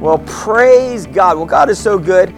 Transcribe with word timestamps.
Well, 0.00 0.18
praise 0.26 1.08
God. 1.08 1.38
Well, 1.38 1.46
God 1.46 1.68
is 1.68 1.78
so 1.78 1.98
good. 1.98 2.32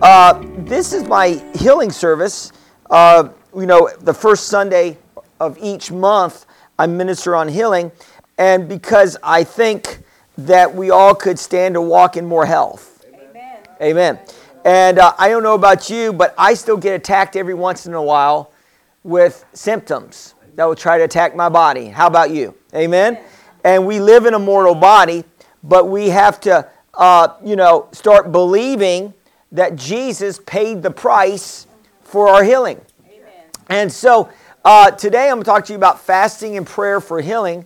Uh, 0.00 0.40
this 0.58 0.92
is 0.92 1.02
my 1.02 1.42
healing 1.56 1.90
service. 1.90 2.52
Uh, 2.88 3.30
you 3.52 3.66
know, 3.66 3.90
the 4.02 4.14
first 4.14 4.46
Sunday 4.46 4.96
of 5.40 5.58
each 5.60 5.90
month, 5.90 6.46
I 6.78 6.86
minister 6.86 7.34
on 7.34 7.48
healing. 7.48 7.90
And 8.38 8.68
because 8.68 9.16
I 9.24 9.42
think 9.42 9.98
that 10.38 10.72
we 10.72 10.90
all 10.90 11.12
could 11.12 11.36
stand 11.36 11.74
to 11.74 11.80
walk 11.80 12.16
in 12.16 12.24
more 12.24 12.46
health. 12.46 13.04
Amen. 13.12 13.58
Amen. 13.82 14.18
And 14.64 15.00
uh, 15.00 15.12
I 15.18 15.30
don't 15.30 15.42
know 15.42 15.56
about 15.56 15.90
you, 15.90 16.12
but 16.12 16.32
I 16.38 16.54
still 16.54 16.76
get 16.76 16.94
attacked 16.94 17.34
every 17.34 17.54
once 17.54 17.86
in 17.86 17.94
a 17.94 18.02
while 18.02 18.52
with 19.02 19.44
symptoms 19.52 20.36
that 20.54 20.64
will 20.64 20.76
try 20.76 20.96
to 20.96 21.04
attack 21.04 21.34
my 21.34 21.48
body. 21.48 21.86
How 21.86 22.06
about 22.06 22.30
you? 22.30 22.54
Amen. 22.72 23.18
And 23.64 23.84
we 23.84 23.98
live 23.98 24.26
in 24.26 24.34
a 24.34 24.38
mortal 24.38 24.76
body, 24.76 25.24
but 25.64 25.88
we 25.88 26.10
have 26.10 26.40
to, 26.42 26.70
uh, 26.94 27.28
you 27.44 27.56
know, 27.56 27.88
start 27.92 28.32
believing 28.32 29.14
that 29.52 29.76
Jesus 29.76 30.40
paid 30.46 30.82
the 30.82 30.90
price 30.90 31.66
for 32.02 32.28
our 32.28 32.42
healing. 32.42 32.80
Amen. 33.06 33.30
And 33.68 33.92
so 33.92 34.30
uh, 34.64 34.90
today 34.90 35.28
I'm 35.28 35.36
going 35.36 35.44
to 35.44 35.50
talk 35.50 35.64
to 35.66 35.72
you 35.72 35.76
about 35.76 36.00
fasting 36.00 36.56
and 36.56 36.66
prayer 36.66 37.00
for 37.00 37.20
healing, 37.20 37.64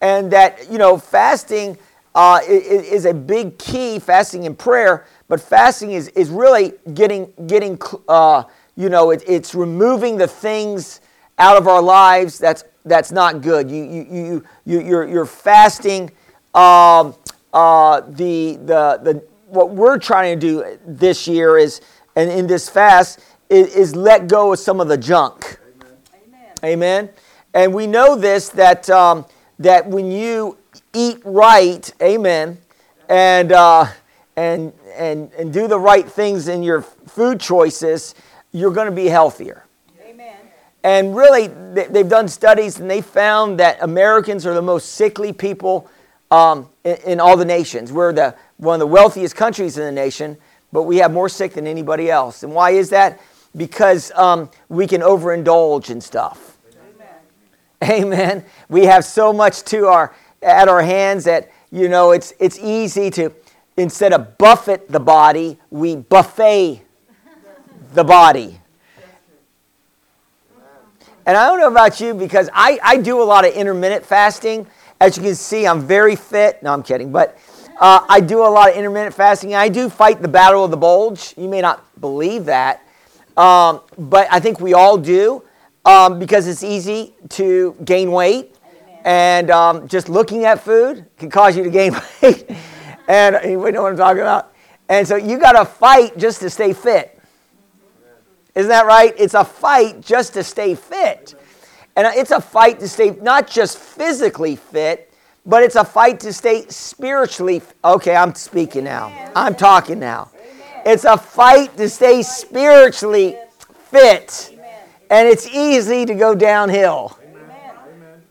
and 0.00 0.30
that 0.32 0.70
you 0.70 0.78
know 0.78 0.96
fasting 0.96 1.76
uh, 2.14 2.40
is, 2.48 2.86
is, 2.88 3.04
a 3.04 3.12
big 3.12 3.58
key. 3.58 3.98
Fasting 3.98 4.46
and 4.46 4.58
prayer, 4.58 5.06
but 5.28 5.40
fasting 5.40 5.92
is 5.92 6.08
is 6.08 6.30
really 6.30 6.72
getting 6.94 7.32
getting 7.46 7.78
uh, 8.08 8.44
you 8.74 8.88
know 8.88 9.10
it, 9.10 9.22
it's 9.26 9.54
removing 9.54 10.16
the 10.16 10.26
things 10.26 11.00
out 11.38 11.56
of 11.56 11.68
our 11.68 11.82
lives 11.82 12.38
that's 12.38 12.64
that's 12.84 13.12
not 13.12 13.42
good. 13.42 13.70
You 13.70 13.84
you 13.84 14.06
you, 14.10 14.44
you 14.64 14.80
you're 14.80 15.08
you're 15.08 15.26
fasting. 15.26 16.10
Um, 16.54 17.14
uh, 17.52 18.00
the 18.00 18.56
the 18.64 19.00
the 19.02 19.24
what 19.46 19.70
we're 19.70 19.98
trying 19.98 20.38
to 20.38 20.46
do 20.46 20.78
this 20.86 21.26
year 21.26 21.58
is, 21.58 21.80
and 22.14 22.30
in 22.30 22.46
this 22.46 22.68
fast, 22.68 23.20
is, 23.48 23.74
is 23.74 23.96
let 23.96 24.28
go 24.28 24.52
of 24.52 24.58
some 24.58 24.80
of 24.80 24.88
the 24.88 24.96
junk. 24.96 25.58
Amen. 26.14 26.52
Amen. 26.64 27.10
And 27.52 27.74
we 27.74 27.86
know 27.86 28.14
this 28.14 28.48
that 28.50 28.88
um, 28.90 29.26
that 29.58 29.86
when 29.86 30.10
you 30.10 30.56
eat 30.92 31.20
right, 31.24 31.92
amen, 32.00 32.58
and 33.08 33.52
uh, 33.52 33.86
and 34.36 34.72
and 34.96 35.32
and 35.32 35.52
do 35.52 35.66
the 35.66 35.78
right 35.78 36.08
things 36.08 36.48
in 36.48 36.62
your 36.62 36.82
food 36.82 37.40
choices, 37.40 38.14
you're 38.52 38.72
going 38.72 38.86
to 38.86 38.94
be 38.94 39.06
healthier. 39.06 39.64
Amen. 40.02 40.36
And 40.84 41.16
really, 41.16 41.48
they've 41.48 42.08
done 42.08 42.28
studies 42.28 42.78
and 42.78 42.88
they 42.88 43.00
found 43.00 43.58
that 43.58 43.78
Americans 43.82 44.46
are 44.46 44.54
the 44.54 44.62
most 44.62 44.92
sickly 44.92 45.32
people 45.32 45.90
um, 46.30 46.68
in, 46.84 46.96
in 47.06 47.20
all 47.20 47.36
the 47.36 47.44
nations. 47.44 47.92
We're 47.92 48.12
the 48.12 48.34
one 48.56 48.74
of 48.74 48.80
the 48.80 48.86
wealthiest 48.86 49.36
countries 49.36 49.78
in 49.78 49.84
the 49.84 49.92
nation, 49.92 50.36
but 50.72 50.84
we 50.84 50.98
have 50.98 51.12
more 51.12 51.28
sick 51.28 51.54
than 51.54 51.66
anybody 51.66 52.10
else. 52.10 52.42
And 52.42 52.54
why 52.54 52.70
is 52.70 52.90
that? 52.90 53.20
Because 53.56 54.12
um, 54.12 54.50
we 54.68 54.86
can 54.86 55.00
overindulge 55.00 55.90
in 55.90 56.00
stuff. 56.00 56.58
Amen. 57.82 58.04
Amen. 58.04 58.44
We 58.68 58.84
have 58.84 59.04
so 59.04 59.32
much 59.32 59.62
to 59.64 59.86
our 59.86 60.14
at 60.42 60.68
our 60.68 60.82
hands 60.82 61.24
that 61.24 61.50
you 61.70 61.88
know 61.88 62.12
it's 62.12 62.32
it's 62.38 62.58
easy 62.58 63.10
to 63.10 63.32
instead 63.76 64.12
of 64.12 64.38
buffet 64.38 64.88
the 64.88 65.00
body, 65.00 65.58
we 65.70 65.96
buffet 65.96 66.82
the 67.92 68.04
body. 68.04 68.60
And 71.26 71.36
I 71.36 71.48
don't 71.48 71.60
know 71.60 71.68
about 71.68 72.00
you 72.00 72.14
because 72.14 72.48
I, 72.52 72.78
I 72.82 72.96
do 72.96 73.22
a 73.22 73.24
lot 73.24 73.44
of 73.44 73.54
intermittent 73.54 74.04
fasting. 74.04 74.66
As 75.00 75.16
you 75.16 75.22
can 75.22 75.34
see, 75.34 75.66
I'm 75.66 75.80
very 75.80 76.14
fit. 76.14 76.62
No, 76.62 76.72
I'm 76.72 76.82
kidding. 76.82 77.10
But 77.10 77.38
uh, 77.80 78.04
I 78.06 78.20
do 78.20 78.40
a 78.40 78.50
lot 78.50 78.68
of 78.70 78.76
intermittent 78.76 79.14
fasting. 79.14 79.54
I 79.54 79.70
do 79.70 79.88
fight 79.88 80.20
the 80.20 80.28
battle 80.28 80.62
of 80.62 80.70
the 80.70 80.76
bulge. 80.76 81.32
You 81.38 81.48
may 81.48 81.62
not 81.62 81.82
believe 82.00 82.44
that, 82.44 82.86
um, 83.36 83.80
but 83.96 84.28
I 84.30 84.40
think 84.40 84.60
we 84.60 84.74
all 84.74 84.98
do 84.98 85.42
um, 85.86 86.18
because 86.18 86.46
it's 86.46 86.62
easy 86.62 87.14
to 87.30 87.74
gain 87.84 88.12
weight. 88.12 88.54
And 89.06 89.50
um, 89.50 89.88
just 89.88 90.10
looking 90.10 90.44
at 90.44 90.62
food 90.62 91.06
can 91.16 91.30
cause 91.30 91.56
you 91.56 91.64
to 91.64 91.70
gain 91.70 91.94
weight. 92.22 92.50
and 93.08 93.38
you 93.44 93.56
know 93.72 93.82
what 93.82 93.92
I'm 93.92 93.96
talking 93.96 94.20
about? 94.20 94.52
And 94.90 95.08
so 95.08 95.16
you 95.16 95.38
got 95.38 95.52
to 95.52 95.64
fight 95.64 96.18
just 96.18 96.40
to 96.40 96.50
stay 96.50 96.74
fit. 96.74 97.18
Isn't 98.54 98.68
that 98.68 98.84
right? 98.84 99.14
It's 99.16 99.32
a 99.32 99.44
fight 99.44 100.02
just 100.02 100.34
to 100.34 100.44
stay 100.44 100.74
fit. 100.74 101.34
And 101.96 102.06
it's 102.06 102.30
a 102.30 102.40
fight 102.40 102.80
to 102.80 102.88
stay 102.88 103.10
not 103.20 103.48
just 103.48 103.78
physically 103.78 104.56
fit, 104.56 105.12
but 105.46 105.62
it's 105.62 105.76
a 105.76 105.84
fight 105.84 106.20
to 106.20 106.32
stay 106.32 106.66
spiritually. 106.68 107.62
Okay, 107.84 108.14
I'm 108.14 108.34
speaking 108.34 108.84
now. 108.84 109.30
I'm 109.34 109.54
talking 109.54 109.98
now. 109.98 110.30
It's 110.84 111.04
a 111.04 111.16
fight 111.16 111.76
to 111.76 111.88
stay 111.88 112.22
spiritually 112.22 113.36
fit. 113.90 114.56
And 115.10 115.28
it's 115.28 115.48
easy 115.48 116.06
to 116.06 116.14
go 116.14 116.34
downhill. 116.34 117.18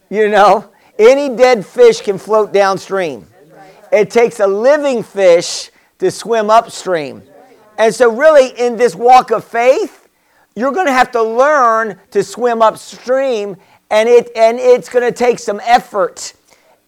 You 0.09 0.29
know, 0.29 0.71
any 0.97 1.35
dead 1.35 1.65
fish 1.65 2.01
can 2.01 2.17
float 2.17 2.53
downstream. 2.53 3.27
It 3.91 4.09
takes 4.09 4.39
a 4.39 4.47
living 4.47 5.03
fish 5.03 5.71
to 5.99 6.09
swim 6.09 6.49
upstream. 6.49 7.23
And 7.77 7.93
so, 7.93 8.11
really, 8.11 8.49
in 8.59 8.75
this 8.75 8.95
walk 8.95 9.31
of 9.31 9.43
faith, 9.43 9.98
you're 10.55 10.71
going 10.71 10.87
to 10.87 10.93
have 10.93 11.11
to 11.11 11.23
learn 11.23 11.99
to 12.11 12.23
swim 12.23 12.61
upstream, 12.61 13.55
and, 13.89 14.09
it, 14.09 14.31
and 14.35 14.59
it's 14.59 14.89
going 14.89 15.05
to 15.05 15.17
take 15.17 15.39
some 15.39 15.59
effort 15.63 16.33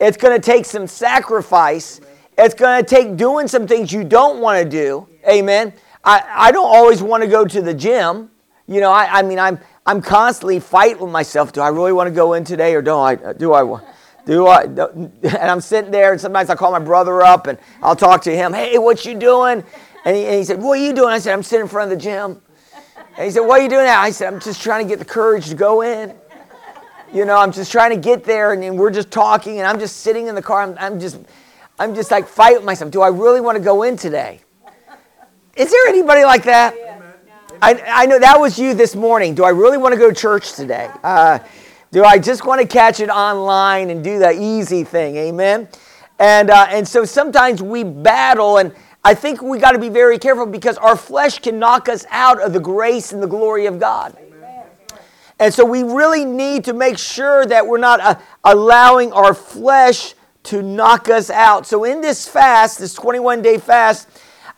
it's 0.01 0.17
going 0.17 0.33
to 0.33 0.44
take 0.44 0.66
some 0.66 0.88
sacrifice. 0.88 2.01
It's 2.35 2.55
going 2.55 2.83
to 2.83 2.89
take 2.89 3.17
doing 3.17 3.47
some 3.47 3.67
things 3.67 3.94
you 3.94 4.03
don't 4.03 4.41
want 4.41 4.61
to 4.63 4.67
do. 4.67 5.07
Amen. 5.29 5.73
I, 6.03 6.23
I 6.27 6.51
don't 6.51 6.66
always 6.67 7.03
want 7.03 7.21
to 7.21 7.29
go 7.29 7.45
to 7.45 7.61
the 7.61 7.73
gym. 7.73 8.31
You 8.67 8.81
know, 8.81 8.91
I, 8.91 9.19
I 9.19 9.21
mean, 9.21 9.38
I'm, 9.38 9.59
I'm 9.85 10.01
constantly 10.01 10.59
fighting 10.59 11.01
with 11.01 11.11
myself. 11.11 11.53
Do 11.53 11.61
I 11.61 11.67
really 11.67 11.94
want 11.94 12.07
to 12.07 12.11
go 12.11 12.33
in 12.33 12.44
today 12.44 12.73
or 12.73 12.81
don't 12.81 13.05
I? 13.05 13.33
Do 13.33 13.53
I 13.53 13.61
want? 13.61 13.85
Do 14.25 14.47
I? 14.47 14.63
And 14.63 15.11
I'm 15.23 15.61
sitting 15.61 15.91
there, 15.91 16.11
and 16.11 16.21
sometimes 16.21 16.50
I 16.50 16.55
call 16.55 16.71
my 16.71 16.79
brother 16.79 17.21
up 17.21 17.45
and 17.45 17.59
I'll 17.83 17.95
talk 17.95 18.23
to 18.23 18.35
him. 18.35 18.53
Hey, 18.53 18.79
what 18.79 19.05
you 19.05 19.13
doing? 19.13 19.63
And 20.03 20.16
he, 20.16 20.25
and 20.25 20.35
he 20.35 20.44
said, 20.44 20.61
What 20.61 20.79
are 20.79 20.83
you 20.83 20.94
doing? 20.94 21.09
I 21.09 21.19
said, 21.19 21.33
I'm 21.33 21.44
sitting 21.44 21.63
in 21.63 21.67
front 21.67 21.91
of 21.91 21.97
the 21.97 22.03
gym. 22.03 22.41
And 23.21 23.27
he 23.27 23.31
said, 23.31 23.41
What 23.41 23.59
are 23.59 23.63
you 23.63 23.69
doing 23.69 23.85
now? 23.85 24.01
I 24.01 24.09
said, 24.09 24.33
I'm 24.33 24.39
just 24.39 24.63
trying 24.63 24.83
to 24.83 24.89
get 24.89 24.97
the 24.97 25.05
courage 25.05 25.49
to 25.49 25.55
go 25.55 25.83
in. 25.83 26.15
You 27.13 27.23
know, 27.23 27.37
I'm 27.37 27.51
just 27.51 27.71
trying 27.71 27.91
to 27.91 27.95
get 27.95 28.23
there, 28.23 28.53
and, 28.53 28.63
and 28.63 28.75
we're 28.75 28.89
just 28.89 29.11
talking, 29.11 29.59
and 29.59 29.67
I'm 29.67 29.77
just 29.77 29.97
sitting 29.97 30.25
in 30.25 30.33
the 30.33 30.41
car. 30.41 30.63
I'm, 30.63 30.75
I'm 30.79 30.99
just, 30.99 31.19
I'm 31.77 31.93
just 31.93 32.09
like 32.09 32.27
fighting 32.27 32.65
myself. 32.65 32.89
Do 32.89 33.03
I 33.03 33.09
really 33.09 33.39
want 33.39 33.59
to 33.59 33.63
go 33.63 33.83
in 33.83 33.95
today? 33.95 34.39
Is 35.55 35.69
there 35.69 35.87
anybody 35.87 36.23
like 36.23 36.45
that? 36.45 36.73
I, 37.61 37.79
I 37.85 38.05
know 38.07 38.17
that 38.17 38.39
was 38.39 38.57
you 38.57 38.73
this 38.73 38.95
morning. 38.95 39.35
Do 39.35 39.43
I 39.43 39.49
really 39.49 39.77
want 39.77 39.93
to 39.93 39.99
go 39.99 40.09
to 40.09 40.15
church 40.15 40.53
today? 40.53 40.89
Uh, 41.03 41.38
do 41.91 42.03
I 42.03 42.17
just 42.17 42.43
want 42.43 42.59
to 42.59 42.65
catch 42.65 43.01
it 43.01 43.11
online 43.11 43.91
and 43.91 44.03
do 44.03 44.17
the 44.17 44.31
easy 44.31 44.83
thing? 44.83 45.15
Amen. 45.17 45.67
And 46.17 46.49
uh, 46.49 46.65
and 46.69 46.88
so 46.88 47.05
sometimes 47.05 47.61
we 47.61 47.83
battle, 47.83 48.57
and 48.57 48.73
I 49.03 49.13
think 49.16 49.41
we 49.41 49.57
got 49.57 49.72
to 49.72 49.79
be 49.79 49.89
very 49.89 50.19
careful 50.19 50.45
because 50.45 50.78
our 50.78 50.95
flesh 50.95 51.39
can 51.39 51.57
knock 51.57 51.89
us 51.89 52.06
out 52.09 52.41
of 52.41 52.53
the 52.53 52.59
grace 52.59 53.12
and 53.12 53.22
the 53.22 53.28
glory 53.28 53.66
of 53.66 53.79
God. 53.79 54.16
And 55.39 55.51
so 55.51 55.66
we 55.66 55.81
really 55.81 56.23
need 56.23 56.66
to 56.66 56.73
make 56.73 57.00
sure 57.00 57.47
that 57.47 57.66
we're 57.66 57.79
not 57.79 58.00
uh, 58.00 58.19
allowing 58.44 59.12
our 59.12 59.34
flesh 59.34 60.13
to 60.44 60.62
knock 60.62 61.09
us 61.09 61.31
out. 61.31 61.66
So 61.66 61.84
in 61.84 62.00
this 62.00 62.28
fast, 62.28 62.78
this 62.78 62.94
21 62.94 63.41
day 63.41 63.57
fast, 63.57 64.07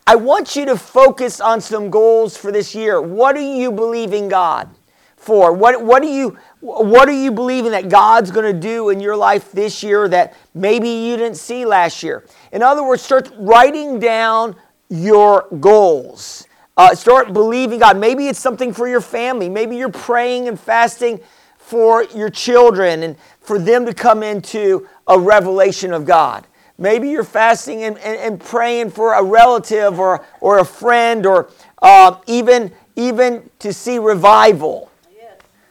I 0.05 0.15
want 0.15 0.57
you 0.57 0.65
to 0.65 0.77
focus 0.77 1.39
on 1.39 1.61
some 1.61 1.89
goals 1.89 2.35
for 2.35 2.51
this 2.51 2.75
year. 2.75 3.01
What 3.01 3.37
are 3.37 3.55
you 3.55 3.71
believing 3.71 4.27
God 4.27 4.69
for? 5.15 5.53
What, 5.53 5.81
what, 5.81 6.03
are, 6.03 6.13
you, 6.13 6.37
what 6.63 7.09
are 7.09 7.11
you 7.11 7.29
believing 7.29 7.71
that 7.71 7.89
God's 7.89 8.31
going 8.31 8.45
to 8.45 8.57
do 8.57 8.89
in 8.89 9.01
your 9.01 9.17
life 9.17 9.51
this 9.51 9.83
year 9.83 10.07
that 10.07 10.33
maybe 10.53 10.87
you 10.87 11.17
didn't 11.17 11.35
see 11.35 11.65
last 11.65 12.01
year? 12.03 12.25
In 12.53 12.63
other 12.63 12.85
words, 12.85 13.01
start 13.01 13.29
writing 13.37 13.99
down 13.99 14.55
your 14.87 15.45
goals. 15.59 16.47
Uh, 16.77 16.95
start 16.95 17.33
believing 17.33 17.79
God. 17.79 17.97
Maybe 17.97 18.29
it's 18.29 18.39
something 18.39 18.71
for 18.71 18.87
your 18.87 19.01
family. 19.01 19.49
Maybe 19.49 19.75
you're 19.75 19.91
praying 19.91 20.47
and 20.47 20.57
fasting 20.57 21.19
for 21.57 22.05
your 22.05 22.29
children 22.29 23.03
and 23.03 23.17
for 23.41 23.59
them 23.59 23.85
to 23.85 23.93
come 23.93 24.23
into 24.23 24.87
a 25.07 25.19
revelation 25.19 25.91
of 25.91 26.05
God. 26.05 26.47
Maybe 26.77 27.09
you're 27.09 27.25
fasting 27.25 27.83
and, 27.83 27.97
and, 27.97 28.17
and 28.17 28.39
praying 28.39 28.91
for 28.91 29.13
a 29.13 29.21
relative 29.21 29.99
or, 29.99 30.25
or 30.39 30.59
a 30.59 30.65
friend 30.65 31.25
or 31.25 31.49
uh, 31.81 32.19
even, 32.25 32.71
even 32.95 33.49
to 33.59 33.73
see 33.73 33.99
revival. 33.99 34.89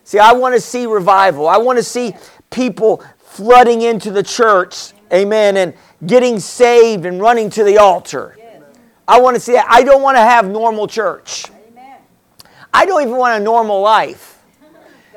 See, 0.04 0.19
I 0.19 0.32
want 0.32 0.54
to 0.54 0.60
see 0.60 0.87
revival. 0.87 1.49
I 1.49 1.58
want 1.58 1.78
to 1.78 1.82
see 1.82 2.14
people 2.50 3.04
flooding 3.19 3.82
into 3.82 4.10
the 4.10 4.22
church, 4.22 4.93
amen, 5.12 5.56
and 5.56 5.75
getting 6.06 6.38
saved 6.38 7.06
and 7.06 7.20
running 7.20 7.49
to 7.50 7.64
the 7.64 7.78
altar. 7.78 8.37
I 9.06 9.20
want 9.20 9.34
to 9.34 9.40
see 9.40 9.52
that. 9.52 9.66
I 9.69 9.82
don't 9.82 10.02
want 10.02 10.16
to 10.16 10.22
have 10.22 10.49
normal 10.49 10.87
church. 10.87 11.46
I 12.75 12.87
don't 12.87 13.02
even 13.02 13.16
want 13.16 13.40
a 13.40 13.44
normal 13.44 13.81
life. 13.81 14.43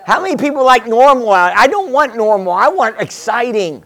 How 0.05 0.21
many 0.21 0.35
people 0.35 0.63
like 0.63 0.85
normal? 0.85 1.31
I 1.31 1.67
don't 1.67 1.91
want 1.91 2.15
normal. 2.15 2.51
I 2.51 2.67
want 2.67 2.99
exciting. 2.99 3.83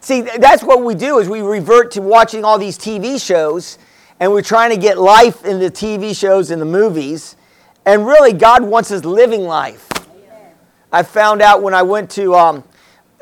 See, 0.00 0.22
that's 0.22 0.62
what 0.62 0.82
we 0.82 0.94
do 0.94 1.18
is 1.18 1.28
we 1.28 1.40
revert 1.40 1.90
to 1.92 2.02
watching 2.02 2.44
all 2.44 2.58
these 2.58 2.78
TV 2.78 3.24
shows 3.24 3.78
and 4.18 4.32
we're 4.32 4.42
trying 4.42 4.70
to 4.70 4.76
get 4.76 4.98
life 4.98 5.44
in 5.44 5.58
the 5.58 5.70
TV 5.70 6.18
shows 6.18 6.50
and 6.50 6.60
the 6.60 6.66
movies. 6.66 7.36
And 7.84 8.06
really, 8.06 8.32
God 8.32 8.62
wants 8.62 8.90
us 8.90 9.04
living 9.04 9.42
life. 9.42 9.88
I 10.96 11.02
found 11.02 11.42
out 11.42 11.60
when 11.60 11.74
I 11.74 11.82
went 11.82 12.10
to 12.12 12.34
um, 12.34 12.64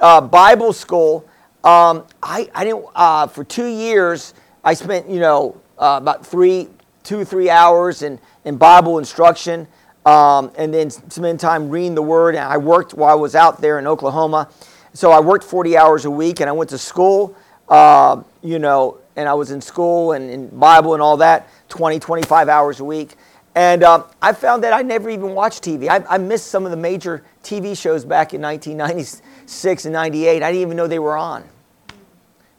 uh, 0.01 0.21
Bible 0.21 0.73
school, 0.73 1.29
um, 1.65 2.07
I, 2.23 2.49
I 2.55 2.63
didn't, 2.63 2.87
uh, 2.95 3.27
for 3.27 3.43
two 3.43 3.67
years, 3.67 4.33
I 4.63 4.75
spent, 4.75 5.11
you 5.11 5.19
know, 5.19 5.61
uh, 5.77 5.99
about 6.01 6.25
three, 6.25 6.69
two, 7.03 7.25
three 7.25 7.51
hours 7.51 8.03
in, 8.03 8.21
in 8.45 8.59
Bible 8.59 9.01
instruction 9.01 9.67
um, 10.07 10.53
and 10.57 10.73
then 10.73 10.89
spend 10.89 11.41
time 11.41 11.69
reading 11.69 11.97
the 11.97 12.03
Word. 12.03 12.37
And 12.37 12.45
I 12.45 12.59
worked 12.59 12.95
while 12.95 13.11
I 13.11 13.17
was 13.21 13.35
out 13.35 13.61
there 13.61 13.81
in 13.81 13.89
Oklahoma. 13.89 14.51
So 14.93 15.11
I 15.11 15.19
worked 15.19 15.43
40 15.43 15.77
hours 15.77 16.05
a 16.05 16.11
week 16.13 16.39
and 16.39 16.49
I 16.49 16.53
went 16.53 16.71
to 16.71 16.79
school, 16.79 17.35
uh, 17.69 18.23
you 18.41 18.61
know, 18.61 18.99
and 19.17 19.29
I 19.29 19.35
was 19.35 19.51
in 19.51 19.61
school 19.61 20.13
and 20.13 20.31
in 20.31 20.47
Bible 20.61 20.95
and 20.95 21.03
all 21.03 21.17
that, 21.17 21.49
20, 21.71 21.99
25 21.99 22.49
hours 22.49 22.79
a 22.79 22.85
week. 22.85 23.17
And 23.55 23.85
uh, 23.85 24.05
I 24.21 24.33
found 24.33 24.65
that 24.65 24.73
I 24.73 24.83
never 24.83 25.09
even 25.09 25.35
watched 25.35 25.63
TV. 25.63 25.89
I, 25.89 26.05
I, 26.09 26.19
missed 26.19 26.49
some 26.49 26.65
of 26.65 26.73
the 26.73 26.77
major 26.77 27.25
TV 27.45 27.79
shows 27.79 28.05
back 28.05 28.35
in 28.35 28.43
1996 28.43 29.85
and 29.85 29.93
98. 29.93 30.43
I 30.43 30.51
didn't 30.51 30.63
even 30.63 30.77
know 30.77 30.89
they 30.89 30.99
were 30.99 31.17
on. 31.17 31.45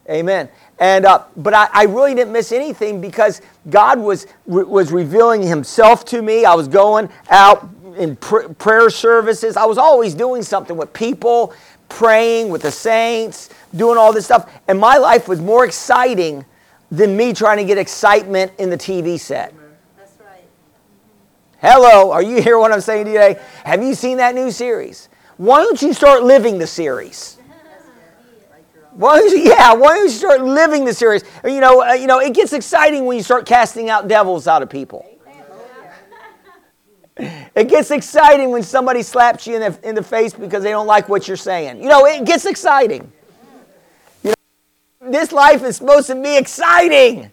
Amen. 0.09 0.49
And 0.79 1.05
uh, 1.05 1.23
but 1.35 1.53
I, 1.53 1.67
I, 1.73 1.83
really 1.85 2.13
didn't 2.13 2.31
miss 2.31 2.51
anything 2.51 3.01
because 3.01 3.41
God 3.69 3.99
was 3.99 4.27
was 4.45 4.91
revealing 4.91 5.41
Himself 5.41 6.05
to 6.05 6.21
me. 6.21 6.45
I 6.45 6.53
was 6.53 6.67
going 6.67 7.09
out 7.29 7.67
in 7.97 8.15
pr- 8.17 8.49
prayer 8.49 8.89
services. 8.91 9.57
I 9.57 9.65
was 9.65 9.79
always 9.79 10.13
doing 10.13 10.43
something 10.43 10.77
with 10.77 10.93
people, 10.93 11.53
praying 11.89 12.49
with 12.49 12.61
the 12.61 12.71
saints, 12.71 13.49
doing 13.75 13.97
all 13.97 14.13
this 14.13 14.25
stuff. 14.25 14.51
And 14.67 14.79
my 14.79 14.97
life 14.97 15.27
was 15.27 15.41
more 15.41 15.65
exciting 15.65 16.45
than 16.91 17.17
me 17.17 17.33
trying 17.33 17.57
to 17.57 17.65
get 17.65 17.79
excitement 17.79 18.51
in 18.59 18.69
the 18.69 18.77
TV 18.77 19.19
set. 19.19 19.54
Hello, 21.61 22.11
are 22.11 22.21
you 22.21 22.41
hearing 22.41 22.61
what 22.61 22.71
I'm 22.71 22.81
saying 22.81 23.05
today? 23.05 23.39
Have 23.63 23.81
you 23.81 23.95
seen 23.95 24.17
that 24.17 24.35
new 24.35 24.51
series? 24.51 25.09
Why 25.37 25.63
don't 25.63 25.81
you 25.81 25.93
start 25.93 26.23
living 26.23 26.57
the 26.57 26.67
series? 26.67 27.37
Why 28.91 29.19
don't 29.19 29.29
you, 29.31 29.49
yeah, 29.49 29.73
why 29.73 29.95
don't 29.95 30.03
you 30.03 30.09
start 30.09 30.41
living 30.41 30.85
the 30.85 30.93
series? 30.93 31.23
You 31.43 31.59
know, 31.59 31.83
uh, 31.83 31.93
you 31.93 32.07
know, 32.07 32.19
it 32.19 32.33
gets 32.33 32.53
exciting 32.53 33.05
when 33.05 33.17
you 33.17 33.23
start 33.23 33.45
casting 33.45 33.89
out 33.89 34.07
devils 34.07 34.47
out 34.47 34.63
of 34.63 34.69
people. 34.69 35.05
It 37.17 37.69
gets 37.69 37.91
exciting 37.91 38.51
when 38.51 38.63
somebody 38.63 39.01
slaps 39.01 39.47
you 39.47 39.55
in 39.55 39.71
the, 39.71 39.89
in 39.89 39.95
the 39.95 40.03
face 40.03 40.33
because 40.33 40.63
they 40.63 40.71
don't 40.71 40.87
like 40.87 41.07
what 41.07 41.27
you're 41.27 41.37
saying. 41.37 41.81
You 41.81 41.87
know, 41.87 42.05
it 42.05 42.25
gets 42.25 42.45
exciting. 42.45 43.09
You 44.23 44.33
know, 45.01 45.11
this 45.11 45.31
life 45.31 45.63
is 45.63 45.77
supposed 45.77 46.07
to 46.07 46.21
be 46.21 46.37
exciting. 46.37 47.31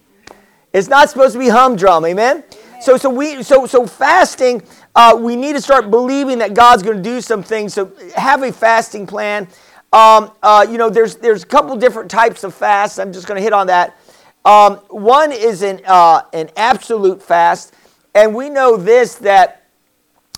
It's 0.72 0.88
not 0.88 1.10
supposed 1.10 1.32
to 1.32 1.38
be 1.40 1.48
humdrum. 1.48 2.04
Amen. 2.04 2.44
So, 2.82 2.96
so 2.96 3.08
we, 3.08 3.44
so, 3.44 3.64
so 3.64 3.86
fasting. 3.86 4.60
Uh, 4.96 5.16
we 5.16 5.36
need 5.36 5.52
to 5.52 5.60
start 5.60 5.88
believing 5.88 6.38
that 6.38 6.52
God's 6.52 6.82
going 6.82 6.96
to 6.96 7.02
do 7.02 7.20
some 7.20 7.40
things. 7.40 7.72
So, 7.74 7.92
have 8.16 8.42
a 8.42 8.50
fasting 8.50 9.06
plan. 9.06 9.46
Um, 9.92 10.32
uh, 10.42 10.66
you 10.68 10.78
know, 10.78 10.90
there's 10.90 11.14
there's 11.14 11.44
a 11.44 11.46
couple 11.46 11.76
different 11.76 12.10
types 12.10 12.42
of 12.42 12.52
fasts. 12.52 12.98
I'm 12.98 13.12
just 13.12 13.28
going 13.28 13.36
to 13.36 13.42
hit 13.42 13.52
on 13.52 13.68
that. 13.68 13.96
Um, 14.44 14.78
one 14.88 15.30
is 15.30 15.62
an 15.62 15.80
uh, 15.86 16.22
an 16.32 16.50
absolute 16.56 17.22
fast, 17.22 17.72
and 18.16 18.34
we 18.34 18.50
know 18.50 18.76
this 18.76 19.14
that 19.16 19.62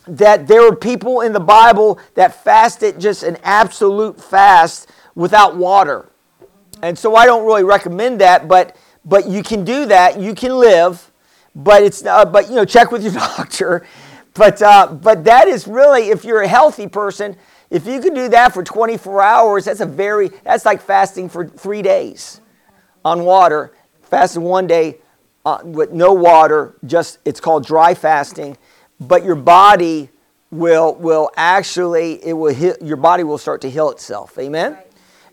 that 0.06 0.46
there 0.46 0.60
were 0.60 0.76
people 0.76 1.22
in 1.22 1.32
the 1.32 1.40
Bible 1.40 1.98
that 2.12 2.44
fasted 2.44 3.00
just 3.00 3.22
an 3.22 3.38
absolute 3.42 4.20
fast 4.20 4.90
without 5.14 5.56
water. 5.56 6.10
And 6.82 6.98
so 6.98 7.16
I 7.16 7.24
don't 7.24 7.46
really 7.46 7.64
recommend 7.64 8.20
that, 8.20 8.48
but 8.48 8.76
but 9.02 9.26
you 9.28 9.42
can 9.42 9.64
do 9.64 9.86
that. 9.86 10.20
You 10.20 10.34
can 10.34 10.58
live, 10.58 11.10
but 11.54 11.82
it's 11.82 12.04
uh, 12.04 12.24
but 12.24 12.48
you 12.48 12.56
know 12.56 12.64
check 12.64 12.90
with 12.90 13.02
your 13.02 13.12
doctor. 13.36 13.86
But 14.34 14.60
uh, 14.62 14.88
but 14.88 15.24
that 15.24 15.48
is 15.48 15.66
really 15.66 16.08
if 16.08 16.24
you're 16.24 16.42
a 16.42 16.48
healthy 16.48 16.88
person, 16.88 17.36
if 17.70 17.86
you 17.86 18.00
can 18.00 18.14
do 18.14 18.28
that 18.28 18.52
for 18.52 18.64
24 18.64 19.22
hours, 19.22 19.64
that's 19.66 19.80
a 19.80 19.86
very 19.86 20.28
that's 20.42 20.64
like 20.64 20.80
fasting 20.80 21.28
for 21.28 21.46
three 21.46 21.82
days 21.82 22.40
on 23.04 23.24
water. 23.24 23.72
Fasting 24.02 24.42
one 24.42 24.66
day 24.66 24.98
uh, 25.44 25.58
with 25.64 25.92
no 25.92 26.12
water, 26.12 26.74
just 26.84 27.18
it's 27.24 27.40
called 27.40 27.64
dry 27.66 27.94
fasting 27.94 28.56
but 29.00 29.24
your 29.24 29.34
body 29.34 30.10
will 30.50 30.94
will 30.94 31.30
actually 31.36 32.24
it 32.24 32.32
will 32.32 32.54
heal, 32.54 32.76
your 32.82 32.96
body 32.96 33.24
will 33.24 33.38
start 33.38 33.60
to 33.60 33.70
heal 33.70 33.90
itself 33.90 34.38
amen 34.38 34.74
right. 34.74 34.86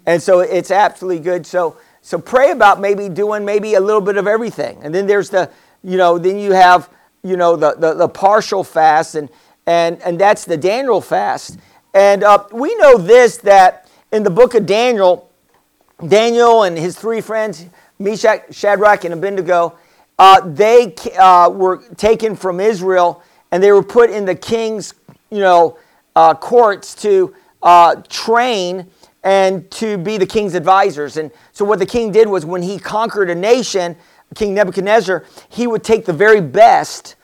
and 0.05 0.21
so 0.21 0.39
it's 0.39 0.71
absolutely 0.71 1.19
good 1.19 1.45
so 1.45 1.77
so 2.01 2.17
pray 2.17 2.51
about 2.51 2.79
maybe 2.79 3.07
doing 3.07 3.45
maybe 3.45 3.75
a 3.75 3.79
little 3.79 4.01
bit 4.01 4.17
of 4.17 4.25
everything 4.25 4.79
and 4.81 4.93
then 4.93 5.05
there's 5.05 5.29
the 5.29 5.49
you 5.83 5.97
know 5.97 6.17
then 6.17 6.37
you 6.37 6.51
have 6.51 6.89
you 7.23 7.37
know 7.37 7.55
the 7.55 7.73
the, 7.73 7.93
the 7.93 8.07
partial 8.07 8.63
fast 8.63 9.15
and 9.15 9.29
and 9.65 10.01
and 10.01 10.19
that's 10.19 10.45
the 10.45 10.57
daniel 10.57 11.01
fast 11.01 11.57
and 11.93 12.23
uh, 12.23 12.43
we 12.51 12.73
know 12.75 12.97
this 12.97 13.37
that 13.37 13.89
in 14.11 14.23
the 14.23 14.29
book 14.29 14.53
of 14.53 14.65
daniel 14.65 15.29
daniel 16.07 16.63
and 16.63 16.77
his 16.77 16.97
three 16.97 17.21
friends 17.21 17.65
meshach 17.99 18.53
shadrach 18.53 19.03
and 19.03 19.13
abednego 19.13 19.77
uh, 20.19 20.39
they 20.41 20.93
uh, 21.17 21.49
were 21.49 21.83
taken 21.95 22.35
from 22.35 22.59
israel 22.59 23.23
and 23.51 23.61
they 23.61 23.71
were 23.71 23.83
put 23.83 24.09
in 24.09 24.25
the 24.25 24.35
king's, 24.35 24.93
you 25.29 25.39
know, 25.39 25.77
uh, 26.15 26.33
courts 26.33 26.95
to 26.95 27.35
uh, 27.61 27.95
train 28.07 28.87
and 29.23 29.69
to 29.71 29.97
be 29.97 30.17
the 30.17 30.25
king's 30.25 30.55
advisors. 30.55 31.17
And 31.17 31.31
so 31.51 31.63
what 31.63 31.79
the 31.79 31.85
king 31.85 32.11
did 32.11 32.27
was 32.27 32.45
when 32.45 32.61
he 32.61 32.79
conquered 32.79 33.29
a 33.29 33.35
nation, 33.35 33.95
King 34.35 34.53
Nebuchadnezzar, 34.53 35.25
he 35.49 35.67
would 35.67 35.83
take 35.83 36.05
the 36.05 36.13
very 36.13 36.41
best 36.41 37.15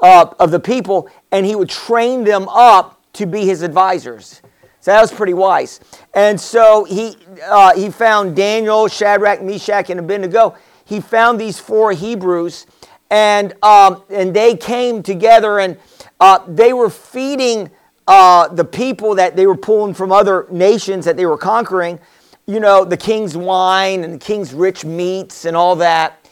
uh, 0.00 0.26
of 0.38 0.50
the 0.50 0.60
people 0.60 1.08
and 1.32 1.46
he 1.46 1.54
would 1.54 1.68
train 1.68 2.24
them 2.24 2.48
up 2.48 3.00
to 3.14 3.26
be 3.26 3.46
his 3.46 3.62
advisors. 3.62 4.42
So 4.80 4.92
that 4.92 5.00
was 5.00 5.12
pretty 5.12 5.34
wise. 5.34 5.80
And 6.14 6.40
so 6.40 6.84
he, 6.84 7.16
uh, 7.44 7.74
he 7.74 7.90
found 7.90 8.36
Daniel, 8.36 8.88
Shadrach, 8.88 9.42
Meshach, 9.42 9.90
and 9.90 9.98
Abednego. 9.98 10.54
He 10.84 11.00
found 11.00 11.40
these 11.40 11.58
four 11.58 11.92
Hebrews 11.92 12.66
and 13.10 13.54
um, 13.62 14.02
and 14.10 14.34
they 14.34 14.56
came 14.56 15.02
together 15.02 15.60
and 15.60 15.78
uh, 16.20 16.40
they 16.48 16.72
were 16.72 16.90
feeding 16.90 17.70
uh, 18.06 18.48
the 18.48 18.64
people 18.64 19.14
that 19.14 19.36
they 19.36 19.46
were 19.46 19.56
pulling 19.56 19.94
from 19.94 20.12
other 20.12 20.46
nations 20.50 21.04
that 21.04 21.16
they 21.16 21.26
were 21.26 21.38
conquering. 21.38 21.98
You 22.46 22.60
know, 22.60 22.84
the 22.84 22.96
king's 22.96 23.36
wine 23.36 24.04
and 24.04 24.14
the 24.14 24.18
king's 24.18 24.54
rich 24.54 24.84
meats 24.84 25.44
and 25.44 25.56
all 25.56 25.76
that. 25.76 26.25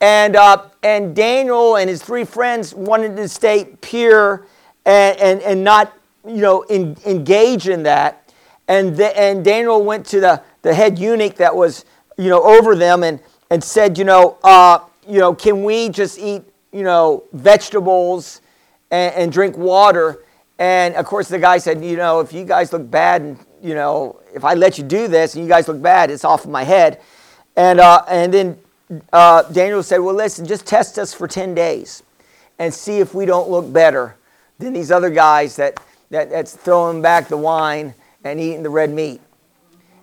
And 0.00 0.36
uh, 0.36 0.64
and 0.82 1.14
Daniel 1.14 1.76
and 1.76 1.90
his 1.90 2.02
three 2.02 2.24
friends 2.24 2.74
wanted 2.74 3.16
to 3.16 3.28
stay 3.28 3.76
pure 3.80 4.46
and 4.84 5.18
and, 5.18 5.42
and 5.42 5.64
not 5.64 5.92
you 6.26 6.40
know 6.40 6.62
in, 6.62 6.96
engage 7.04 7.68
in 7.68 7.82
that. 7.84 8.32
And 8.68 8.96
the, 8.96 9.18
and 9.18 9.44
Daniel 9.44 9.82
went 9.84 10.06
to 10.06 10.20
the 10.20 10.42
the 10.62 10.74
head 10.74 10.98
eunuch 10.98 11.36
that 11.36 11.54
was 11.54 11.84
you 12.16 12.28
know 12.28 12.42
over 12.42 12.76
them 12.76 13.02
and 13.02 13.20
and 13.50 13.62
said 13.62 13.98
you 13.98 14.04
know 14.04 14.38
uh, 14.44 14.80
you 15.08 15.18
know, 15.18 15.34
can 15.34 15.64
we 15.64 15.88
just 15.88 16.18
eat, 16.18 16.42
you 16.70 16.82
know, 16.82 17.24
vegetables 17.32 18.42
and, 18.90 19.14
and 19.14 19.32
drink 19.32 19.56
water? 19.56 20.22
And 20.58 20.94
of 20.96 21.06
course, 21.06 21.28
the 21.28 21.38
guy 21.38 21.58
said, 21.58 21.82
you 21.82 21.96
know, 21.96 22.20
if 22.20 22.32
you 22.32 22.44
guys 22.44 22.72
look 22.72 22.88
bad 22.90 23.22
and, 23.22 23.38
you 23.62 23.74
know, 23.74 24.20
if 24.34 24.44
I 24.44 24.54
let 24.54 24.76
you 24.76 24.84
do 24.84 25.08
this 25.08 25.34
and 25.34 25.42
you 25.42 25.48
guys 25.48 25.66
look 25.66 25.80
bad, 25.80 26.10
it's 26.10 26.24
off 26.24 26.44
of 26.44 26.50
my 26.50 26.62
head. 26.62 27.00
And, 27.56 27.80
uh, 27.80 28.02
and 28.06 28.32
then 28.32 28.58
uh, 29.12 29.42
Daniel 29.44 29.82
said, 29.82 29.98
well, 29.98 30.14
listen, 30.14 30.46
just 30.46 30.66
test 30.66 30.98
us 30.98 31.12
for 31.12 31.28
10 31.28 31.54
days 31.54 32.02
and 32.58 32.72
see 32.72 32.98
if 32.98 33.14
we 33.14 33.26
don't 33.26 33.50
look 33.50 33.72
better 33.72 34.16
than 34.58 34.72
these 34.72 34.90
other 34.90 35.10
guys 35.10 35.56
that, 35.56 35.80
that, 36.10 36.30
that's 36.30 36.54
throwing 36.54 37.02
back 37.02 37.28
the 37.28 37.36
wine 37.36 37.94
and 38.24 38.40
eating 38.40 38.62
the 38.62 38.70
red 38.70 38.90
meat. 38.90 39.20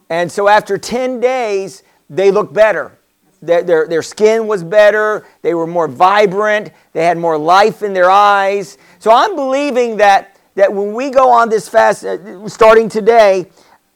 And 0.10 0.32
so 0.32 0.48
after 0.48 0.78
10 0.78 1.20
days, 1.20 1.84
they 2.10 2.32
looked 2.32 2.54
better. 2.54 2.98
Their, 3.42 3.64
their, 3.64 3.88
their 3.88 4.02
skin 4.02 4.48
was 4.48 4.64
better. 4.64 5.26
They 5.42 5.54
were 5.54 5.68
more 5.68 5.88
vibrant. 5.88 6.72
They 6.94 7.06
had 7.06 7.18
more 7.18 7.38
life 7.38 7.84
in 7.84 7.94
their 7.94 8.10
eyes. 8.10 8.78
So 9.00 9.12
I'm 9.12 9.36
believing 9.36 9.98
that, 9.98 10.40
that 10.56 10.72
when 10.72 10.94
we 10.94 11.10
go 11.10 11.30
on 11.30 11.50
this 11.50 11.68
fast, 11.68 12.06
uh, 12.06 12.48
starting 12.48 12.90
today, 12.90 13.48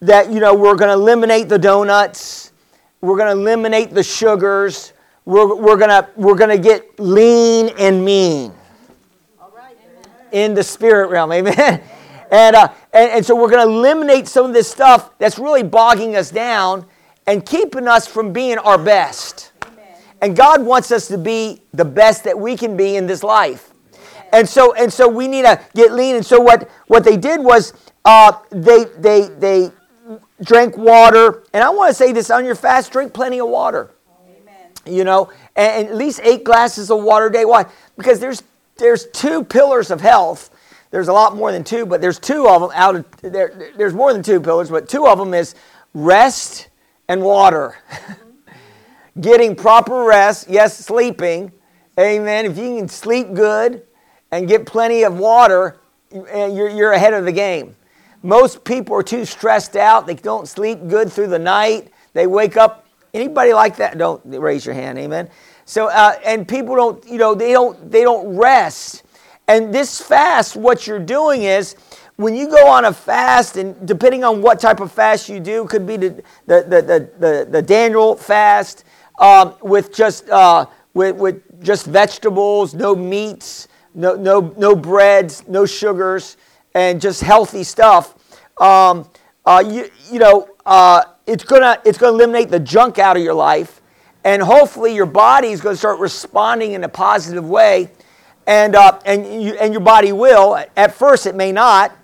that 0.01 0.31
you 0.31 0.39
know 0.39 0.53
we're 0.53 0.75
going 0.75 0.89
to 0.89 0.93
eliminate 0.93 1.49
the 1.49 1.59
donuts. 1.59 2.48
We're 3.01 3.17
going 3.17 3.35
to 3.35 3.41
eliminate 3.41 3.91
the 3.91 4.03
sugars. 4.03 4.93
We're, 5.25 5.55
we're 5.55 5.77
going 5.77 6.05
we're 6.15 6.35
gonna 6.35 6.57
get 6.57 6.99
lean 6.99 7.69
and 7.77 8.03
mean 8.03 8.53
in 10.31 10.53
the 10.53 10.63
spirit 10.63 11.09
realm. 11.09 11.31
Amen. 11.33 11.81
And, 12.31 12.55
uh, 12.55 12.69
and, 12.93 13.11
and 13.11 13.25
so 13.25 13.35
we're 13.35 13.49
going 13.49 13.65
to 13.65 13.73
eliminate 13.73 14.27
some 14.27 14.45
of 14.45 14.53
this 14.53 14.69
stuff 14.69 15.17
that's 15.17 15.39
really 15.39 15.63
bogging 15.63 16.15
us 16.15 16.29
down 16.29 16.85
and 17.25 17.45
keeping 17.45 17.87
us 17.87 18.07
from 18.07 18.31
being 18.33 18.57
our 18.59 18.77
best. 18.77 19.51
Amen. 19.65 19.85
And 20.21 20.35
God 20.35 20.63
wants 20.63 20.91
us 20.91 21.07
to 21.07 21.17
be 21.17 21.61
the 21.73 21.85
best 21.85 22.23
that 22.25 22.37
we 22.37 22.55
can 22.55 22.77
be 22.77 22.97
in 22.97 23.07
this 23.07 23.23
life. 23.23 23.73
And 24.31 24.47
so 24.47 24.75
and 24.75 24.93
so 24.93 25.07
we 25.07 25.27
need 25.27 25.41
to 25.41 25.59
get 25.73 25.91
lean. 25.91 26.15
And 26.15 26.25
so 26.25 26.39
what 26.39 26.69
what 26.85 27.03
they 27.03 27.17
did 27.17 27.43
was 27.43 27.73
uh, 28.05 28.33
they 28.51 28.85
they 28.99 29.27
they 29.39 29.71
drink 30.43 30.77
water. 30.77 31.43
And 31.53 31.63
I 31.63 31.69
want 31.69 31.89
to 31.89 31.93
say 31.93 32.11
this 32.11 32.29
on 32.29 32.45
your 32.45 32.55
fast, 32.55 32.91
drink 32.91 33.13
plenty 33.13 33.39
of 33.39 33.49
water. 33.49 33.91
Amen. 34.27 34.71
You 34.85 35.03
know, 35.03 35.31
and, 35.55 35.85
and 35.85 35.87
at 35.87 35.95
least 35.95 36.21
eight 36.23 36.43
glasses 36.43 36.89
of 36.91 37.03
water 37.03 37.27
a 37.27 37.31
day. 37.31 37.45
Why? 37.45 37.65
Because 37.97 38.19
there's 38.19 38.43
there's 38.77 39.07
two 39.07 39.43
pillars 39.43 39.91
of 39.91 40.01
health. 40.01 40.49
There's 40.91 41.07
a 41.07 41.13
lot 41.13 41.35
more 41.35 41.51
than 41.51 41.63
two, 41.63 41.85
but 41.85 42.01
there's 42.01 42.17
two 42.17 42.47
of 42.47 42.61
them 42.61 42.71
out 42.73 42.95
of 42.95 43.05
there. 43.21 43.71
There's 43.75 43.93
more 43.93 44.13
than 44.13 44.23
two 44.23 44.39
pillars, 44.39 44.69
but 44.69 44.89
two 44.89 45.05
of 45.05 45.19
them 45.19 45.33
is 45.33 45.53
rest 45.93 46.69
and 47.07 47.21
water. 47.21 47.77
Getting 49.21 49.55
proper 49.55 50.05
rest, 50.05 50.49
yes, 50.49 50.77
sleeping. 50.77 51.51
Amen. 51.99 52.45
If 52.45 52.57
you 52.57 52.77
can 52.77 52.87
sleep 52.87 53.33
good 53.33 53.85
and 54.31 54.47
get 54.47 54.65
plenty 54.65 55.03
of 55.03 55.17
water, 55.17 55.77
you're, 56.11 56.69
you're 56.69 56.91
ahead 56.93 57.13
of 57.13 57.25
the 57.25 57.31
game. 57.31 57.75
Most 58.21 58.63
people 58.63 58.95
are 58.95 59.03
too 59.03 59.25
stressed 59.25 59.75
out. 59.75 60.07
They 60.07 60.15
don't 60.15 60.47
sleep 60.47 60.87
good 60.87 61.11
through 61.11 61.27
the 61.27 61.39
night. 61.39 61.91
They 62.13 62.27
wake 62.27 62.57
up. 62.57 62.85
Anybody 63.13 63.53
like 63.53 63.77
that? 63.77 63.97
Don't 63.97 64.21
raise 64.25 64.65
your 64.65 64.75
hand. 64.75 64.99
Amen. 64.99 65.29
So, 65.65 65.87
uh, 65.87 66.15
and 66.25 66.47
people 66.47 66.75
don't, 66.75 67.05
you 67.07 67.17
know, 67.17 67.33
they 67.33 67.51
don't, 67.51 67.91
they 67.91 68.03
don't 68.03 68.35
rest. 68.35 69.03
And 69.47 69.73
this 69.73 70.01
fast, 70.01 70.55
what 70.55 70.85
you're 70.85 70.99
doing 70.99 71.43
is, 71.43 71.75
when 72.17 72.35
you 72.35 72.49
go 72.49 72.67
on 72.67 72.85
a 72.85 72.93
fast, 72.93 73.55
and 73.55 73.87
depending 73.87 74.25
on 74.25 74.41
what 74.41 74.59
type 74.59 74.81
of 74.81 74.91
fast 74.91 75.29
you 75.29 75.39
do, 75.39 75.65
could 75.65 75.87
be 75.87 75.95
the, 75.95 76.09
the, 76.47 76.63
the, 76.67 76.81
the, 76.81 77.09
the, 77.17 77.47
the 77.49 77.61
Daniel 77.61 78.15
fast 78.15 78.83
um, 79.19 79.55
with 79.61 79.93
just 79.93 80.29
uh, 80.29 80.65
with, 80.93 81.15
with 81.15 81.63
just 81.63 81.85
vegetables, 81.85 82.73
no 82.73 82.95
meats, 82.95 83.67
no, 83.93 84.15
no, 84.15 84.53
no 84.57 84.75
breads, 84.75 85.47
no 85.47 85.65
sugars, 85.65 86.37
and 86.73 87.01
just 87.01 87.21
healthy 87.21 87.63
stuff. 87.63 88.15
Um, 88.61 89.09
uh, 89.45 89.63
you, 89.65 89.89
you 90.11 90.19
know, 90.19 90.49
uh, 90.65 91.03
it's 91.25 91.43
gonna 91.43 91.81
it's 91.85 91.97
gonna 91.97 92.13
eliminate 92.13 92.49
the 92.49 92.59
junk 92.59 92.99
out 92.99 93.17
of 93.17 93.23
your 93.23 93.33
life 93.33 93.79
and 94.23 94.41
hopefully 94.41 94.93
your 94.93 95.05
body 95.05 95.49
is 95.49 95.61
going 95.61 95.73
to 95.73 95.77
start 95.77 95.99
responding 95.99 96.73
in 96.73 96.83
a 96.83 96.89
positive 96.89 97.47
way 97.47 97.89
and, 98.47 98.75
uh, 98.75 98.99
and, 99.05 99.43
you, 99.43 99.53
and 99.53 99.73
your 99.73 99.81
body 99.81 100.11
will. 100.11 100.63
At 100.75 100.93
first 100.93 101.25
it 101.25 101.35
may 101.35 101.51
not. 101.51 101.95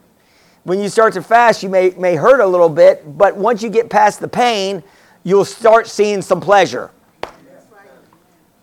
When 0.63 0.79
you 0.79 0.89
start 0.89 1.13
to 1.13 1.21
fast 1.21 1.61
you 1.61 1.69
may, 1.69 1.91
may 1.91 2.15
hurt 2.15 2.39
a 2.39 2.47
little 2.47 2.69
bit 2.69 3.17
but 3.17 3.35
once 3.35 3.61
you 3.61 3.69
get 3.69 3.89
past 3.89 4.19
the 4.19 4.27
pain 4.27 4.83
you'll 5.23 5.45
start 5.45 5.87
seeing 5.87 6.21
some 6.21 6.39
pleasure. 6.39 6.91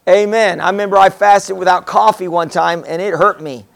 Amen. 0.09 0.61
I 0.61 0.69
remember 0.71 0.97
i 0.97 1.11
fasted 1.11 1.57
without 1.57 1.87
coffee 1.87 2.27
one 2.27 2.49
time 2.49 2.85
and 2.89 3.01
it 3.01 3.15
hurt 3.15 3.41
me 3.41 3.67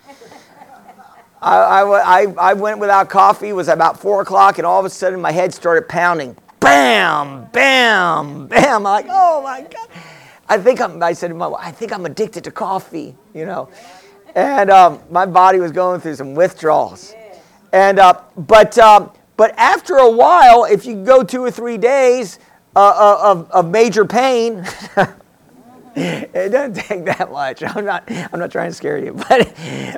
I, 1.42 1.82
I, 1.82 2.22
I, 2.38 2.52
went 2.54 2.78
without 2.78 3.10
coffee 3.10 3.48
it 3.50 3.52
was 3.52 3.68
about 3.68 4.00
four 4.00 4.22
o'clock 4.22 4.58
and 4.58 4.66
all 4.66 4.80
of 4.80 4.86
a 4.86 4.90
sudden 4.90 5.20
my 5.20 5.32
head 5.32 5.52
started 5.52 5.86
pounding 5.88 6.34
bam, 6.66 7.46
bam, 7.52 8.46
bam. 8.48 8.76
I'm 8.76 8.82
like, 8.82 9.06
oh 9.08 9.42
my 9.42 9.60
God. 9.62 9.88
I 10.48 10.58
think 10.58 10.80
I'm, 10.80 11.02
I 11.02 11.12
said 11.12 11.32
I 11.32 11.70
think 11.70 11.92
I'm 11.92 12.06
addicted 12.06 12.44
to 12.44 12.50
coffee, 12.50 13.14
you 13.34 13.46
know. 13.46 13.68
And 14.34 14.70
um, 14.70 15.00
my 15.10 15.26
body 15.26 15.60
was 15.60 15.72
going 15.72 16.00
through 16.00 16.16
some 16.16 16.34
withdrawals. 16.34 17.14
And, 17.72 17.98
uh, 17.98 18.20
but, 18.36 18.78
um, 18.78 19.10
but 19.36 19.54
after 19.56 19.96
a 19.96 20.10
while, 20.10 20.64
if 20.64 20.86
you 20.86 21.04
go 21.04 21.22
two 21.22 21.42
or 21.42 21.50
three 21.50 21.78
days 21.78 22.38
uh, 22.74 22.80
uh 22.80 23.30
of, 23.30 23.50
of 23.50 23.70
major 23.70 24.04
pain, 24.04 24.66
it 25.98 26.50
doesn't 26.50 26.74
take 26.74 27.06
that 27.06 27.32
much. 27.32 27.62
I'm 27.62 27.86
not, 27.86 28.04
I'm 28.10 28.38
not 28.38 28.50
trying 28.50 28.68
to 28.68 28.74
scare 28.74 28.98
you, 28.98 29.14
but 29.28 29.54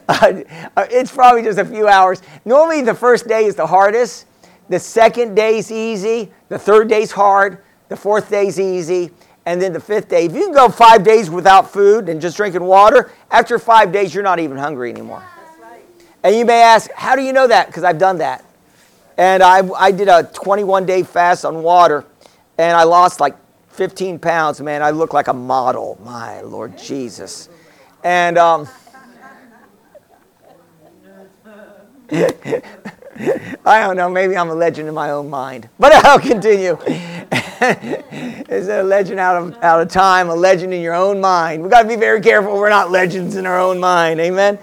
uh, 0.08 0.42
it's 0.90 1.10
probably 1.10 1.42
just 1.42 1.58
a 1.58 1.64
few 1.64 1.88
hours. 1.88 2.22
Normally, 2.44 2.82
the 2.82 2.94
first 2.94 3.26
day 3.26 3.46
is 3.46 3.56
the 3.56 3.66
hardest. 3.66 4.26
The 4.68 4.78
second 4.78 5.34
day's 5.34 5.72
easy. 5.72 6.30
The 6.50 6.58
third 6.58 6.88
day's 6.88 7.10
hard. 7.10 7.64
The 7.88 7.96
fourth 7.96 8.30
day's 8.30 8.60
easy. 8.60 9.10
And 9.44 9.60
then 9.60 9.72
the 9.72 9.80
fifth 9.80 10.08
day, 10.08 10.26
if 10.26 10.34
you 10.34 10.44
can 10.44 10.54
go 10.54 10.68
five 10.68 11.02
days 11.02 11.30
without 11.30 11.72
food 11.72 12.08
and 12.08 12.20
just 12.20 12.36
drinking 12.36 12.62
water, 12.62 13.10
after 13.32 13.58
five 13.58 13.90
days, 13.90 14.14
you're 14.14 14.22
not 14.22 14.38
even 14.38 14.56
hungry 14.56 14.90
anymore. 14.90 15.24
And 16.22 16.36
you 16.36 16.44
may 16.44 16.62
ask, 16.62 16.92
how 16.92 17.16
do 17.16 17.22
you 17.22 17.32
know 17.32 17.48
that? 17.48 17.66
Because 17.66 17.82
I've 17.82 17.98
done 17.98 18.18
that. 18.18 18.44
And 19.16 19.42
I, 19.42 19.68
I 19.70 19.90
did 19.90 20.06
a 20.06 20.22
21 20.32 20.86
day 20.86 21.02
fast 21.02 21.44
on 21.44 21.62
water, 21.64 22.04
and 22.56 22.76
I 22.76 22.84
lost 22.84 23.18
like 23.18 23.34
15 23.78 24.18
pounds. 24.18 24.60
Man, 24.60 24.82
I 24.82 24.90
look 24.90 25.12
like 25.12 25.28
a 25.28 25.32
model. 25.32 26.00
My 26.04 26.40
Lord 26.40 26.76
Jesus. 26.76 27.48
And 28.02 28.36
um, 28.36 28.68
I 32.10 33.80
don't 33.80 33.96
know. 33.96 34.10
Maybe 34.10 34.36
I'm 34.36 34.48
a 34.48 34.54
legend 34.54 34.88
in 34.88 34.94
my 34.94 35.10
own 35.10 35.30
mind. 35.30 35.68
But 35.78 35.92
I'll 36.04 36.18
continue. 36.18 36.76
it's 37.30 38.68
a 38.68 38.82
legend 38.82 39.20
out 39.20 39.36
of, 39.40 39.56
out 39.62 39.80
of 39.80 39.88
time, 39.88 40.28
a 40.28 40.34
legend 40.34 40.74
in 40.74 40.82
your 40.82 40.94
own 40.94 41.20
mind. 41.20 41.62
We've 41.62 41.70
got 41.70 41.82
to 41.82 41.88
be 41.88 41.94
very 41.94 42.20
careful 42.20 42.54
we're 42.56 42.70
not 42.70 42.90
legends 42.90 43.36
in 43.36 43.46
our 43.46 43.60
own 43.60 43.78
mind. 43.78 44.18
Amen? 44.18 44.58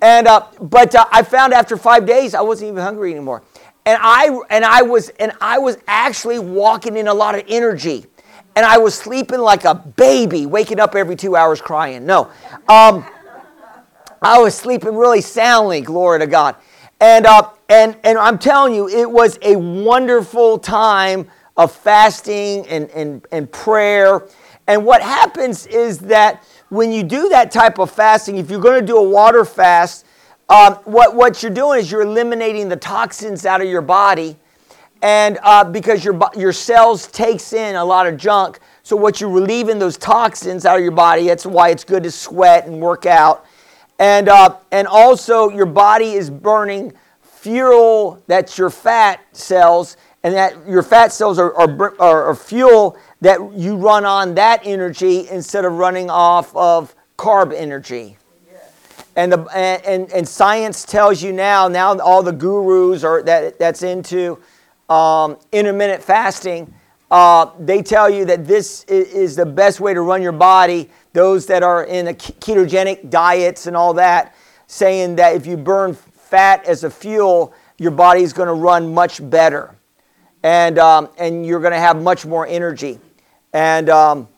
And, 0.00 0.28
uh, 0.28 0.46
but 0.60 0.94
uh, 0.94 1.04
I 1.10 1.24
found 1.24 1.52
after 1.52 1.76
five 1.76 2.06
days, 2.06 2.32
I 2.32 2.42
wasn't 2.42 2.70
even 2.70 2.84
hungry 2.84 3.10
anymore. 3.10 3.42
And 3.84 3.98
I, 4.00 4.40
and, 4.50 4.64
I 4.64 4.82
was, 4.82 5.08
and 5.08 5.32
I 5.40 5.58
was 5.58 5.78
actually 5.88 6.38
walking 6.38 6.96
in 6.96 7.08
a 7.08 7.14
lot 7.14 7.34
of 7.34 7.42
energy. 7.48 8.06
And 8.54 8.66
I 8.66 8.78
was 8.78 8.94
sleeping 8.94 9.40
like 9.40 9.64
a 9.64 9.74
baby, 9.74 10.46
waking 10.46 10.78
up 10.78 10.94
every 10.94 11.16
two 11.16 11.36
hours 11.36 11.60
crying. 11.60 12.04
No. 12.04 12.30
Um, 12.68 13.04
I 14.20 14.38
was 14.38 14.54
sleeping 14.54 14.94
really 14.94 15.20
soundly, 15.20 15.80
glory 15.80 16.20
to 16.20 16.26
God. 16.26 16.56
And, 17.00 17.26
uh, 17.26 17.50
and, 17.68 17.96
and 18.04 18.18
I'm 18.18 18.38
telling 18.38 18.74
you, 18.74 18.88
it 18.88 19.10
was 19.10 19.38
a 19.42 19.56
wonderful 19.56 20.58
time 20.58 21.28
of 21.56 21.72
fasting 21.72 22.66
and, 22.68 22.88
and, 22.90 23.26
and 23.32 23.50
prayer. 23.50 24.28
And 24.66 24.84
what 24.86 25.02
happens 25.02 25.66
is 25.66 25.98
that 26.00 26.44
when 26.68 26.92
you 26.92 27.02
do 27.02 27.28
that 27.30 27.50
type 27.50 27.78
of 27.78 27.90
fasting, 27.90 28.36
if 28.36 28.50
you're 28.50 28.60
going 28.60 28.80
to 28.80 28.86
do 28.86 28.96
a 28.96 29.08
water 29.08 29.44
fast, 29.44 30.06
um, 30.48 30.74
what, 30.84 31.16
what 31.16 31.42
you're 31.42 31.52
doing 31.52 31.80
is 31.80 31.90
you're 31.90 32.02
eliminating 32.02 32.68
the 32.68 32.76
toxins 32.76 33.44
out 33.46 33.60
of 33.60 33.68
your 33.68 33.82
body. 33.82 34.36
And 35.02 35.40
uh, 35.42 35.64
because 35.64 36.04
your, 36.04 36.18
your 36.36 36.52
cells 36.52 37.08
takes 37.08 37.52
in 37.52 37.74
a 37.74 37.84
lot 37.84 38.06
of 38.06 38.16
junk, 38.16 38.60
so 38.84 38.94
what 38.94 39.20
you're 39.20 39.30
relieving 39.30 39.80
those 39.80 39.98
toxins 39.98 40.64
out 40.64 40.76
of 40.76 40.82
your 40.82 40.92
body, 40.92 41.26
that's 41.26 41.44
why 41.44 41.70
it's 41.70 41.82
good 41.82 42.04
to 42.04 42.10
sweat 42.10 42.66
and 42.66 42.80
work 42.80 43.04
out. 43.04 43.44
And, 43.98 44.28
uh, 44.28 44.56
and 44.70 44.86
also, 44.86 45.50
your 45.50 45.66
body 45.66 46.12
is 46.12 46.30
burning 46.30 46.92
fuel 47.20 48.22
that's 48.28 48.56
your 48.56 48.70
fat 48.70 49.20
cells, 49.32 49.96
and 50.22 50.34
that 50.34 50.54
your 50.68 50.84
fat 50.84 51.12
cells 51.12 51.40
are, 51.40 51.52
are, 51.54 52.00
are, 52.00 52.22
are 52.24 52.34
fuel 52.36 52.96
that 53.20 53.40
you 53.54 53.74
run 53.74 54.04
on 54.04 54.36
that 54.36 54.60
energy 54.64 55.28
instead 55.28 55.64
of 55.64 55.72
running 55.72 56.08
off 56.08 56.54
of 56.54 56.94
carb 57.18 57.52
energy. 57.52 58.16
And, 59.16 59.32
the, 59.32 59.40
and, 59.54 60.10
and 60.12 60.26
science 60.26 60.84
tells 60.84 61.22
you 61.22 61.32
now, 61.32 61.66
now 61.68 61.98
all 61.98 62.22
the 62.22 62.32
gurus 62.32 63.04
are 63.04 63.22
that, 63.24 63.58
that's 63.58 63.82
into 63.82 64.38
um, 64.92 65.38
intermittent 65.52 66.02
fasting, 66.02 66.72
uh, 67.10 67.50
they 67.58 67.82
tell 67.82 68.10
you 68.10 68.26
that 68.26 68.46
this 68.46 68.84
is 68.84 69.36
the 69.36 69.46
best 69.46 69.80
way 69.80 69.94
to 69.94 70.02
run 70.02 70.22
your 70.22 70.32
body. 70.32 70.90
Those 71.14 71.46
that 71.46 71.62
are 71.62 71.84
in 71.84 72.08
a 72.08 72.14
ketogenic 72.14 73.08
diets 73.08 73.66
and 73.66 73.76
all 73.76 73.94
that, 73.94 74.34
saying 74.66 75.16
that 75.16 75.34
if 75.34 75.46
you 75.46 75.56
burn 75.56 75.94
fat 75.94 76.64
as 76.66 76.84
a 76.84 76.90
fuel, 76.90 77.54
your 77.78 77.90
body 77.90 78.22
is 78.22 78.32
going 78.32 78.48
to 78.48 78.54
run 78.54 78.92
much 78.92 79.28
better, 79.30 79.74
and 80.42 80.78
um, 80.78 81.08
and 81.18 81.44
you're 81.46 81.60
going 81.60 81.72
to 81.72 81.78
have 81.78 82.00
much 82.00 82.24
more 82.26 82.46
energy. 82.46 82.98
And 83.52 83.88
um, 83.88 84.28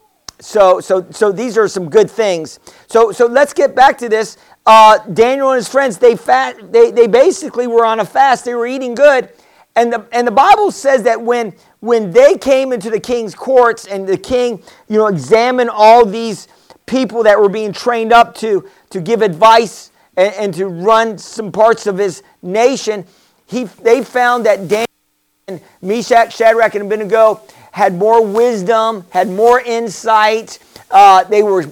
so 0.40 0.80
so 0.80 1.06
so 1.10 1.32
these 1.32 1.58
are 1.58 1.68
some 1.68 1.88
good 1.88 2.10
things. 2.10 2.60
So 2.86 3.12
so 3.12 3.26
let's 3.26 3.52
get 3.52 3.74
back 3.74 3.98
to 3.98 4.08
this. 4.08 4.36
Uh, 4.66 4.98
Daniel 5.12 5.50
and 5.50 5.56
his 5.56 5.68
friends 5.68 5.98
they 5.98 6.16
fat 6.16 6.72
they 6.72 6.90
they 6.90 7.06
basically 7.06 7.66
were 7.66 7.84
on 7.84 8.00
a 8.00 8.04
fast. 8.04 8.44
They 8.44 8.54
were 8.54 8.66
eating 8.66 8.94
good 8.94 9.30
and 9.76 9.92
the, 9.92 10.06
and 10.12 10.26
the 10.26 10.32
Bible 10.32 10.70
says 10.70 11.02
that 11.02 11.20
when, 11.20 11.52
when 11.80 12.12
they 12.12 12.36
came 12.36 12.72
into 12.72 12.90
the 12.90 13.00
king's 13.00 13.34
courts 13.34 13.86
and 13.86 14.06
the 14.06 14.16
king, 14.16 14.62
you 14.88 14.98
know, 14.98 15.08
examined 15.08 15.70
all 15.70 16.06
these 16.06 16.48
people 16.86 17.22
that 17.24 17.40
were 17.40 17.48
being 17.48 17.72
trained 17.72 18.12
up 18.12 18.34
to, 18.36 18.68
to 18.90 19.00
give 19.00 19.20
advice 19.22 19.90
and, 20.16 20.32
and 20.34 20.54
to 20.54 20.66
run 20.66 21.18
some 21.18 21.50
parts 21.50 21.86
of 21.86 21.98
his 21.98 22.22
nation, 22.42 23.04
he, 23.46 23.64
they 23.64 24.04
found 24.04 24.46
that 24.46 24.68
Daniel 24.68 24.86
and 25.48 25.60
Meshach, 25.82 26.34
Shadrach, 26.34 26.74
and 26.74 26.86
Abednego 26.86 27.40
had 27.72 27.94
more 27.94 28.24
wisdom, 28.24 29.04
had 29.10 29.28
more 29.28 29.60
insight. 29.60 30.60
Uh, 30.90 31.24
they 31.24 31.42
were 31.42 31.64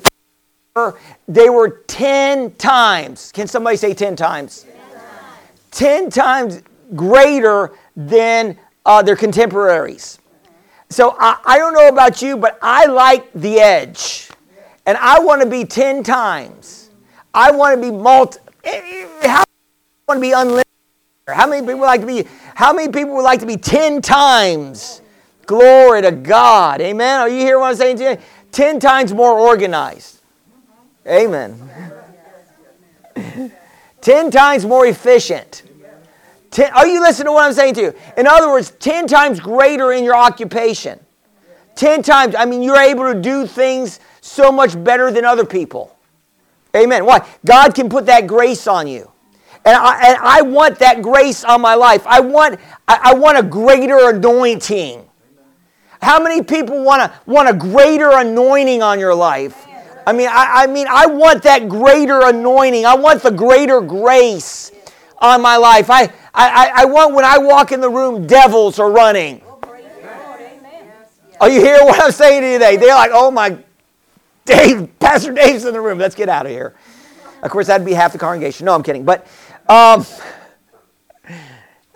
they 1.28 1.50
were 1.50 1.82
10 1.86 2.52
times. 2.52 3.30
Can 3.32 3.46
somebody 3.46 3.76
say 3.76 3.92
10 3.92 4.16
times? 4.16 4.64
10 5.70 6.10
times 6.10 6.62
greater 6.96 7.72
than 7.96 8.58
uh, 8.84 9.02
their 9.02 9.16
contemporaries. 9.16 10.18
So 10.88 11.16
I, 11.18 11.38
I 11.44 11.58
don't 11.58 11.72
know 11.74 11.88
about 11.88 12.20
you, 12.20 12.36
but 12.36 12.58
I 12.60 12.86
like 12.86 13.32
the 13.32 13.60
edge. 13.60 14.28
And 14.84 14.98
I 14.98 15.20
want 15.20 15.42
to 15.42 15.48
be 15.48 15.64
10 15.64 16.02
times. 16.02 16.90
I 17.32 17.50
want 17.50 17.80
to 17.80 17.90
be 17.90 17.96
multi. 17.96 18.38
How 19.22 19.42
I 19.42 19.44
want 20.06 20.18
to 20.18 20.20
be 20.20 20.32
unlimited. 20.32 20.66
How 21.28 21.46
many 21.46 21.64
people 21.64 21.80
like 21.80 22.00
to 22.00 22.06
be, 22.06 22.26
how 22.54 22.72
many 22.72 22.92
people 22.92 23.14
would 23.14 23.22
like 23.22 23.40
to 23.40 23.46
be 23.46 23.56
10 23.56 24.02
times? 24.02 25.00
Glory 25.46 26.02
to 26.02 26.12
God. 26.12 26.80
Amen. 26.80 27.20
Are 27.20 27.28
you 27.28 27.38
hearing 27.38 27.60
what 27.60 27.70
I'm 27.70 27.76
saying 27.76 27.96
to 27.98 28.10
you? 28.10 28.18
10 28.50 28.80
times 28.80 29.14
more 29.14 29.38
organized. 29.38 30.20
Amen. 31.06 31.70
10 34.00 34.30
times 34.30 34.66
more 34.66 34.86
efficient. 34.86 35.62
Ten, 36.52 36.70
are 36.74 36.86
you 36.86 37.00
listening 37.00 37.26
to 37.26 37.32
what 37.32 37.44
I'm 37.44 37.54
saying 37.54 37.74
to 37.74 37.80
you? 37.80 37.94
In 38.18 38.26
other 38.26 38.50
words, 38.50 38.72
10 38.72 39.06
times 39.06 39.40
greater 39.40 39.90
in 39.92 40.04
your 40.04 40.14
occupation. 40.14 41.00
10 41.76 42.02
times, 42.02 42.34
I 42.34 42.44
mean, 42.44 42.62
you're 42.62 42.76
able 42.76 43.10
to 43.10 43.18
do 43.18 43.46
things 43.46 44.00
so 44.20 44.52
much 44.52 44.82
better 44.84 45.10
than 45.10 45.24
other 45.24 45.46
people. 45.46 45.96
Amen. 46.76 47.06
Why? 47.06 47.26
God 47.46 47.74
can 47.74 47.88
put 47.88 48.04
that 48.06 48.26
grace 48.26 48.66
on 48.66 48.86
you. 48.86 49.10
And 49.64 49.74
I, 49.74 50.10
and 50.10 50.18
I 50.20 50.42
want 50.42 50.78
that 50.80 51.00
grace 51.00 51.42
on 51.42 51.62
my 51.62 51.74
life. 51.74 52.06
I 52.06 52.20
want, 52.20 52.60
I, 52.86 53.00
I 53.02 53.14
want 53.14 53.38
a 53.38 53.42
greater 53.42 54.10
anointing. 54.10 55.08
How 56.02 56.22
many 56.22 56.42
people 56.42 56.84
want, 56.84 57.00
a, 57.00 57.14
want 57.24 57.48
a 57.48 57.54
greater 57.54 58.10
anointing 58.10 58.82
on 58.82 58.98
your 58.98 59.14
life? 59.14 59.66
I 60.06 60.12
mean, 60.12 60.28
I, 60.28 60.64
I 60.64 60.66
mean, 60.66 60.86
I 60.90 61.06
want 61.06 61.44
that 61.44 61.68
greater 61.68 62.26
anointing. 62.26 62.84
I 62.84 62.96
want 62.96 63.22
the 63.22 63.30
greater 63.30 63.80
grace 63.80 64.72
on 65.22 65.40
my 65.40 65.56
life. 65.56 65.88
I, 65.88 66.12
I, 66.34 66.72
I 66.74 66.84
want 66.84 67.14
when 67.14 67.24
I 67.24 67.38
walk 67.38 67.72
in 67.72 67.80
the 67.80 67.88
room, 67.88 68.26
devils 68.26 68.78
are 68.78 68.90
running. 68.90 69.40
Are 71.40 71.48
you 71.48 71.60
hearing 71.60 71.86
what 71.86 72.02
I'm 72.02 72.12
saying 72.12 72.42
to 72.42 72.46
you 72.46 72.58
today? 72.58 72.76
They're 72.76 72.94
like, 72.94 73.10
oh 73.12 73.30
my, 73.30 73.58
Dave, 74.44 74.88
Pastor 74.98 75.32
Dave's 75.32 75.64
in 75.64 75.72
the 75.72 75.80
room. 75.80 75.98
Let's 75.98 76.14
get 76.14 76.28
out 76.28 76.46
of 76.46 76.52
here. 76.52 76.74
Of 77.42 77.50
course, 77.50 77.66
that'd 77.68 77.86
be 77.86 77.92
half 77.92 78.12
the 78.12 78.18
congregation. 78.18 78.66
No, 78.66 78.74
I'm 78.74 78.82
kidding. 78.82 79.04
But, 79.04 79.26
um, 79.68 80.06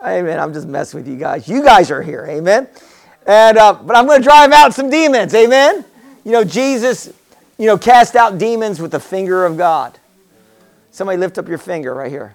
amen. 0.04 0.40
I'm 0.40 0.52
just 0.52 0.66
messing 0.66 0.99
with 0.99 1.09
you 1.09 1.16
guys. 1.16 1.49
You 1.49 1.62
guys 1.62 1.90
are 1.90 2.02
here. 2.02 2.26
Amen. 2.28 2.68
And, 3.26 3.59
uh, 3.59 3.75
but 3.75 3.97
I'm 3.97 4.06
going 4.06 4.21
to 4.21 4.25
drive 4.25 4.50
out 4.52 4.75
some 4.75 4.90
demons. 4.90 5.35
Amen. 5.35 5.85
You 6.25 6.33
know, 6.33 6.42
Jesus, 6.42 7.12
you 7.59 7.66
know, 7.66 7.78
cast 7.78 8.16
out 8.16 8.38
demons 8.38 8.80
with 8.80 8.90
the 8.90 9.00
finger 9.00 9.45
of 9.45 9.56
God. 9.56 9.97
Somebody 10.90 11.18
lift 11.18 11.38
up 11.38 11.47
your 11.47 11.59
finger 11.59 11.95
right 11.95 12.11
here. 12.11 12.35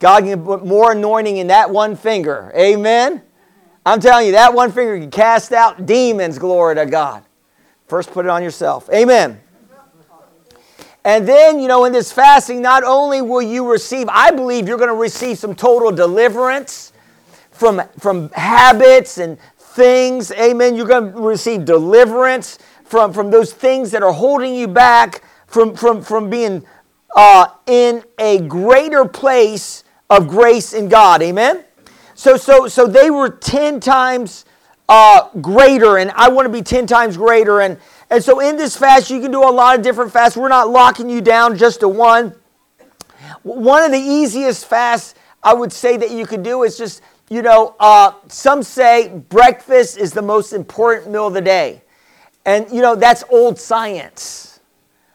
God 0.00 0.24
can 0.24 0.42
put 0.42 0.66
more 0.66 0.92
anointing 0.92 1.36
in 1.36 1.46
that 1.48 1.70
one 1.70 1.94
finger. 1.94 2.50
Amen. 2.56 3.22
I'm 3.86 4.00
telling 4.00 4.26
you, 4.26 4.32
that 4.32 4.52
one 4.52 4.72
finger 4.72 4.98
can 4.98 5.10
cast 5.10 5.52
out 5.52 5.86
demons. 5.86 6.38
Glory 6.38 6.74
to 6.74 6.86
God. 6.86 7.22
First, 7.86 8.10
put 8.10 8.24
it 8.24 8.28
on 8.28 8.42
yourself. 8.42 8.88
Amen. 8.92 9.40
And 11.04 11.26
then, 11.26 11.60
you 11.60 11.68
know, 11.68 11.84
in 11.86 11.92
this 11.92 12.12
fasting, 12.12 12.60
not 12.60 12.84
only 12.84 13.22
will 13.22 13.40
you 13.42 13.70
receive, 13.70 14.08
I 14.10 14.30
believe 14.30 14.68
you're 14.68 14.78
going 14.78 14.90
to 14.90 14.94
receive 14.94 15.38
some 15.38 15.54
total 15.54 15.90
deliverance 15.90 16.92
from, 17.50 17.82
from 17.98 18.28
habits 18.30 19.18
and 19.18 19.38
things. 19.56 20.30
Amen. 20.32 20.76
You're 20.76 20.86
going 20.86 21.12
to 21.12 21.20
receive 21.20 21.64
deliverance 21.64 22.58
from, 22.84 23.12
from 23.12 23.30
those 23.30 23.52
things 23.52 23.90
that 23.92 24.02
are 24.02 24.12
holding 24.12 24.54
you 24.54 24.68
back 24.68 25.22
from, 25.46 25.74
from, 25.74 26.02
from 26.02 26.30
being 26.30 26.64
uh, 27.16 27.46
in 27.66 28.04
a 28.18 28.40
greater 28.42 29.04
place 29.04 29.84
of 30.10 30.28
grace 30.28 30.74
in 30.74 30.88
God. 30.88 31.22
Amen? 31.22 31.64
So, 32.14 32.36
so, 32.36 32.68
so 32.68 32.86
they 32.86 33.10
were 33.10 33.30
10 33.30 33.80
times 33.80 34.44
uh, 34.88 35.30
greater, 35.40 35.96
and 35.96 36.10
I 36.10 36.28
want 36.28 36.46
to 36.46 36.52
be 36.52 36.62
10 36.62 36.86
times 36.86 37.16
greater. 37.16 37.60
And, 37.60 37.78
and 38.10 38.22
so 38.22 38.40
in 38.40 38.56
this 38.56 38.76
fast, 38.76 39.08
you 39.08 39.20
can 39.20 39.30
do 39.30 39.42
a 39.42 39.48
lot 39.48 39.78
of 39.78 39.82
different 39.82 40.12
fasts. 40.12 40.36
We're 40.36 40.48
not 40.48 40.68
locking 40.68 41.08
you 41.08 41.20
down 41.20 41.56
just 41.56 41.80
to 41.80 41.88
one. 41.88 42.34
One 43.42 43.84
of 43.84 43.92
the 43.92 43.98
easiest 43.98 44.66
fasts 44.66 45.14
I 45.42 45.54
would 45.54 45.72
say 45.72 45.96
that 45.96 46.10
you 46.10 46.26
could 46.26 46.42
do 46.42 46.64
is 46.64 46.76
just, 46.76 47.02
you 47.30 47.40
know, 47.40 47.76
uh, 47.78 48.12
some 48.28 48.62
say 48.62 49.08
breakfast 49.28 49.96
is 49.96 50.12
the 50.12 50.22
most 50.22 50.52
important 50.52 51.12
meal 51.12 51.28
of 51.28 51.34
the 51.34 51.40
day. 51.40 51.82
And, 52.44 52.70
you 52.70 52.82
know, 52.82 52.96
that's 52.96 53.22
old 53.30 53.58
science. 53.58 54.60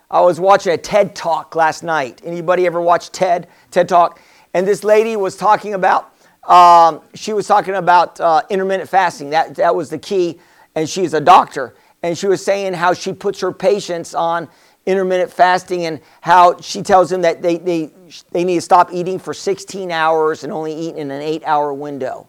I 0.10 0.22
was 0.22 0.40
watching 0.40 0.74
a 0.74 0.78
TED 0.78 1.16
Talk 1.16 1.56
last 1.56 1.84
night. 1.84 2.22
Anybody 2.24 2.66
ever 2.66 2.80
watch 2.80 3.12
TED? 3.12 3.48
TED 3.72 3.90
Talk? 3.90 4.20
And 4.56 4.66
this 4.66 4.86
lady 4.86 5.18
was 5.18 5.36
talking 5.36 5.74
about, 5.74 6.16
um, 6.48 7.02
she 7.14 7.34
was 7.34 7.46
talking 7.46 7.76
about 7.76 8.22
uh, 8.22 8.42
intermittent 8.50 8.90
fasting. 8.90 9.32
That, 9.32 9.54
that 9.56 9.76
was 9.76 9.90
the 9.90 9.98
key. 9.98 10.40
And 10.76 10.90
she's 10.90 11.14
a 11.14 11.20
doctor. 11.20 11.76
And 12.02 12.18
she 12.18 12.28
was 12.28 12.42
saying 12.42 12.72
how 12.72 12.94
she 12.94 13.12
puts 13.12 13.42
her 13.42 13.52
patients 13.52 14.16
on 14.16 14.48
intermittent 14.86 15.34
fasting 15.34 15.88
and 15.88 16.00
how 16.22 16.58
she 16.62 16.82
tells 16.82 17.10
them 17.10 17.22
that 17.24 17.42
they, 17.42 17.58
they, 17.58 17.92
they 18.32 18.46
need 18.46 18.56
to 18.56 18.62
stop 18.62 18.94
eating 18.94 19.20
for 19.20 19.34
16 19.34 19.92
hours 19.92 20.46
and 20.46 20.54
only 20.54 20.74
eat 20.74 20.96
in 20.96 21.12
an 21.12 21.22
eight 21.22 21.44
hour 21.46 21.74
window. 21.74 22.26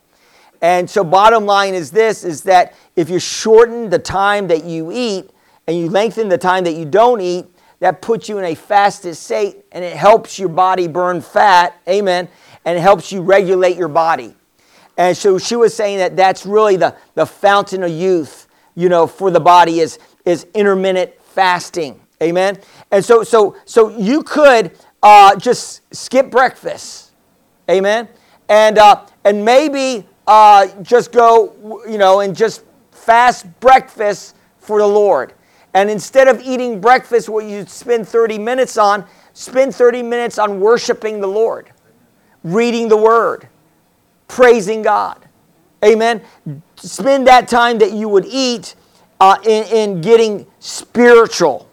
And 0.60 0.90
so 0.90 1.04
bottom 1.04 1.46
line 1.46 1.74
is 1.74 1.92
this, 1.92 2.24
is 2.24 2.42
that 2.42 2.74
if 2.96 3.08
you 3.08 3.20
shorten 3.20 3.88
the 3.88 4.00
time 4.00 4.48
that 4.48 4.64
you 4.64 4.90
eat 4.90 5.30
and 5.68 5.78
you 5.78 5.88
lengthen 5.88 6.28
the 6.28 6.38
time 6.38 6.64
that 6.64 6.74
you 6.74 6.86
don't 6.86 7.20
eat, 7.20 7.46
that 7.80 8.00
puts 8.00 8.28
you 8.28 8.38
in 8.38 8.44
a 8.44 8.54
fasted 8.54 9.16
state 9.16 9.64
and 9.72 9.84
it 9.84 9.96
helps 9.96 10.38
your 10.38 10.48
body 10.48 10.88
burn 10.88 11.20
fat, 11.20 11.80
amen, 11.88 12.28
and 12.64 12.78
helps 12.78 13.12
you 13.12 13.20
regulate 13.20 13.76
your 13.76 13.88
body. 13.88 14.34
And 14.96 15.16
so 15.16 15.38
she 15.38 15.56
was 15.56 15.74
saying 15.74 15.98
that 15.98 16.16
that's 16.16 16.46
really 16.46 16.76
the, 16.76 16.96
the 17.14 17.26
fountain 17.26 17.82
of 17.82 17.90
youth, 17.90 18.48
you 18.74 18.88
know, 18.88 19.06
for 19.06 19.30
the 19.30 19.40
body 19.40 19.80
is, 19.80 19.98
is 20.24 20.46
intermittent 20.54 21.12
fasting, 21.22 22.00
amen. 22.22 22.58
And 22.90 23.04
so, 23.04 23.22
so, 23.22 23.56
so 23.66 23.90
you 23.90 24.22
could 24.22 24.72
uh, 25.02 25.36
just 25.36 25.82
skip 25.94 26.30
breakfast, 26.30 27.12
amen, 27.70 28.08
and, 28.48 28.78
uh, 28.78 29.04
and 29.24 29.44
maybe 29.44 30.06
uh, 30.26 30.68
just 30.82 31.12
go, 31.12 31.82
you 31.88 31.98
know, 31.98 32.20
and 32.20 32.34
just 32.34 32.64
fast 32.90 33.46
breakfast 33.60 34.34
for 34.58 34.78
the 34.78 34.86
Lord. 34.86 35.34
And 35.76 35.90
instead 35.90 36.26
of 36.26 36.40
eating 36.40 36.80
breakfast, 36.80 37.28
what 37.28 37.44
you 37.44 37.66
spend 37.66 38.08
30 38.08 38.38
minutes 38.38 38.78
on, 38.78 39.04
spend 39.34 39.74
30 39.74 40.02
minutes 40.02 40.38
on 40.38 40.58
worshiping 40.58 41.20
the 41.20 41.26
Lord, 41.26 41.70
reading 42.42 42.88
the 42.88 42.96
Word, 42.96 43.46
praising 44.26 44.80
God. 44.80 45.28
Amen. 45.84 46.22
Spend 46.76 47.26
that 47.26 47.46
time 47.46 47.76
that 47.80 47.92
you 47.92 48.08
would 48.08 48.24
eat 48.24 48.74
uh, 49.20 49.36
in, 49.44 49.64
in 49.64 50.00
getting 50.00 50.46
spiritual. 50.60 51.68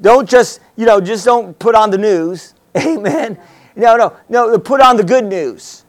Don't 0.00 0.26
just, 0.26 0.60
you 0.76 0.86
know, 0.86 0.98
just 0.98 1.26
don't 1.26 1.58
put 1.58 1.74
on 1.74 1.90
the 1.90 1.98
news. 1.98 2.54
Amen. 2.74 3.38
No, 3.76 3.96
no, 3.96 4.16
no, 4.30 4.58
put 4.58 4.80
on 4.80 4.96
the 4.96 5.04
good 5.04 5.26
news. 5.26 5.84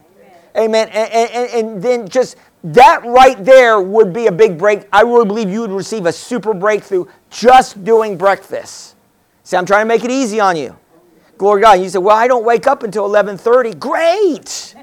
Amen. 0.57 0.89
And, 0.89 1.31
and, 1.31 1.49
and 1.49 1.81
then 1.81 2.09
just 2.09 2.35
that 2.63 3.03
right 3.05 3.43
there 3.43 3.81
would 3.81 4.13
be 4.13 4.27
a 4.27 4.31
big 4.31 4.57
break. 4.57 4.87
I 4.93 5.01
really 5.01 5.25
believe 5.25 5.49
you 5.49 5.61
would 5.61 5.71
receive 5.71 6.05
a 6.05 6.11
super 6.11 6.53
breakthrough 6.53 7.05
just 7.29 7.83
doing 7.83 8.17
breakfast. 8.17 8.95
See, 9.43 9.57
I'm 9.57 9.65
trying 9.65 9.81
to 9.81 9.87
make 9.87 10.03
it 10.03 10.11
easy 10.11 10.39
on 10.39 10.55
you. 10.55 10.77
Glory 11.37 11.61
God. 11.61 11.81
You 11.81 11.89
say, 11.89 11.97
well, 11.97 12.15
I 12.15 12.27
don't 12.27 12.45
wake 12.45 12.67
up 12.67 12.83
until 12.83 13.09
11:30. 13.09 13.79
Great. 13.79 14.75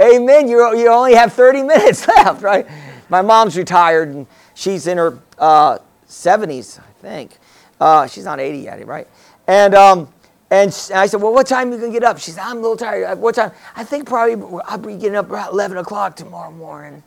Amen. 0.00 0.48
You, 0.48 0.76
you 0.76 0.88
only 0.88 1.14
have 1.14 1.32
30 1.32 1.62
minutes 1.62 2.06
left, 2.16 2.42
right? 2.42 2.66
My 3.08 3.22
mom's 3.22 3.56
retired 3.56 4.08
and 4.08 4.26
she's 4.54 4.86
in 4.86 4.98
her 4.98 5.18
uh, 5.38 5.78
70s, 6.08 6.80
I 6.80 6.92
think. 7.00 7.38
Uh, 7.80 8.06
she's 8.06 8.24
not 8.24 8.40
80 8.40 8.58
yet, 8.58 8.86
right? 8.86 9.08
And 9.46 9.74
um, 9.74 10.12
and 10.50 10.68
I 10.94 11.06
said, 11.06 11.20
well, 11.20 11.32
what 11.32 11.46
time 11.46 11.70
are 11.70 11.74
you 11.74 11.78
going 11.80 11.92
to 11.92 11.98
get 11.98 12.06
up? 12.06 12.18
She 12.18 12.30
said, 12.30 12.42
I'm 12.42 12.58
a 12.58 12.60
little 12.60 12.76
tired. 12.76 13.18
What 13.18 13.34
time? 13.34 13.50
I 13.74 13.82
think 13.82 14.06
probably 14.06 14.60
I'll 14.66 14.78
be 14.78 14.94
getting 14.94 15.16
up 15.16 15.28
about 15.28 15.52
11 15.52 15.76
o'clock 15.78 16.14
tomorrow 16.14 16.52
morning. 16.52 17.02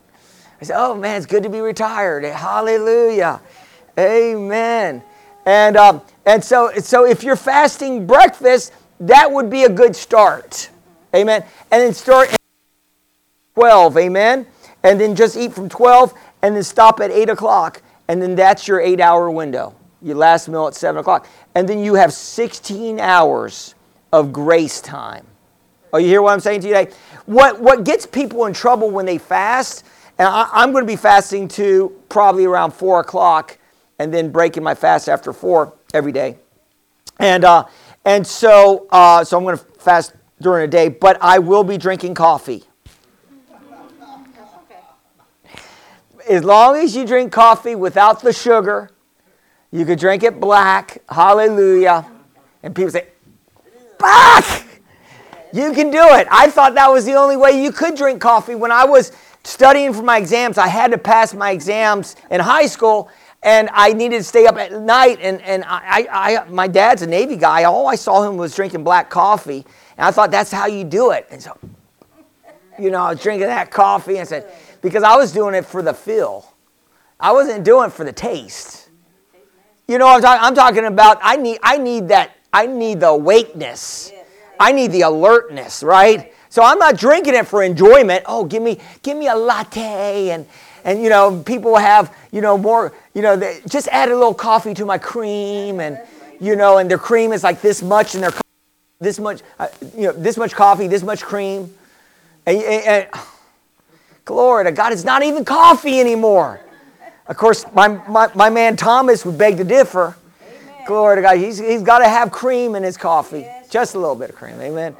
I 0.62 0.66
said, 0.66 0.76
oh, 0.78 0.94
man, 0.94 1.16
it's 1.16 1.26
good 1.26 1.44
to 1.44 1.50
be 1.50 1.62
retired. 1.62 2.26
Hallelujah. 2.26 3.40
Amen. 3.98 5.02
And, 5.46 5.78
um, 5.78 6.02
and 6.26 6.44
so, 6.44 6.72
so 6.80 7.06
if 7.06 7.24
you're 7.24 7.38
fasting 7.38 8.06
breakfast, 8.06 8.74
that 9.00 9.32
would 9.32 9.50
be 9.50 9.64
a 9.64 9.70
good 9.70 9.96
start. 9.96 10.70
Amen. 11.16 11.44
And 11.72 11.82
then 11.82 11.94
start 11.94 12.34
at 12.34 12.40
12. 13.56 13.98
Amen. 13.98 14.46
And 14.84 15.00
then 15.00 15.16
just 15.16 15.38
eat 15.38 15.54
from 15.54 15.70
12 15.70 16.14
and 16.42 16.56
then 16.56 16.64
stop 16.64 17.00
at 17.00 17.10
8 17.10 17.30
o'clock. 17.30 17.82
And 18.10 18.22
then 18.22 18.36
that's 18.36 18.68
your 18.68 18.82
eight 18.82 19.00
hour 19.00 19.30
window. 19.30 19.76
Your 20.02 20.16
last 20.16 20.48
meal 20.48 20.68
at 20.68 20.76
7 20.76 21.00
o'clock 21.00 21.28
and 21.56 21.68
then 21.68 21.80
you 21.80 21.96
have 21.96 22.14
16 22.14 23.00
hours 23.00 23.76
of 24.14 24.32
grace 24.32 24.82
time. 24.82 25.26
Oh, 25.92 25.98
you 25.98 26.08
hear 26.08 26.22
what 26.22 26.34
I'm 26.34 26.40
saying 26.40 26.62
to 26.62 26.68
you 26.68 26.74
today? 26.74 26.92
What, 27.26 27.60
what 27.60 27.84
gets 27.84 28.06
people 28.06 28.46
in 28.46 28.54
trouble 28.54 28.92
when 28.92 29.06
they 29.06 29.18
fast, 29.18 29.86
and 30.18 30.28
I, 30.28 30.64
am 30.64 30.72
going 30.72 30.84
to 30.84 30.88
be 30.88 30.96
fasting 30.96 31.48
to 31.50 32.00
probably 32.10 32.46
around 32.46 32.72
4 32.72 33.00
o'clock 33.00 33.58
and 33.98 34.14
then 34.14 34.32
breaking 34.32 34.64
my 34.64 34.76
fast 34.76 35.10
after 35.10 35.34
4 35.34 35.74
every 35.94 36.12
day. 36.12 36.38
And, 37.20 37.44
uh, 37.44 37.66
and 38.06 38.26
so, 38.26 38.88
uh, 38.92 39.24
so 39.24 39.38
I'm 39.38 39.44
going 39.44 39.58
to 39.58 39.64
fast 39.80 40.14
during 40.42 40.70
the 40.70 40.72
day, 40.72 40.90
but 40.90 41.18
I 41.22 41.40
will 41.40 41.64
be 41.64 41.78
drinking 41.78 42.14
coffee. 42.14 42.64
As 46.30 46.44
long 46.44 46.78
as 46.78 46.96
you 46.96 47.06
drink 47.08 47.32
coffee 47.32 47.76
without 47.76 48.22
the 48.22 48.32
sugar, 48.32 48.92
you 49.72 49.86
could 49.86 50.00
drink 50.00 50.24
it 50.24 50.40
black. 50.40 51.02
Hallelujah. 51.10 52.10
And 52.64 52.76
people 52.76 52.92
say, 52.92 53.08
Black! 54.00 54.66
You 55.52 55.74
can 55.74 55.90
do 55.90 56.02
it. 56.02 56.28
I 56.32 56.50
thought 56.50 56.76
that 56.76 56.90
was 56.90 57.06
the 57.06 57.16
only 57.16 57.36
way 57.36 57.62
you 57.62 57.72
could 57.72 57.96
drink 57.96 58.22
coffee. 58.22 58.56
When 58.56 58.72
I 58.72 58.86
was 58.86 59.12
studying 59.44 59.94
for 59.94 60.04
my 60.04 60.18
exams, 60.18 60.58
I 60.58 60.68
had 60.68 60.92
to 60.92 60.98
pass 60.98 61.34
my 61.34 61.52
exams 61.52 62.16
in 62.30 62.40
high 62.40 62.68
school, 62.68 63.10
and 63.42 63.70
I 63.74 63.94
needed 63.94 64.18
to 64.18 64.24
stay 64.24 64.46
up 64.46 64.58
at 64.58 64.72
night. 64.72 65.20
And, 65.22 65.42
and 65.42 65.64
I, 65.66 66.08
I, 66.12 66.50
my 66.50 66.68
dad's 66.68 67.02
a 67.02 67.08
Navy 67.08 67.36
guy. 67.36 67.64
All 67.64 67.88
I 67.88 67.96
saw 67.96 68.24
him 68.24 68.38
was 68.38 68.56
drinking 68.56 68.84
black 68.84 69.10
coffee, 69.10 69.66
and 69.98 70.06
I 70.06 70.12
thought 70.12 70.30
that's 70.30 70.52
how 70.52 70.68
you 70.68 70.84
do 70.84 71.12
it. 71.12 71.28
And 71.32 71.42
so, 71.42 71.58
you 72.78 72.92
know, 72.92 73.02
I 73.02 73.12
was 73.12 73.22
drinking 73.22 73.48
that 73.48 73.72
coffee, 73.72 74.18
and 74.18 74.28
said, 74.28 74.52
because 74.82 75.04
I 75.04 75.16
was 75.18 75.32
doing 75.32 75.56
it 75.56 75.66
for 75.66 75.82
the 75.82 75.94
feel. 75.94 76.54
I 77.20 77.32
wasn't 77.32 77.66
doing 77.66 77.88
it 77.88 77.94
for 77.94 78.06
the 78.06 78.14
taste. 78.14 78.89
You 79.90 79.98
know, 79.98 80.08
I'm, 80.08 80.22
talk- 80.22 80.40
I'm 80.40 80.54
talking 80.54 80.86
about. 80.86 81.18
I 81.24 81.36
need, 81.36 81.58
I 81.64 81.80
need 81.80 82.10
that. 82.10 82.38
I 82.54 82.68
need 82.68 83.00
the 83.00 83.08
awakeness. 83.08 84.12
I 84.60 84.72
need 84.72 84.92
the 84.92 85.02
alertness, 85.02 85.82
right? 85.82 86.32
So 86.50 86.62
I'm 86.62 86.78
not 86.78 86.96
drinking 86.96 87.34
it 87.34 87.48
for 87.48 87.64
enjoyment. 87.64 88.24
Oh, 88.28 88.46
give 88.46 88.62
me, 88.62 88.80
give 89.02 89.18
me 89.18 89.30
a 89.30 89.36
latte, 89.36 90.30
and 90.30 90.46
and 90.84 91.02
you 91.02 91.10
know, 91.10 91.42
people 91.44 91.76
have 91.76 92.16
you 92.32 92.40
know 92.40 92.56
more. 92.56 92.94
You 93.16 93.24
know, 93.24 93.36
they 93.36 93.62
just 93.68 93.88
add 93.88 94.10
a 94.10 94.16
little 94.16 94.36
coffee 94.36 94.76
to 94.76 94.86
my 94.86 95.00
cream, 95.00 95.80
and 95.80 96.00
you 96.40 96.56
know, 96.56 96.78
and 96.78 96.88
their 96.88 97.00
cream 97.00 97.34
is 97.34 97.44
like 97.44 97.60
this 97.62 97.82
much, 97.82 98.14
and 98.14 98.24
their 98.24 98.34
this 99.00 99.20
much, 99.20 99.42
uh, 99.58 99.70
you 99.96 100.04
know, 100.04 100.12
this 100.12 100.38
much 100.38 100.54
coffee, 100.54 100.86
this 100.88 101.02
much 101.02 101.24
cream, 101.24 101.74
and, 102.46 102.58
and, 102.62 102.86
and 102.86 103.08
glory 104.26 104.66
to 104.66 104.72
God, 104.72 104.94
it's 104.94 105.04
not 105.04 105.24
even 105.24 105.44
coffee 105.44 106.00
anymore. 106.00 106.62
Of 107.30 107.38
course, 107.38 107.64
my, 107.74 107.88
my, 108.08 108.30
my 108.34 108.50
man 108.50 108.76
Thomas 108.76 109.24
would 109.24 109.38
beg 109.38 109.58
to 109.58 109.64
differ. 109.64 110.18
Amen. 110.42 110.86
Glory 110.88 111.18
to 111.18 111.22
God. 111.22 111.38
He's, 111.38 111.60
he's 111.60 111.84
got 111.84 112.00
to 112.00 112.10
have 112.10 112.32
cream 112.32 112.74
in 112.74 112.82
his 112.82 112.98
coffee. 112.98 113.42
Yes. 113.42 113.70
Just 113.70 113.94
a 113.94 114.00
little 114.00 114.16
bit 114.16 114.32
of 114.32 114.36
cream. 114.36 114.60
Amen. 114.60 114.98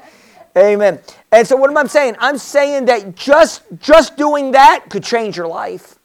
Amen. 0.56 1.00
And 1.32 1.46
so 1.46 1.56
what 1.56 1.70
am 1.70 1.76
I 1.76 1.84
saying? 1.86 2.14
I'm 2.20 2.38
saying 2.38 2.84
that 2.86 3.16
just, 3.16 3.62
just 3.80 4.16
doing 4.16 4.52
that 4.52 4.84
could 4.88 5.02
change 5.02 5.36
your 5.36 5.48
life. 5.48 5.98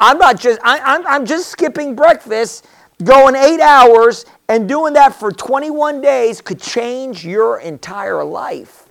I'm 0.00 0.18
not 0.18 0.38
just, 0.38 0.60
I, 0.62 0.78
I'm, 0.78 1.06
I'm 1.06 1.26
just 1.26 1.48
skipping 1.48 1.94
breakfast, 1.96 2.66
going 3.02 3.34
eight 3.34 3.60
hours, 3.60 4.24
and 4.48 4.68
doing 4.68 4.94
that 4.94 5.14
for 5.14 5.32
21 5.32 6.00
days 6.00 6.40
could 6.40 6.60
change 6.60 7.24
your 7.24 7.58
entire 7.60 8.24
life. 8.24 8.86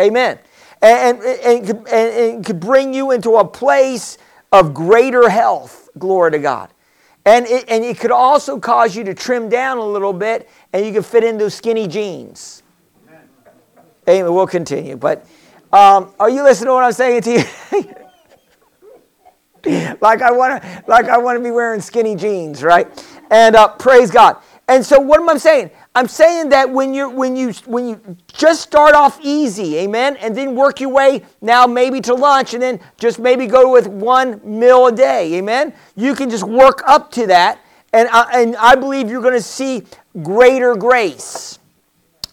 Amen. 0.00 0.38
And, 0.82 1.18
and, 1.22 1.68
and, 1.70 1.88
and, 1.88 2.44
could 2.44 2.60
bring 2.60 2.92
you 2.92 3.10
into 3.10 3.36
a 3.36 3.44
place 3.44 4.18
of 4.54 4.72
greater 4.72 5.28
health. 5.28 5.88
Glory 5.98 6.30
to 6.30 6.38
God. 6.38 6.70
And 7.26 7.46
it, 7.46 7.64
and 7.68 7.84
it 7.84 7.98
could 7.98 8.12
also 8.12 8.60
cause 8.60 8.94
you 8.94 9.02
to 9.04 9.14
trim 9.14 9.48
down 9.48 9.78
a 9.78 9.84
little 9.84 10.12
bit 10.12 10.48
and 10.72 10.86
you 10.86 10.92
can 10.92 11.02
fit 11.02 11.24
into 11.24 11.50
skinny 11.50 11.88
jeans. 11.88 12.62
Amen. 14.08 14.32
We'll 14.32 14.46
continue. 14.46 14.96
But 14.96 15.26
um, 15.72 16.12
are 16.20 16.30
you 16.30 16.44
listening 16.44 16.68
to 16.68 16.74
what 16.74 16.84
I'm 16.84 16.92
saying 16.92 17.22
to 17.22 17.32
you? 17.32 17.44
like 20.00 20.22
I 20.22 20.30
want 20.30 20.62
to, 20.62 20.84
like 20.86 21.06
I 21.06 21.18
want 21.18 21.38
to 21.38 21.42
be 21.42 21.50
wearing 21.50 21.80
skinny 21.80 22.14
jeans, 22.14 22.62
right? 22.62 22.86
And 23.30 23.56
uh, 23.56 23.68
praise 23.68 24.10
God. 24.10 24.36
And 24.68 24.84
so, 24.84 25.00
what 25.00 25.20
am 25.20 25.28
I 25.28 25.38
saying? 25.38 25.70
I'm 25.96 26.08
saying 26.08 26.48
that 26.48 26.68
when 26.68 26.92
you 26.92 27.08
when 27.08 27.36
you 27.36 27.52
when 27.66 27.86
you 27.86 28.16
just 28.32 28.62
start 28.62 28.96
off 28.96 29.20
easy, 29.22 29.78
amen, 29.78 30.16
and 30.16 30.36
then 30.36 30.56
work 30.56 30.80
your 30.80 30.90
way 30.90 31.22
now 31.40 31.68
maybe 31.68 32.00
to 32.00 32.14
lunch, 32.14 32.52
and 32.52 32.60
then 32.60 32.80
just 32.98 33.20
maybe 33.20 33.46
go 33.46 33.70
with 33.70 33.86
one 33.86 34.40
meal 34.42 34.88
a 34.88 34.92
day, 34.92 35.34
amen. 35.34 35.72
You 35.94 36.16
can 36.16 36.30
just 36.30 36.42
work 36.42 36.82
up 36.84 37.12
to 37.12 37.28
that, 37.28 37.60
and 37.92 38.08
I, 38.08 38.42
and 38.42 38.56
I 38.56 38.74
believe 38.74 39.08
you're 39.08 39.22
going 39.22 39.34
to 39.34 39.42
see 39.42 39.84
greater 40.20 40.74
grace. 40.74 41.60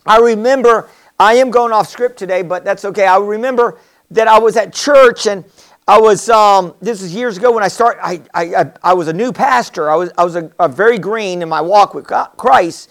I 0.08 0.18
remember 0.18 0.90
I 1.20 1.36
am 1.36 1.52
going 1.52 1.72
off 1.72 1.88
script 1.88 2.18
today, 2.18 2.42
but 2.42 2.66
that's 2.66 2.84
okay. 2.84 3.06
I 3.06 3.18
remember 3.18 3.78
that 4.10 4.28
I 4.28 4.40
was 4.40 4.58
at 4.58 4.74
church 4.74 5.28
and. 5.28 5.46
I 5.88 6.00
was, 6.00 6.30
um, 6.30 6.76
this 6.80 7.02
was 7.02 7.14
years 7.14 7.38
ago 7.38 7.52
when 7.52 7.64
I 7.64 7.68
started, 7.68 8.00
I, 8.06 8.22
I, 8.36 8.72
I, 8.84 8.94
was 8.94 9.08
a 9.08 9.14
new 9.14 9.34
pastor. 9.34 9.90
I 9.90 9.96
was, 9.96 10.12
I 10.16 10.24
was 10.24 10.36
a, 10.36 10.50
a 10.60 10.70
very 10.70 11.00
green 11.00 11.42
in 11.42 11.50
my 11.50 11.60
walk 11.60 11.96
with 11.96 12.06
Christ. 12.38 12.88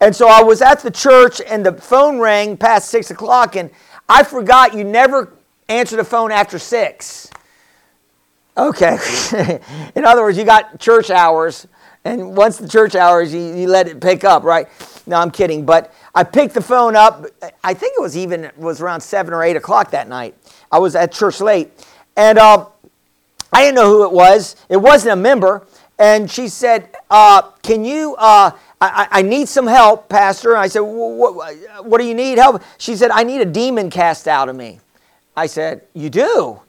And 0.00 0.14
so 0.14 0.28
I 0.28 0.42
was 0.42 0.62
at 0.62 0.80
the 0.80 0.90
church 0.90 1.40
and 1.40 1.66
the 1.66 1.72
phone 1.72 2.18
rang 2.18 2.56
past 2.56 2.88
six 2.88 3.10
o'clock, 3.10 3.56
and 3.56 3.70
I 4.08 4.22
forgot 4.22 4.74
you 4.74 4.84
never 4.84 5.32
answer 5.68 5.96
the 5.96 6.04
phone 6.04 6.30
after 6.30 6.58
six. 6.58 7.30
Okay. 8.56 8.96
In 9.94 10.04
other 10.04 10.22
words, 10.22 10.38
you 10.38 10.44
got 10.44 10.78
church 10.80 11.10
hours, 11.10 11.66
and 12.04 12.36
once 12.36 12.58
the 12.58 12.68
church 12.68 12.94
hours, 12.94 13.32
you, 13.34 13.40
you 13.54 13.68
let 13.68 13.88
it 13.88 14.00
pick 14.00 14.24
up, 14.24 14.44
right? 14.44 14.68
No, 15.06 15.16
I'm 15.16 15.30
kidding. 15.30 15.64
But 15.64 15.92
I 16.14 16.24
picked 16.24 16.54
the 16.54 16.62
phone 16.62 16.96
up. 16.96 17.26
I 17.64 17.74
think 17.74 17.94
it 17.96 18.02
was 18.02 18.16
even 18.16 18.44
it 18.44 18.58
was 18.58 18.80
around 18.80 19.00
seven 19.00 19.32
or 19.34 19.42
eight 19.42 19.56
o'clock 19.56 19.90
that 19.92 20.08
night. 20.08 20.34
I 20.70 20.78
was 20.78 20.94
at 20.94 21.12
church 21.12 21.40
late, 21.40 21.70
and 22.16 22.38
uh, 22.38 22.66
I 23.52 23.62
didn't 23.62 23.76
know 23.76 23.88
who 23.88 24.04
it 24.04 24.12
was. 24.12 24.56
It 24.68 24.76
wasn't 24.76 25.12
a 25.12 25.16
member. 25.16 25.66
And 25.98 26.30
she 26.30 26.48
said, 26.48 26.94
uh, 27.10 27.42
"Can 27.62 27.84
you?" 27.84 28.14
Uh, 28.16 28.52
I, 28.80 29.08
I, 29.10 29.22
need 29.22 29.48
some 29.48 29.66
help, 29.66 30.08
Pastor. 30.08 30.50
And 30.52 30.60
I 30.60 30.68
said, 30.68 30.82
what, 30.82 31.34
what 31.84 31.98
do 31.98 32.04
you 32.06 32.14
need 32.14 32.38
help? 32.38 32.62
She 32.78 32.94
said, 32.94 33.10
I 33.10 33.24
need 33.24 33.40
a 33.40 33.44
demon 33.44 33.90
cast 33.90 34.28
out 34.28 34.48
of 34.48 34.54
me. 34.54 34.78
I 35.38 35.46
said, 35.46 35.82
You 35.94 36.10
do? 36.10 36.60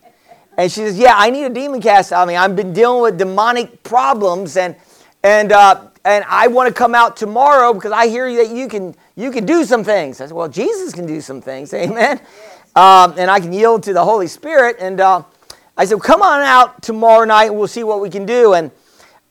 And 0.55 0.71
she 0.71 0.81
says, 0.81 0.97
Yeah, 0.97 1.15
I 1.17 1.31
need 1.31 1.45
a 1.45 1.49
demon 1.49 1.81
cast 1.81 2.13
out 2.13 2.23
of 2.23 2.27
me. 2.27 2.35
I've 2.35 2.55
been 2.55 2.71
dealing 2.71 3.01
with 3.01 3.17
demonic 3.17 3.81
problems 3.81 4.57
and 4.57 4.75
and 5.23 5.51
uh, 5.51 5.87
and 6.05 6.23
I 6.27 6.47
want 6.47 6.67
to 6.67 6.73
come 6.73 6.93
out 6.93 7.17
tomorrow 7.17 7.73
because 7.73 7.91
I 7.91 8.07
hear 8.07 8.31
that 8.35 8.55
you 8.55 8.67
can 8.67 8.95
you 9.15 9.31
can 9.31 9.45
do 9.45 9.63
some 9.65 9.83
things. 9.83 10.21
I 10.21 10.27
said, 10.27 10.35
Well, 10.35 10.47
Jesus 10.47 10.93
can 10.93 11.07
do 11.07 11.19
some 11.19 11.41
things, 11.41 11.73
amen. 11.75 12.21
Um, 12.75 13.15
and 13.17 13.31
I 13.31 13.39
can 13.39 13.51
yield 13.51 13.81
to 13.83 13.93
the 13.93 14.03
Holy 14.03 14.27
Spirit. 14.27 14.75
And 14.79 15.01
uh, 15.01 15.23
I 15.75 15.85
said, 15.85 15.99
Come 16.01 16.21
on 16.21 16.41
out 16.41 16.83
tomorrow 16.83 17.25
night 17.25 17.45
and 17.45 17.57
we'll 17.57 17.67
see 17.67 17.83
what 17.83 18.01
we 18.01 18.11
can 18.11 18.27
do. 18.27 18.53
And 18.53 18.69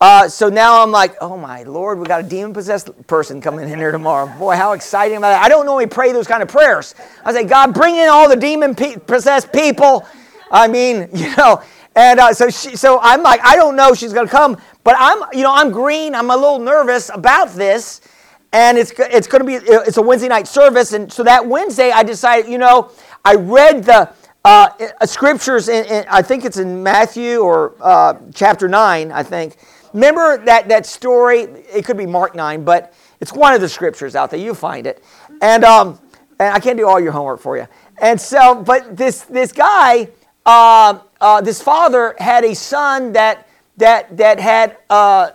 uh, 0.00 0.28
so 0.28 0.48
now 0.48 0.80
I'm 0.80 0.92
like, 0.92 1.16
oh 1.20 1.36
my 1.36 1.64
Lord, 1.64 1.98
we 1.98 2.06
got 2.06 2.20
a 2.20 2.28
demon 2.28 2.52
possessed 2.52 2.88
person 3.08 3.40
coming 3.40 3.68
in 3.68 3.78
here 3.78 3.90
tomorrow. 3.90 4.26
Boy, 4.38 4.54
how 4.54 4.72
exciting 4.72 5.16
about 5.16 5.30
that. 5.30 5.42
I 5.42 5.48
don't 5.48 5.66
normally 5.66 5.88
pray 5.88 6.12
those 6.12 6.28
kind 6.28 6.40
of 6.40 6.48
prayers. 6.48 6.94
I 7.24 7.32
say, 7.32 7.42
God, 7.42 7.74
bring 7.74 7.96
in 7.96 8.08
all 8.08 8.28
the 8.28 8.36
demon 8.36 8.76
possessed 8.76 9.52
people. 9.52 10.06
I 10.52 10.68
mean, 10.68 11.08
you 11.14 11.34
know, 11.36 11.62
and 11.96 12.20
uh, 12.20 12.32
so 12.32 12.48
she, 12.48 12.76
so 12.76 13.00
I'm 13.02 13.24
like, 13.24 13.40
I 13.42 13.56
don't 13.56 13.74
know 13.74 13.92
she's 13.92 14.12
going 14.12 14.26
to 14.26 14.30
come, 14.30 14.56
but 14.84 14.94
I'm, 14.96 15.20
you 15.32 15.42
know, 15.42 15.52
I'm 15.52 15.72
green. 15.72 16.14
I'm 16.14 16.30
a 16.30 16.36
little 16.36 16.60
nervous 16.60 17.10
about 17.12 17.50
this. 17.54 18.00
And 18.52 18.78
it's, 18.78 18.92
it's 18.96 19.26
going 19.26 19.40
to 19.40 19.46
be, 19.46 19.54
it's 19.54 19.96
a 19.96 20.02
Wednesday 20.02 20.28
night 20.28 20.46
service. 20.46 20.92
And 20.92 21.12
so 21.12 21.24
that 21.24 21.44
Wednesday, 21.44 21.90
I 21.90 22.04
decided, 22.04 22.48
you 22.48 22.58
know, 22.58 22.92
I 23.24 23.34
read 23.34 23.82
the, 23.82 24.10
uh, 24.44 24.70
scriptures, 25.04 25.68
in, 25.68 25.84
in, 25.86 26.06
I 26.08 26.22
think 26.22 26.44
it's 26.44 26.56
in 26.56 26.84
Matthew 26.84 27.40
or 27.40 27.74
uh, 27.80 28.14
chapter 28.32 28.68
9, 28.68 29.10
I 29.10 29.22
think 29.24 29.56
Remember 29.98 30.38
that, 30.44 30.68
that 30.68 30.86
story? 30.86 31.40
It 31.40 31.84
could 31.84 31.96
be 31.96 32.06
Mark 32.06 32.36
9, 32.36 32.62
but 32.62 32.94
it's 33.18 33.32
one 33.32 33.52
of 33.52 33.60
the 33.60 33.68
scriptures 33.68 34.14
out 34.14 34.30
there. 34.30 34.38
You 34.38 34.54
find 34.54 34.86
it. 34.86 35.02
And, 35.42 35.64
um, 35.64 35.98
and 36.38 36.54
I 36.54 36.60
can't 36.60 36.78
do 36.78 36.86
all 36.86 37.00
your 37.00 37.10
homework 37.10 37.40
for 37.40 37.56
you. 37.56 37.66
And 38.00 38.20
so, 38.20 38.62
but 38.62 38.96
this, 38.96 39.22
this 39.22 39.50
guy, 39.50 40.08
uh, 40.46 41.00
uh, 41.20 41.40
this 41.40 41.60
father 41.60 42.14
had 42.20 42.44
a 42.44 42.54
son 42.54 43.12
that, 43.14 43.48
that, 43.76 44.16
that 44.16 44.38
had 44.38 44.76
uh, 44.88 45.32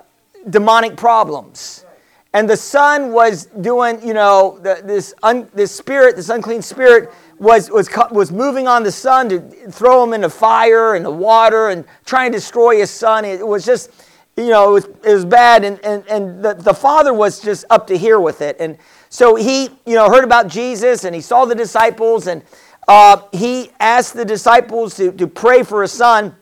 demonic 0.50 0.96
problems. 0.96 1.84
And 2.32 2.50
the 2.50 2.56
son 2.56 3.12
was 3.12 3.48
doing, 3.48 4.02
you 4.02 4.14
know, 4.14 4.60
the, 4.64 4.82
this, 4.82 5.14
un, 5.24 5.50
this 5.54 5.76
spirit, 5.76 6.16
this 6.16 6.30
unclean 6.30 6.62
spirit 6.62 7.12
was, 7.38 7.70
was, 7.70 7.90
was 8.12 8.32
moving 8.32 8.70
on 8.70 8.84
the 8.84 8.94
son 8.94 9.28
to 9.28 9.42
throw 9.70 10.02
him 10.06 10.14
into 10.14 10.30
fire 10.30 10.96
and 10.96 11.04
the 11.04 11.12
water 11.12 11.68
and 11.68 11.84
trying 12.06 12.32
to 12.32 12.38
destroy 12.38 12.78
his 12.78 12.90
son. 12.90 13.26
It 13.26 13.46
was 13.46 13.66
just, 13.66 13.92
you 14.36 14.50
know, 14.50 14.70
it 14.70 14.74
was, 14.74 14.86
it 15.04 15.14
was 15.14 15.26
bad, 15.26 15.64
and, 15.64 15.80
and, 15.86 16.04
and 16.08 16.44
the, 16.44 16.56
the 16.56 16.74
father 16.74 17.14
was 17.14 17.40
just 17.40 17.66
up 17.70 17.86
to 17.88 17.98
here 17.98 18.20
with 18.20 18.42
it. 18.42 18.58
And 18.60 18.78
so 19.10 19.36
he, 19.36 19.66
you 19.86 19.94
know, 19.94 20.10
heard 20.10 20.24
about 20.24 20.48
Jesus 20.48 21.04
and 21.04 21.14
he 21.14 21.22
saw 21.22 21.46
the 21.46 21.54
disciples, 21.54 22.26
and 22.26 22.44
uh, 22.88 23.22
he 23.32 23.70
asked 23.80 24.16
the 24.16 24.26
disciples 24.26 24.96
to, 24.96 25.12
to 25.12 25.28
pray 25.28 25.62
for 25.62 25.84
his 25.84 25.92
son, 25.92 26.36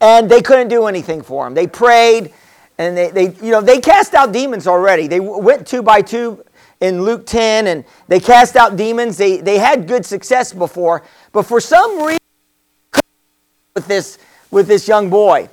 and 0.00 0.30
they 0.30 0.40
couldn't 0.40 0.68
do 0.68 0.86
anything 0.86 1.22
for 1.22 1.46
him. 1.46 1.54
They 1.54 1.66
prayed, 1.66 2.32
and 2.78 2.96
they, 2.96 3.10
they, 3.10 3.32
you 3.42 3.50
know, 3.50 3.60
they 3.60 3.80
cast 3.80 4.14
out 4.14 4.32
demons 4.32 4.68
already. 4.68 5.08
They 5.08 5.20
went 5.20 5.66
two 5.66 5.82
by 5.82 6.02
two 6.02 6.44
in 6.80 7.02
Luke 7.02 7.26
10, 7.26 7.66
and 7.66 7.84
they 8.06 8.20
cast 8.20 8.54
out 8.54 8.76
demons. 8.76 9.16
They, 9.16 9.38
they 9.38 9.58
had 9.58 9.88
good 9.88 10.06
success 10.06 10.52
before, 10.52 11.02
but 11.32 11.44
for 11.44 11.60
some 11.60 11.98
reason, 12.00 12.18
with 13.74 13.88
this, 13.88 14.18
with 14.52 14.68
this 14.68 14.86
young 14.86 15.10
boy. 15.10 15.48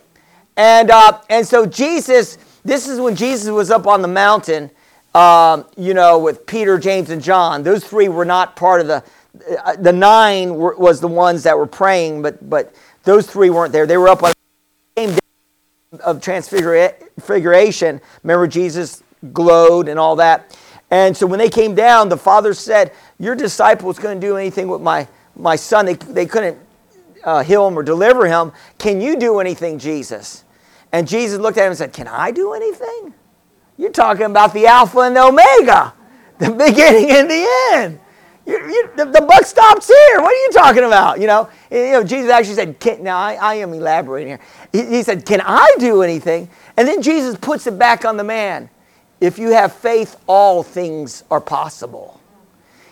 And, 0.56 0.92
uh, 0.92 1.20
and 1.30 1.48
so 1.48 1.66
Jesus, 1.66 2.38
this 2.64 2.88
is 2.88 3.00
when 3.00 3.16
Jesus 3.16 3.50
was 3.50 3.72
up 3.72 3.88
on 3.88 4.02
the 4.02 4.08
mountain, 4.08 4.70
um, 5.16 5.66
you 5.78 5.94
know, 5.94 6.20
with 6.20 6.46
Peter, 6.46 6.78
James, 6.78 7.10
and 7.10 7.22
John. 7.22 7.64
Those 7.64 7.84
three 7.84 8.08
were 8.08 8.26
not 8.26 8.56
part 8.56 8.82
of 8.82 8.88
the, 8.88 9.04
uh, 9.64 9.76
the 9.76 9.94
nine 9.94 10.56
were, 10.56 10.76
was 10.76 11.00
the 11.02 11.08
ones 11.08 11.44
that 11.44 11.58
were 11.58 11.68
praying, 11.68 12.22
but, 12.22 12.50
but 12.50 12.74
those 13.04 13.28
three 13.28 13.50
weren't 13.50 13.72
there. 13.74 13.88
They 13.88 13.98
were 13.98 14.10
up 14.10 14.24
on 14.24 14.34
the 14.96 15.02
same 15.02 15.10
day 15.12 15.20
of 16.04 16.22
transfiguration. 16.22 18.02
Remember, 18.24 18.48
Jesus 18.48 19.04
glowed 19.32 19.88
and 19.88 20.00
all 20.00 20.16
that. 20.18 20.58
And 20.92 21.18
so 21.18 21.26
when 21.26 21.40
they 21.40 21.50
came 21.50 21.74
down, 21.74 22.10
the 22.10 22.18
Father 22.18 22.54
said, 22.54 22.94
your 23.18 23.36
disciples 23.36 23.98
couldn't 23.98 24.20
do 24.20 24.38
anything 24.38 24.68
with 24.68 24.82
my, 24.82 25.08
my 25.36 25.56
son. 25.56 25.86
They, 25.86 25.96
they 25.96 26.26
couldn't 26.28 26.58
uh, 27.24 27.42
heal 27.44 27.68
him 27.68 27.78
or 27.78 27.84
deliver 27.84 28.28
him. 28.28 28.52
Can 28.78 29.02
you 29.02 29.18
do 29.18 29.40
anything, 29.40 29.80
Jesus? 29.80 30.43
And 30.94 31.08
Jesus 31.08 31.40
looked 31.40 31.58
at 31.58 31.64
him 31.64 31.72
and 31.72 31.78
said, 31.78 31.92
Can 31.92 32.08
I 32.08 32.32
do 32.32 32.54
anything? 32.54 33.14
You're 33.78 33.92
talking 33.92 34.26
about 34.28 34.54
the 34.54 34.68
Alpha 34.68 35.00
and 35.00 35.16
the 35.16 35.24
Omega, 35.24 35.94
the 36.38 36.52
beginning 36.66 37.12
and 37.12 37.30
the 37.30 37.70
end. 37.74 38.00
You, 38.46 38.58
you, 38.60 38.90
the, 38.96 39.06
the, 39.06 39.22
buck 39.22 39.46
stops 39.46 39.88
here. 39.88 40.22
What 40.22 40.32
are 40.32 40.44
you 40.46 40.50
talking 40.52 40.84
about? 40.84 41.20
You 41.20 41.28
know, 41.28 41.50
you 41.72 41.94
know 41.94 42.04
Jesus 42.04 42.30
actually 42.30 42.56
said, 42.56 42.80
can, 42.80 43.02
now 43.02 43.18
I, 43.18 43.36
I, 43.36 43.56
am 43.56 43.74
elaborating 43.74 44.28
here. 44.28 44.40
He, 44.72 44.98
he 44.98 45.04
said, 45.04 45.26
Can 45.26 45.42
I 45.44 45.68
do 45.80 46.04
anything? 46.04 46.50
And 46.78 46.88
then 46.88 47.02
Jesus 47.02 47.38
puts 47.38 47.68
it 47.68 47.80
back 47.80 48.06
on 48.06 48.18
the 48.18 48.24
man. 48.24 48.70
If 49.20 49.40
you 49.40 49.50
have 49.52 49.74
faith, 49.74 50.18
all 50.28 50.62
things 50.62 51.24
are 51.32 51.40
possible. 51.42 52.20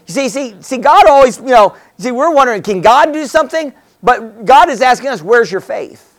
You 0.07 0.13
see, 0.13 0.29
see, 0.29 0.55
see, 0.61 0.77
God 0.77 1.05
always, 1.05 1.37
you 1.37 1.47
know, 1.47 1.75
see, 1.97 2.11
we're 2.11 2.33
wondering, 2.33 2.63
can 2.63 2.81
God 2.81 3.11
do 3.13 3.25
something? 3.25 3.73
But 4.01 4.45
God 4.45 4.69
is 4.69 4.81
asking 4.81 5.09
us, 5.09 5.21
where's 5.21 5.51
your 5.51 5.61
faith? 5.61 6.11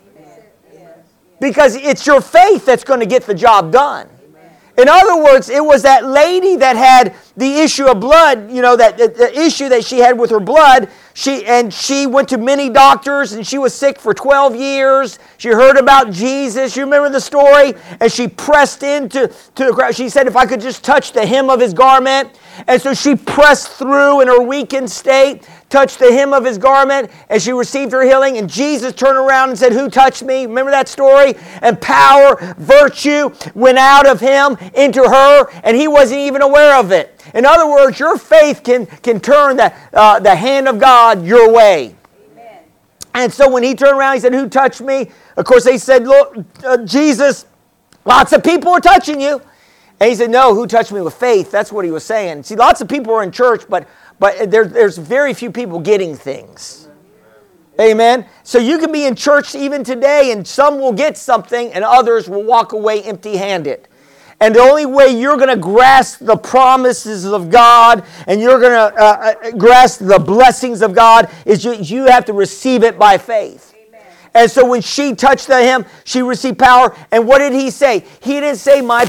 Because 1.42 1.74
it's 1.74 2.07
your 2.07 2.20
faith 2.20 2.64
that's 2.64 2.85
going 2.85 3.00
to 3.00 3.07
get 3.07 3.24
the 3.24 3.35
job 3.35 3.72
done. 3.72 4.09
In 4.78 4.88
other 4.88 5.22
words, 5.22 5.50
it 5.50 5.62
was 5.62 5.83
that 5.83 6.07
lady 6.07 6.55
that 6.57 6.76
had 6.76 7.16
the 7.37 7.59
issue 7.59 7.87
of 7.87 7.98
blood, 7.98 8.48
you 8.50 8.62
know, 8.62 8.76
that 8.76 8.96
the 8.96 9.38
issue 9.38 9.68
that 9.68 9.85
she 9.85 9.98
had 9.98 10.18
with 10.18 10.31
her 10.31 10.38
blood. 10.38 10.88
She 11.14 11.44
and 11.44 11.74
she 11.74 12.07
went 12.07 12.28
to 12.31 12.38
many 12.38 12.70
doctors 12.70 13.33
and 13.33 13.46
she 13.46 13.59
was 13.59 13.74
sick 13.74 13.98
for 13.98 14.14
12 14.14 14.57
years. 14.57 15.18
She 15.37 15.48
heard 15.48 15.76
about 15.76 16.11
Jesus. 16.12 16.76
You 16.76 16.85
remember 16.85 17.11
the 17.11 17.20
story? 17.20 17.74
And 18.00 18.11
she 18.11 18.28
pressed 18.28 18.83
into 18.83 19.28
to 19.57 19.64
the 19.64 19.72
crowd. 19.72 19.94
She 19.94 20.09
said, 20.09 20.26
if 20.26 20.37
I 20.37 20.46
could 20.46 20.61
just 20.61 20.85
touch 20.85 21.12
the 21.12 21.26
hem 21.26 21.50
of 21.50 21.61
his 21.61 21.74
garment. 21.74 22.38
And 22.66 22.81
so 22.81 22.94
she 22.94 23.14
pressed 23.14 23.72
through 23.72 24.22
in 24.22 24.28
her 24.28 24.40
weakened 24.40 24.90
state, 24.90 25.46
touched 25.72 25.98
the 25.98 26.12
hem 26.12 26.32
of 26.32 26.44
his 26.44 26.58
garment, 26.58 27.11
and 27.30 27.40
she 27.40 27.52
received 27.52 27.90
her 27.92 28.02
healing. 28.02 28.37
And 28.37 28.48
Jesus 28.48 28.92
turned 28.92 29.16
around 29.16 29.48
and 29.48 29.58
said, 29.58 29.72
Who 29.72 29.88
touched 29.88 30.22
me? 30.22 30.46
Remember 30.46 30.70
that 30.70 30.87
story? 30.87 31.35
And 31.62 31.80
power, 31.80 32.54
virtue 32.58 33.30
went 33.54 33.78
out 33.78 34.06
of 34.06 34.20
him 34.20 34.56
into 34.74 35.02
her, 35.02 35.50
and 35.64 35.76
he 35.76 35.88
wasn't 35.88 36.20
even 36.20 36.42
aware 36.42 36.78
of 36.78 36.92
it. 36.92 37.24
In 37.35 37.46
other 37.46 37.68
words, 37.68 37.98
your 37.98 38.18
faith 38.18 38.62
can, 38.62 38.87
can 38.87 39.18
turn 39.18 39.56
the, 39.56 39.72
uh, 39.94 40.20
the 40.20 40.37
hand 40.37 40.68
of 40.68 40.78
God 40.78 41.24
your 41.24 41.50
way. 41.50 41.96
Amen. 42.32 42.58
And 43.14 43.32
so 43.32 43.50
when 43.50 43.62
he 43.62 43.74
turned 43.74 43.98
around, 43.98 44.14
he 44.14 44.20
said, 44.20 44.35
Who 44.35 44.48
touched 44.48 44.82
me? 44.82 45.11
Of 45.37 45.46
course, 45.46 45.64
they 45.64 45.78
said, 45.78 46.04
Look, 46.04 46.37
uh, 46.62 46.85
Jesus, 46.85 47.46
lots 48.04 48.32
of 48.35 48.44
people 48.44 48.72
are 48.72 48.80
touching 48.80 49.20
you. 49.20 49.40
And 50.02 50.08
he 50.08 50.16
said, 50.16 50.30
No, 50.30 50.52
who 50.52 50.66
touched 50.66 50.90
me 50.90 51.00
with 51.00 51.14
faith? 51.14 51.52
That's 51.52 51.70
what 51.70 51.84
he 51.84 51.92
was 51.92 52.02
saying. 52.02 52.42
See, 52.42 52.56
lots 52.56 52.80
of 52.80 52.88
people 52.88 53.14
are 53.14 53.22
in 53.22 53.30
church, 53.30 53.62
but, 53.68 53.86
but 54.18 54.50
there, 54.50 54.64
there's 54.64 54.98
very 54.98 55.32
few 55.32 55.52
people 55.52 55.78
getting 55.78 56.16
things. 56.16 56.88
Amen. 57.80 58.26
So 58.42 58.58
you 58.58 58.78
can 58.78 58.90
be 58.90 59.04
in 59.04 59.14
church 59.14 59.54
even 59.54 59.84
today, 59.84 60.32
and 60.32 60.44
some 60.44 60.80
will 60.80 60.92
get 60.92 61.16
something, 61.16 61.72
and 61.72 61.84
others 61.84 62.28
will 62.28 62.42
walk 62.42 62.72
away 62.72 63.00
empty 63.04 63.36
handed. 63.36 63.86
And 64.40 64.56
the 64.56 64.60
only 64.60 64.86
way 64.86 65.06
you're 65.06 65.36
going 65.36 65.50
to 65.50 65.56
grasp 65.56 66.18
the 66.18 66.36
promises 66.36 67.24
of 67.24 67.48
God 67.48 68.04
and 68.26 68.40
you're 68.40 68.58
going 68.58 68.72
to 68.72 69.00
uh, 69.00 69.34
uh, 69.44 69.50
grasp 69.52 70.00
the 70.00 70.18
blessings 70.18 70.82
of 70.82 70.96
God 70.96 71.30
is 71.46 71.64
you, 71.64 71.74
you 71.74 72.06
have 72.06 72.24
to 72.24 72.32
receive 72.32 72.82
it 72.82 72.98
by 72.98 73.18
faith. 73.18 73.72
Amen. 73.72 74.02
And 74.34 74.50
so 74.50 74.68
when 74.68 74.80
she 74.80 75.14
touched 75.14 75.46
him, 75.46 75.84
she 76.02 76.22
received 76.22 76.58
power. 76.58 76.92
And 77.12 77.28
what 77.28 77.38
did 77.38 77.52
he 77.52 77.70
say? 77.70 78.04
He 78.20 78.40
didn't 78.40 78.56
say, 78.56 78.80
My 78.80 79.06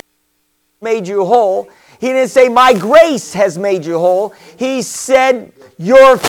made 0.84 1.08
you 1.08 1.26
whole. 1.26 1.70
He 2.00 2.08
didn't 2.08 2.30
say, 2.30 2.50
My 2.50 2.74
grace 2.74 3.34
has 3.34 3.58
made 3.58 3.86
you 3.86 3.98
whole. 3.98 4.34
He 4.58 4.82
said, 4.82 5.52
Your 5.78 6.20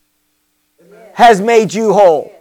has 1.15 1.41
made 1.41 1.75
you 1.75 1.93
whole. 1.93 2.33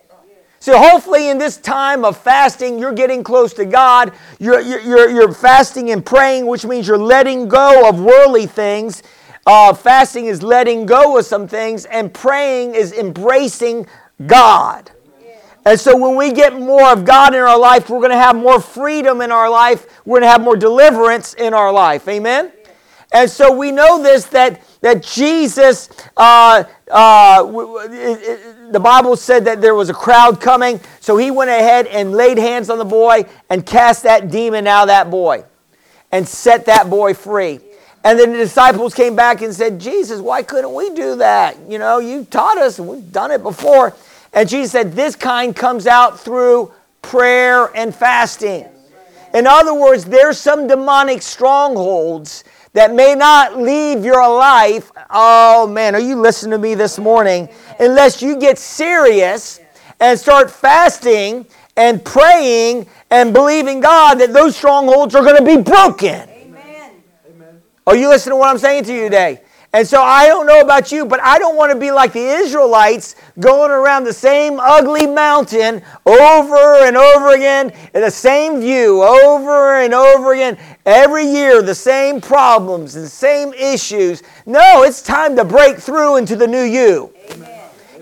So 0.59 0.77
hopefully 0.77 1.29
in 1.29 1.39
this 1.39 1.57
time 1.57 2.05
of 2.05 2.15
fasting, 2.15 2.79
you're 2.79 2.93
getting 2.93 3.21
close 3.21 3.53
to 3.55 3.65
God. 3.65 4.13
You're, 4.39 4.61
you're, 4.61 5.09
you're 5.09 5.33
fasting 5.33 5.91
and 5.91 6.05
praying, 6.05 6.45
which 6.45 6.65
means 6.65 6.87
you're 6.87 6.97
letting 6.97 7.49
go 7.49 7.89
of 7.89 7.99
worldly 7.99 8.45
things. 8.45 9.03
Uh, 9.45 9.73
fasting 9.73 10.27
is 10.27 10.41
letting 10.41 10.85
go 10.85 11.17
of 11.17 11.25
some 11.25 11.49
things, 11.49 11.83
and 11.83 12.13
praying 12.13 12.75
is 12.75 12.93
embracing 12.93 13.85
God. 14.25 14.89
And 15.65 15.79
so 15.79 15.95
when 15.95 16.15
we 16.17 16.33
get 16.33 16.59
more 16.59 16.91
of 16.91 17.05
God 17.05 17.33
in 17.33 17.39
our 17.39 17.57
life, 17.57 17.89
we're 17.89 17.99
going 17.99 18.11
to 18.11 18.17
have 18.17 18.35
more 18.35 18.59
freedom 18.59 19.21
in 19.21 19.31
our 19.31 19.49
life. 19.49 19.85
We're 20.05 20.19
going 20.19 20.27
to 20.27 20.31
have 20.31 20.41
more 20.41 20.57
deliverance 20.57 21.33
in 21.33 21.53
our 21.53 21.71
life. 21.71 22.07
Amen? 22.07 22.51
And 23.13 23.29
so 23.29 23.55
we 23.55 23.71
know 23.71 24.01
this 24.01 24.25
that, 24.27 24.61
that 24.81 25.03
Jesus, 25.03 25.87
uh, 26.17 26.63
uh, 26.91 27.43
the 28.71 28.79
Bible 28.81 29.15
said 29.15 29.45
that 29.45 29.61
there 29.61 29.75
was 29.75 29.89
a 29.89 29.93
crowd 29.93 30.41
coming, 30.41 30.81
so 30.99 31.15
he 31.15 31.29
went 31.29 31.51
ahead 31.51 31.85
and 31.87 32.11
laid 32.11 32.39
hands 32.39 32.69
on 32.69 32.79
the 32.79 32.85
boy 32.85 33.25
and 33.49 33.65
cast 33.65 34.03
that 34.03 34.31
demon 34.31 34.65
out 34.65 34.83
of 34.83 34.87
that 34.87 35.11
boy 35.11 35.45
and 36.11 36.27
set 36.27 36.65
that 36.65 36.89
boy 36.89 37.13
free. 37.13 37.59
And 38.03 38.19
then 38.19 38.31
the 38.31 38.37
disciples 38.37 38.93
came 38.93 39.15
back 39.15 39.41
and 39.41 39.53
said, 39.53 39.79
Jesus, 39.79 40.19
why 40.19 40.43
couldn't 40.43 40.73
we 40.73 40.89
do 40.89 41.15
that? 41.17 41.57
You 41.69 41.77
know, 41.77 41.99
you 41.99 42.25
taught 42.25 42.57
us 42.57 42.79
we've 42.79 43.11
done 43.11 43.31
it 43.31 43.43
before. 43.43 43.95
And 44.33 44.49
Jesus 44.49 44.71
said, 44.71 44.93
This 44.93 45.15
kind 45.15 45.55
comes 45.55 45.87
out 45.87 46.19
through 46.19 46.73
prayer 47.01 47.71
and 47.75 47.93
fasting. 47.93 48.67
In 49.33 49.47
other 49.47 49.73
words, 49.73 50.05
there's 50.05 50.37
some 50.37 50.67
demonic 50.67 51.21
strongholds 51.21 52.43
that 52.73 52.93
may 52.93 53.15
not 53.15 53.57
leave 53.57 54.03
your 54.03 54.27
life. 54.27 54.91
Oh 55.09 55.67
man, 55.67 55.95
are 55.95 56.01
you 56.01 56.15
listening 56.15 56.51
to 56.51 56.57
me 56.57 56.75
this 56.75 56.97
morning? 56.99 57.49
Unless 57.79 58.21
you 58.21 58.37
get 58.37 58.57
serious 58.57 59.59
and 59.99 60.19
start 60.19 60.49
fasting 60.49 61.45
and 61.75 62.03
praying 62.03 62.87
and 63.09 63.33
believing 63.33 63.79
God 63.79 64.15
that 64.15 64.33
those 64.33 64.55
strongholds 64.55 65.15
are 65.15 65.23
going 65.23 65.37
to 65.37 65.45
be 65.45 65.61
broken. 65.61 66.29
Amen. 66.29 66.91
Are 67.85 67.95
you 67.95 68.09
listening 68.09 68.33
to 68.33 68.37
what 68.37 68.49
I'm 68.49 68.57
saying 68.57 68.85
to 68.85 68.93
you 68.93 69.03
today? 69.03 69.41
And 69.75 69.87
so 69.87 70.03
I 70.03 70.27
don't 70.27 70.45
know 70.45 70.61
about 70.61 70.91
you, 70.91 71.03
but 71.03 71.19
I 71.23 71.39
don't 71.39 71.55
want 71.55 71.71
to 71.71 71.79
be 71.79 71.89
like 71.89 72.13
the 72.13 72.19
Israelites 72.19 73.15
going 73.39 73.71
around 73.71 74.03
the 74.03 74.13
same 74.13 74.59
ugly 74.59 75.07
mountain 75.07 75.81
over 76.05 76.85
and 76.85 76.95
over 76.95 77.33
again, 77.33 77.73
in 77.95 78.01
the 78.01 78.11
same 78.11 78.61
view 78.61 79.01
over 79.01 79.79
and 79.79 79.95
over 79.95 80.33
again. 80.33 80.59
Every 80.85 81.25
year, 81.25 81.63
the 81.63 81.73
same 81.73 82.21
problems 82.21 82.95
and 82.95 83.07
same 83.07 83.51
issues. 83.53 84.21
No, 84.45 84.83
it's 84.83 85.01
time 85.01 85.35
to 85.37 85.43
break 85.43 85.77
through 85.77 86.17
into 86.17 86.35
the 86.35 86.45
new 86.45 86.63
you. 86.63 87.11
Amen. 87.31 87.49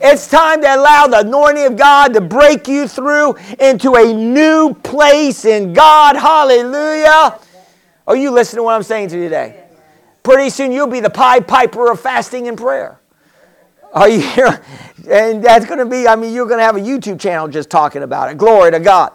It's 0.04 0.28
time 0.28 0.62
to 0.64 0.76
allow 0.76 1.08
the 1.08 1.20
anointing 1.20 1.68
of 1.68 1.78
God 1.78 2.14
to 2.16 2.22
break 2.22 2.68
you 2.68 2.86
through 2.86 3.36
into 3.62 3.94
a 3.94 4.14
new 4.14 4.74
place 4.74 5.46
in 5.46 5.72
God. 5.72 6.18
Hallelujah. 6.18 7.40
Are 8.06 8.16
you 8.18 8.32
listening 8.32 8.58
to 8.58 8.64
what 8.64 8.76
I'm 8.76 8.84
saying 8.84 9.08
to 9.10 9.16
you 9.16 9.24
today? 9.24 9.61
Pretty 10.24 10.50
soon 10.50 10.72
you'll 10.72 10.88
be 10.88 11.00
the 11.00 11.10
Pied 11.10 11.48
Piper 11.48 11.92
of 11.92 12.00
fasting 12.00 12.48
and 12.48 12.58
prayer. 12.58 13.00
Are 13.94 14.08
you 14.08 14.22
here? 14.22 14.64
And 15.10 15.44
that's 15.44 15.66
going 15.66 15.80
to 15.80 15.86
be, 15.86 16.08
I 16.08 16.16
mean, 16.16 16.34
you're 16.34 16.46
going 16.46 16.60
to 16.60 16.64
have 16.64 16.76
a 16.76 16.80
YouTube 16.80 17.20
channel 17.20 17.48
just 17.48 17.70
talking 17.70 18.04
about 18.04 18.32
it. 18.32 18.38
Glory 18.38 18.72
to 18.72 18.80
God. 18.80 19.14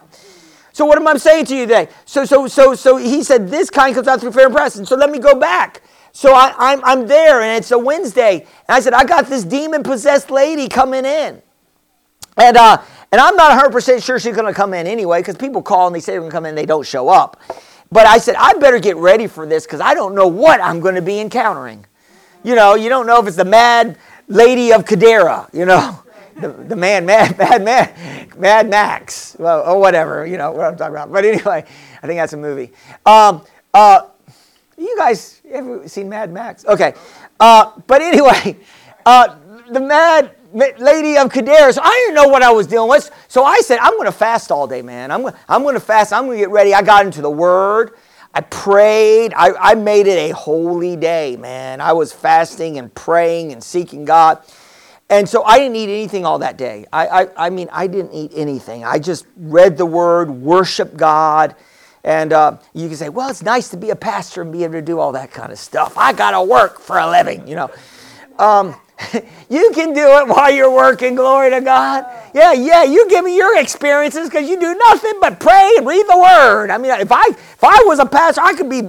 So 0.73 0.85
what 0.85 0.99
am 0.99 1.07
I 1.07 1.17
saying 1.17 1.47
to 1.47 1.57
you 1.57 1.65
today? 1.65 1.89
So, 2.05 2.25
so, 2.25 2.47
so, 2.49 2.75
so 2.75 2.97
he 2.97 3.23
said 3.23 3.49
this 3.49 3.71
kind 3.71 3.95
comes 3.95 4.09
out 4.09 4.21
through 4.21 4.33
fair 4.33 4.47
and 4.47 4.55
press. 4.55 4.77
And 4.77 4.87
so 4.87 4.97
let 4.97 5.11
me 5.11 5.19
go 5.19 5.35
back. 5.35 5.83
So 6.13 6.35
I, 6.35 6.53
I'm, 6.59 6.85
I'm 6.85 7.07
there 7.07 7.41
and 7.41 7.57
it's 7.57 7.71
a 7.71 7.79
Wednesday. 7.79 8.41
And 8.41 8.77
I 8.77 8.81
said, 8.81 8.93
I 8.93 9.05
got 9.05 9.27
this 9.27 9.45
demon 9.45 9.83
possessed 9.83 10.31
lady 10.31 10.69
coming 10.69 11.05
in. 11.05 11.41
And, 12.37 12.57
uh, 12.57 12.83
and 13.13 13.21
I'm 13.21 13.37
not 13.37 13.73
100% 13.73 14.05
sure 14.05 14.19
she's 14.19 14.35
going 14.35 14.47
to 14.47 14.53
come 14.53 14.75
in 14.75 14.87
anyway 14.87 15.21
because 15.21 15.37
people 15.37 15.63
call 15.63 15.87
and 15.87 15.97
they 15.97 16.01
say 16.01 16.13
they're 16.13 16.21
going 16.21 16.31
to 16.31 16.37
come 16.37 16.45
in 16.45 16.55
they 16.55 16.67
don't 16.67 16.87
show 16.87 17.09
up. 17.09 17.41
But 17.91 18.07
I 18.07 18.19
said, 18.19 18.35
I 18.37 18.55
better 18.55 18.79
get 18.79 18.97
ready 18.97 19.27
for 19.27 19.47
this 19.47 19.65
because 19.65 19.81
I 19.81 19.95
don't 19.95 20.15
know 20.15 20.27
what 20.27 20.61
I'm 20.61 20.81
going 20.81 20.97
to 20.97 21.03
be 21.03 21.21
encountering. 21.21 21.85
You 22.43 22.55
know, 22.55 22.75
you 22.75 22.89
don't 22.89 23.07
know 23.07 23.21
if 23.21 23.27
it's 23.27 23.37
the 23.37 23.45
mad 23.45 23.99
lady 24.29 24.73
of 24.73 24.85
Gadara, 24.85 25.49
you 25.53 25.65
know, 25.65 26.03
the, 26.41 26.49
the 26.49 26.77
man, 26.77 27.07
mad, 27.07 27.39
mad, 27.39 27.65
mad, 27.65 28.39
mad 28.39 28.69
Max, 28.69 29.37
well, 29.39 29.63
or 29.63 29.81
whatever, 29.81 30.27
you 30.27 30.37
know 30.37 30.53
what 30.53 30.67
I'm 30.67 30.77
talking 30.77 30.95
about. 30.95 31.13
But 31.13 31.25
anyway, 31.25 31.65
I 32.03 32.07
think 32.07 32.19
that's 32.19 32.33
a 32.33 32.37
movie. 32.37 32.73
Um, 33.05 33.43
uh, 33.73 34.03
you 34.79 34.95
guys 34.97 35.41
ever 35.51 35.89
seen 35.89 36.09
Mad 36.09 36.33
Max? 36.33 36.65
Okay. 36.67 36.95
Uh, 37.41 37.73
but 37.87 38.03
anyway, 38.03 38.57
uh, 39.07 39.37
the 39.71 39.81
mad 39.81 40.36
lady 40.57 41.19
of 41.19 41.31
Kadar. 41.31 41.73
So 41.73 41.83
I 41.83 41.91
didn't 41.91 42.15
know 42.15 42.29
what 42.29 42.43
I 42.43 42.51
was 42.51 42.67
dealing 42.67 42.89
with. 42.89 43.11
So 43.29 43.45
I 43.45 43.59
said, 43.59 43.79
I'm 43.79 43.93
going 43.93 44.07
to 44.07 44.13
fast 44.13 44.51
all 44.51 44.67
day, 44.67 44.83
man. 44.83 45.11
I'm, 45.11 45.27
I'm 45.49 45.63
going 45.63 45.75
to 45.75 45.81
fast. 45.81 46.13
I'm 46.13 46.27
going 46.27 46.39
to 46.39 46.43
get 46.43 46.51
ready. 46.51 46.73
I 46.73 46.83
got 46.83 47.05
into 47.05 47.21
the 47.21 47.31
Word. 47.31 47.93
I 48.35 48.41
prayed. 48.41 49.33
I, 49.35 49.53
I 49.59 49.75
made 49.75 50.07
it 50.07 50.31
a 50.31 50.35
holy 50.35 50.97
day, 50.97 51.37
man. 51.37 51.81
I 51.81 51.93
was 51.93 52.13
fasting 52.13 52.79
and 52.79 52.95
praying 52.95 53.53
and 53.53 53.63
seeking 53.63 54.05
God. 54.05 54.43
And 55.09 55.29
so 55.29 55.45
I 55.45 55.59
didn't 55.59 55.77
eat 55.77 55.89
anything 55.89 56.25
all 56.27 56.41
that 56.41 56.57
day. 56.59 56.87
I, 56.93 57.07
I, 57.07 57.47
I 57.47 57.51
mean, 57.51 57.69
I 57.71 57.87
didn't 57.87 58.13
eat 58.13 58.33
anything. 58.35 58.85
I 58.85 58.99
just 58.99 59.27
read 59.37 59.77
the 59.77 59.87
Word, 59.87 60.31
worship 60.31 60.97
God. 60.97 61.55
And 62.03 62.33
uh, 62.33 62.59
you 62.73 62.89
can 62.89 62.97
say, 62.97 63.09
well, 63.09 63.29
it's 63.29 63.43
nice 63.43 63.69
to 63.71 63.77
be 63.77 63.91
a 63.91 63.97
pastor 63.97 64.43
and 64.43 64.53
be 64.53 64.65
able 64.65 64.75
to 64.75 64.83
do 64.83 64.99
all 65.01 65.13
that 65.13 65.31
kind 65.31 65.53
of 65.53 65.59
stuff. 65.59 65.97
I 65.99 66.13
got 66.13 66.33
to 66.33 66.43
work 66.43 66.81
for 66.81 66.99
a 66.99 67.11
living, 67.11 67.47
you 67.47 67.57
know. 67.57 67.71
Um, 68.39 68.77
you 69.51 69.73
can 69.75 69.93
do 69.93 70.19
it 70.19 70.29
while 70.29 70.51
you're 70.51 70.71
working. 70.71 71.15
Glory 71.15 71.51
to 71.51 71.61
God. 71.61 72.07
Yeah, 72.35 72.53
yeah. 72.53 72.83
You 72.83 73.09
give 73.09 73.25
me 73.25 73.37
your 73.37 73.59
experiences 73.59 74.29
because 74.29 74.49
you 74.49 74.59
do 74.59 74.75
nothing 74.75 75.15
but 75.21 75.39
pray 75.39 75.75
and 75.77 75.87
read 75.87 76.07
the 76.09 76.19
Word. 76.19 76.71
I 76.71 76.79
mean, 76.79 76.93
if 76.93 77.13
I 77.13 77.25
if 77.29 77.63
I 77.63 77.83
was 77.87 77.99
a 77.99 78.07
pastor, 78.07 78.41
I 78.41 78.55
could 78.55 78.71
be 78.71 78.89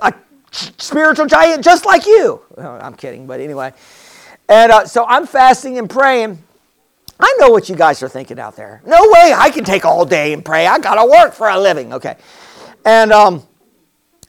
a 0.00 0.14
spiritual 0.78 1.26
giant 1.26 1.62
just 1.62 1.84
like 1.84 2.06
you. 2.06 2.40
I'm 2.56 2.94
kidding, 2.94 3.26
but 3.26 3.40
anyway. 3.40 3.72
And 4.48 4.72
uh, 4.72 4.86
so 4.86 5.04
I'm 5.06 5.26
fasting 5.26 5.78
and 5.78 5.88
praying. 5.88 6.42
I 7.20 7.36
know 7.38 7.50
what 7.50 7.68
you 7.68 7.76
guys 7.76 8.02
are 8.02 8.08
thinking 8.08 8.38
out 8.38 8.56
there. 8.56 8.82
No 8.84 9.00
way 9.00 9.32
I 9.34 9.50
can 9.50 9.64
take 9.64 9.84
all 9.84 10.04
day 10.04 10.32
and 10.32 10.44
pray. 10.44 10.66
I 10.66 10.78
got 10.78 10.96
to 10.96 11.08
work 11.08 11.34
for 11.34 11.48
a 11.48 11.58
living. 11.58 11.92
Okay. 11.92 12.16
And 12.84 13.12
um, 13.12 13.46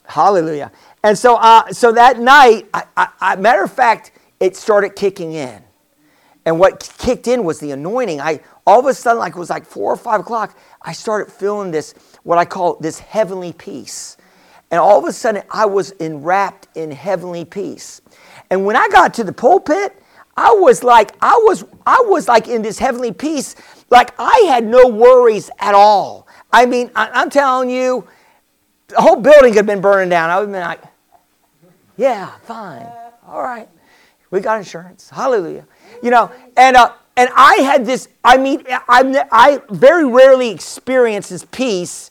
hallelujah. 0.06 0.72
And 1.04 1.18
so, 1.18 1.36
uh, 1.36 1.72
so 1.74 1.92
that 1.92 2.20
night, 2.20 2.68
I, 2.74 2.84
I, 2.96 3.08
I, 3.20 3.36
matter 3.36 3.64
of 3.64 3.74
fact, 3.74 4.12
it 4.44 4.56
started 4.56 4.96
kicking 4.96 5.34
in. 5.34 5.64
And 6.46 6.60
what 6.60 6.94
kicked 6.98 7.28
in 7.28 7.46
was 7.46 7.60
the 7.60 7.72
anointing. 7.72 8.20
I 8.20 8.42
all 8.66 8.80
of 8.80 8.86
a 8.86 8.94
sudden, 8.94 9.20
like 9.20 9.36
it 9.36 9.40
was 9.40 9.50
like 9.50 9.66
four 9.66 9.92
or 9.92 9.98
five 9.98 10.22
o'clock, 10.22 10.58
I 10.82 10.94
started 10.94 11.32
feeling 11.32 11.72
this, 11.72 11.94
what 12.24 12.38
I 12.38 12.46
call 12.46 12.76
this 12.76 13.00
heavenly 13.00 13.54
peace. 13.54 14.18
And 14.72 14.80
all 14.80 14.98
of 14.98 15.06
a 15.06 15.14
sudden, 15.14 15.44
I 15.50 15.66
was 15.66 15.92
enwrapped 15.92 16.68
in 16.76 16.92
heavenly 16.92 17.46
peace. 17.46 18.02
And 18.50 18.66
when 18.66 18.76
I 18.76 18.88
got 18.90 19.14
to 19.16 19.24
the 19.24 19.34
pulpit, 19.34 20.02
I 20.36 20.52
was 20.52 20.84
like, 20.84 21.12
I 21.22 21.40
was, 21.46 21.64
I 21.86 22.04
was 22.08 22.28
like 22.28 22.48
in 22.48 22.62
this 22.62 22.80
heavenly 22.80 23.12
peace, 23.12 23.56
like 23.90 24.14
I 24.18 24.46
had 24.48 24.66
no 24.66 24.88
worries 24.88 25.50
at 25.60 25.76
all. 25.76 26.28
I 26.52 26.66
mean, 26.66 26.90
I, 26.96 27.22
am 27.22 27.30
telling 27.30 27.70
you, 27.70 28.08
the 28.88 29.02
whole 29.02 29.18
building 29.18 29.52
could 29.52 29.58
have 29.58 29.66
been 29.66 29.82
burning 29.82 30.10
down. 30.10 30.30
I 30.30 30.40
would 30.40 30.50
have 30.50 30.54
been 30.54 30.62
like, 30.62 30.82
yeah, 31.98 32.32
fine, 32.44 32.88
all 33.28 33.44
right, 33.44 33.70
we 34.34 34.42
got 34.42 34.58
insurance, 34.58 35.12
hallelujah, 35.12 35.68
you 36.02 36.10
know. 36.10 36.32
And 36.58 36.76
uh, 36.76 36.94
and 37.16 37.30
I 37.36 37.58
had 37.58 37.86
this. 37.86 38.10
I 38.24 38.38
mean, 38.38 38.64
I'm, 38.90 39.16
I 39.32 39.62
very 39.70 40.06
rarely 40.06 40.50
experience 40.50 41.30
this 41.30 41.46
peace. 41.46 42.10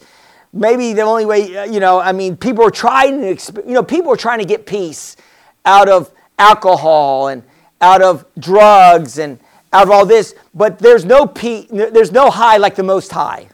Maybe 0.53 0.93
the 0.93 1.03
only 1.03 1.27
way, 1.27 1.57
uh, 1.57 1.65
you 1.65 1.81
know, 1.81 1.99
I 1.99 2.13
mean, 2.13 2.37
people 2.37 2.65
are 2.65 2.71
trying 2.71 3.37
to, 3.37 3.63
you 3.67 3.75
know, 3.75 3.83
people 3.83 4.13
are 4.13 4.17
trying 4.17 4.39
to 4.39 4.45
get 4.45 4.67
peace 4.67 5.17
out 5.65 5.89
of 5.89 6.13
alcohol 6.39 7.27
and 7.27 7.43
out 7.81 8.03
of 8.03 8.25
drugs 8.39 9.19
and 9.19 9.41
out 9.73 9.83
of 9.83 9.91
all 9.91 10.07
this, 10.07 10.37
but 10.55 10.79
there's 10.79 11.05
no 11.05 11.27
pe- 11.27 11.67
there's 11.67 12.13
no 12.13 12.31
high 12.31 12.57
like 12.57 12.77
the 12.77 12.85
most 12.85 13.11
high. 13.11 13.49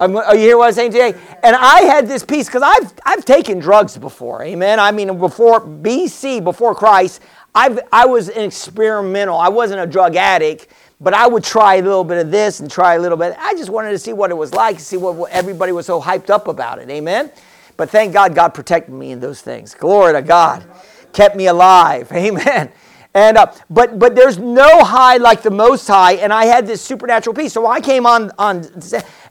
Amen. 0.00 0.22
Are 0.22 0.30
oh, 0.30 0.32
you 0.34 0.40
hear 0.40 0.56
what 0.56 0.68
I'm 0.68 0.74
saying 0.74 0.92
today? 0.92 1.14
And 1.42 1.56
I 1.56 1.80
had 1.80 2.06
this 2.06 2.24
peace 2.24 2.46
because 2.46 2.62
I've 2.62 2.92
I've 3.04 3.24
taken 3.24 3.58
drugs 3.58 3.96
before. 3.96 4.44
Amen. 4.44 4.78
I 4.78 4.92
mean, 4.92 5.18
before 5.18 5.60
BC, 5.60 6.44
before 6.44 6.74
Christ, 6.74 7.20
I've 7.52 7.80
I 7.92 8.06
was 8.06 8.28
an 8.28 8.44
experimental. 8.44 9.36
I 9.36 9.48
wasn't 9.48 9.80
a 9.80 9.86
drug 9.86 10.14
addict, 10.14 10.68
but 11.00 11.14
I 11.14 11.26
would 11.26 11.42
try 11.42 11.76
a 11.76 11.82
little 11.82 12.04
bit 12.04 12.24
of 12.24 12.30
this 12.30 12.60
and 12.60 12.70
try 12.70 12.94
a 12.94 13.00
little 13.00 13.18
bit. 13.18 13.34
I 13.40 13.54
just 13.54 13.70
wanted 13.70 13.90
to 13.90 13.98
see 13.98 14.12
what 14.12 14.30
it 14.30 14.36
was 14.36 14.54
like, 14.54 14.76
to 14.76 14.84
see 14.84 14.96
what, 14.96 15.16
what 15.16 15.32
everybody 15.32 15.72
was 15.72 15.86
so 15.86 16.00
hyped 16.00 16.30
up 16.30 16.46
about 16.46 16.78
it. 16.78 16.88
Amen. 16.90 17.32
But 17.76 17.90
thank 17.90 18.12
God, 18.12 18.36
God 18.36 18.54
protected 18.54 18.94
me 18.94 19.10
in 19.10 19.18
those 19.18 19.40
things. 19.40 19.74
Glory 19.74 20.12
to 20.12 20.22
God 20.22 20.64
kept 21.12 21.36
me 21.36 21.46
alive. 21.46 22.10
Amen. 22.12 22.70
And 23.14 23.38
uh, 23.38 23.52
but 23.70 23.98
but 23.98 24.14
there's 24.14 24.38
no 24.38 24.84
high 24.84 25.16
like 25.16 25.42
the 25.42 25.50
Most 25.50 25.88
High, 25.88 26.14
and 26.14 26.32
I 26.32 26.44
had 26.44 26.66
this 26.66 26.82
supernatural 26.82 27.34
peace. 27.34 27.52
So 27.52 27.66
I 27.66 27.80
came 27.80 28.06
on 28.06 28.30
on, 28.38 28.64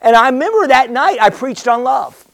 and 0.02 0.16
I 0.16 0.30
remember 0.30 0.68
that 0.68 0.90
night 0.90 1.20
I 1.22 1.30
preached 1.30 1.68
on 1.68 1.84
love. 1.84 2.26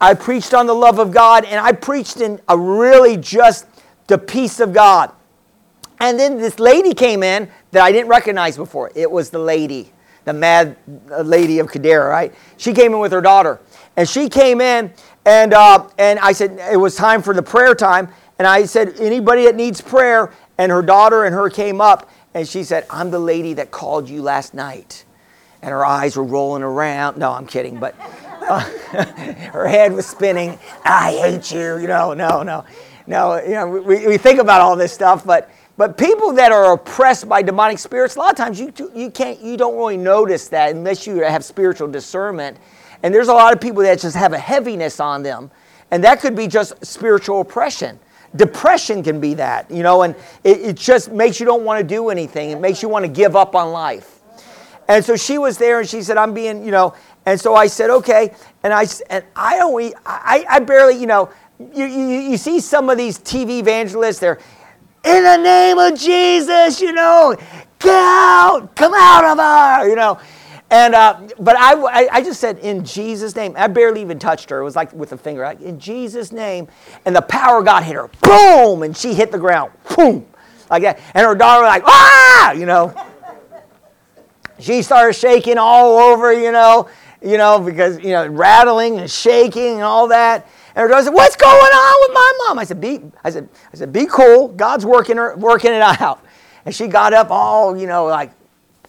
I 0.00 0.14
preached 0.14 0.54
on 0.54 0.66
the 0.66 0.74
love 0.74 0.98
of 0.98 1.10
God, 1.10 1.44
and 1.44 1.60
I 1.60 1.72
preached 1.72 2.20
in 2.20 2.40
a 2.48 2.56
really 2.56 3.16
just 3.16 3.66
the 4.06 4.18
peace 4.18 4.60
of 4.60 4.72
God. 4.72 5.12
And 5.98 6.18
then 6.18 6.36
this 6.36 6.58
lady 6.58 6.94
came 6.94 7.22
in 7.22 7.48
that 7.72 7.82
I 7.82 7.90
didn't 7.90 8.08
recognize 8.08 8.56
before. 8.56 8.90
It 8.94 9.10
was 9.10 9.30
the 9.30 9.38
lady, 9.38 9.92
the 10.24 10.32
mad 10.32 10.76
uh, 11.10 11.22
lady 11.22 11.58
of 11.58 11.70
Gadara, 11.70 12.08
right? 12.08 12.34
She 12.56 12.72
came 12.72 12.92
in 12.92 13.00
with 13.00 13.12
her 13.12 13.20
daughter, 13.20 13.60
and 13.96 14.08
she 14.08 14.28
came 14.28 14.60
in, 14.60 14.92
and 15.24 15.54
uh, 15.54 15.88
and 15.98 16.18
I 16.20 16.32
said 16.32 16.58
it 16.72 16.76
was 16.76 16.94
time 16.94 17.20
for 17.20 17.34
the 17.34 17.42
prayer 17.42 17.74
time. 17.74 18.08
And 18.36 18.48
I 18.48 18.64
said, 18.64 18.98
anybody 18.98 19.44
that 19.44 19.54
needs 19.54 19.80
prayer? 19.80 20.32
And 20.58 20.70
her 20.70 20.82
daughter 20.82 21.24
and 21.24 21.34
her 21.34 21.50
came 21.50 21.80
up 21.80 22.10
and 22.32 22.48
she 22.48 22.64
said, 22.64 22.86
I'm 22.90 23.10
the 23.10 23.18
lady 23.18 23.54
that 23.54 23.70
called 23.70 24.08
you 24.08 24.22
last 24.22 24.54
night. 24.54 25.04
And 25.62 25.70
her 25.70 25.84
eyes 25.84 26.16
were 26.16 26.24
rolling 26.24 26.62
around. 26.62 27.16
No, 27.16 27.32
I'm 27.32 27.46
kidding, 27.46 27.78
but 27.78 27.94
her 28.44 29.66
head 29.66 29.92
was 29.92 30.06
spinning. 30.06 30.58
I 30.84 31.12
hate 31.12 31.50
you. 31.52 31.78
You 31.78 31.88
know, 31.88 32.12
no, 32.12 32.42
no. 32.42 32.64
No, 33.06 33.42
you 33.42 33.50
know, 33.50 33.68
we, 33.68 34.06
we 34.06 34.16
think 34.16 34.40
about 34.40 34.60
all 34.60 34.76
this 34.76 34.92
stuff, 34.92 35.26
but 35.26 35.50
but 35.76 35.98
people 35.98 36.32
that 36.34 36.52
are 36.52 36.72
oppressed 36.72 37.28
by 37.28 37.42
demonic 37.42 37.78
spirits, 37.78 38.14
a 38.14 38.18
lot 38.20 38.30
of 38.30 38.36
times 38.36 38.60
you, 38.60 38.72
you 38.94 39.10
can't 39.10 39.40
you 39.40 39.56
don't 39.56 39.76
really 39.76 39.96
notice 39.96 40.48
that 40.48 40.70
unless 40.70 41.06
you 41.06 41.16
have 41.16 41.44
spiritual 41.44 41.88
discernment. 41.88 42.56
And 43.02 43.12
there's 43.12 43.28
a 43.28 43.34
lot 43.34 43.52
of 43.52 43.60
people 43.60 43.82
that 43.82 43.98
just 43.98 44.16
have 44.16 44.32
a 44.32 44.38
heaviness 44.38 45.00
on 45.00 45.22
them. 45.22 45.50
And 45.90 46.02
that 46.04 46.20
could 46.20 46.34
be 46.34 46.46
just 46.46 46.84
spiritual 46.84 47.40
oppression. 47.40 47.98
Depression 48.36 49.02
can 49.02 49.20
be 49.20 49.34
that, 49.34 49.70
you 49.70 49.82
know, 49.82 50.02
and 50.02 50.14
it, 50.42 50.60
it 50.60 50.76
just 50.76 51.12
makes 51.12 51.38
you 51.38 51.46
don't 51.46 51.64
want 51.64 51.80
to 51.80 51.86
do 51.86 52.08
anything. 52.08 52.50
It 52.50 52.60
makes 52.60 52.82
you 52.82 52.88
want 52.88 53.04
to 53.04 53.10
give 53.10 53.36
up 53.36 53.54
on 53.54 53.72
life. 53.72 54.20
And 54.88 55.04
so 55.04 55.16
she 55.16 55.38
was 55.38 55.56
there 55.56 55.80
and 55.80 55.88
she 55.88 56.02
said, 56.02 56.16
I'm 56.16 56.34
being, 56.34 56.64
you 56.64 56.70
know, 56.70 56.94
and 57.26 57.40
so 57.40 57.54
I 57.54 57.68
said, 57.68 57.90
okay. 57.90 58.34
And 58.62 58.72
I, 58.72 58.86
and 59.08 59.24
I 59.34 59.56
don't, 59.56 59.94
I, 60.04 60.44
I 60.48 60.60
barely, 60.60 61.00
you 61.00 61.06
know, 61.06 61.30
you, 61.72 61.84
you, 61.84 62.06
you 62.06 62.36
see 62.36 62.60
some 62.60 62.90
of 62.90 62.98
these 62.98 63.18
TV 63.18 63.60
evangelists, 63.60 64.18
they're, 64.18 64.38
in 65.04 65.22
the 65.22 65.36
name 65.36 65.78
of 65.78 65.98
Jesus, 65.98 66.80
you 66.80 66.92
know, 66.92 67.36
get 67.78 67.94
out, 67.94 68.74
come 68.74 68.94
out 68.94 69.24
of 69.24 69.38
her, 69.38 69.88
you 69.88 69.96
know. 69.96 70.18
And 70.74 70.92
uh, 70.92 71.20
but 71.38 71.54
I, 71.56 72.08
I 72.10 72.20
just 72.20 72.40
said 72.40 72.58
in 72.58 72.84
Jesus' 72.84 73.36
name. 73.36 73.54
I 73.56 73.68
barely 73.68 74.00
even 74.00 74.18
touched 74.18 74.50
her. 74.50 74.58
It 74.58 74.64
was 74.64 74.74
like 74.74 74.92
with 74.92 75.12
a 75.12 75.16
finger, 75.16 75.42
like 75.42 75.60
in 75.60 75.78
Jesus' 75.78 76.32
name. 76.32 76.66
And 77.04 77.14
the 77.14 77.22
power 77.22 77.60
of 77.60 77.64
God 77.64 77.84
hit 77.84 77.94
her, 77.94 78.10
boom, 78.20 78.82
and 78.82 78.96
she 78.96 79.14
hit 79.14 79.30
the 79.30 79.38
ground, 79.38 79.70
boom, 79.94 80.26
like 80.68 80.82
that. 80.82 80.98
And 81.14 81.24
her 81.24 81.36
daughter 81.36 81.62
was 81.62 81.68
like, 81.68 81.84
ah, 81.86 82.50
you 82.54 82.66
know. 82.66 82.92
she 84.58 84.82
started 84.82 85.12
shaking 85.12 85.58
all 85.58 85.96
over, 85.96 86.32
you 86.32 86.50
know, 86.50 86.88
you 87.22 87.38
know, 87.38 87.60
because 87.60 88.00
you 88.00 88.10
know, 88.10 88.26
rattling 88.26 88.98
and 88.98 89.08
shaking 89.08 89.74
and 89.74 89.82
all 89.82 90.08
that. 90.08 90.44
And 90.74 90.82
her 90.82 90.88
daughter 90.88 91.04
said, 91.04 91.14
"What's 91.14 91.36
going 91.36 91.54
on 91.54 92.08
with 92.08 92.14
my 92.14 92.32
mom?" 92.48 92.58
I 92.58 92.64
said, 92.64 92.80
"Be," 92.80 93.00
I 93.22 93.30
said, 93.30 93.48
"I 93.72 93.76
said, 93.76 93.92
be 93.92 94.06
cool. 94.06 94.48
God's 94.48 94.84
working 94.84 95.18
her, 95.18 95.36
working 95.36 95.70
it 95.70 95.82
out." 95.82 96.26
And 96.66 96.74
she 96.74 96.88
got 96.88 97.12
up 97.12 97.30
all, 97.30 97.76
you 97.76 97.86
know, 97.86 98.06
like 98.06 98.32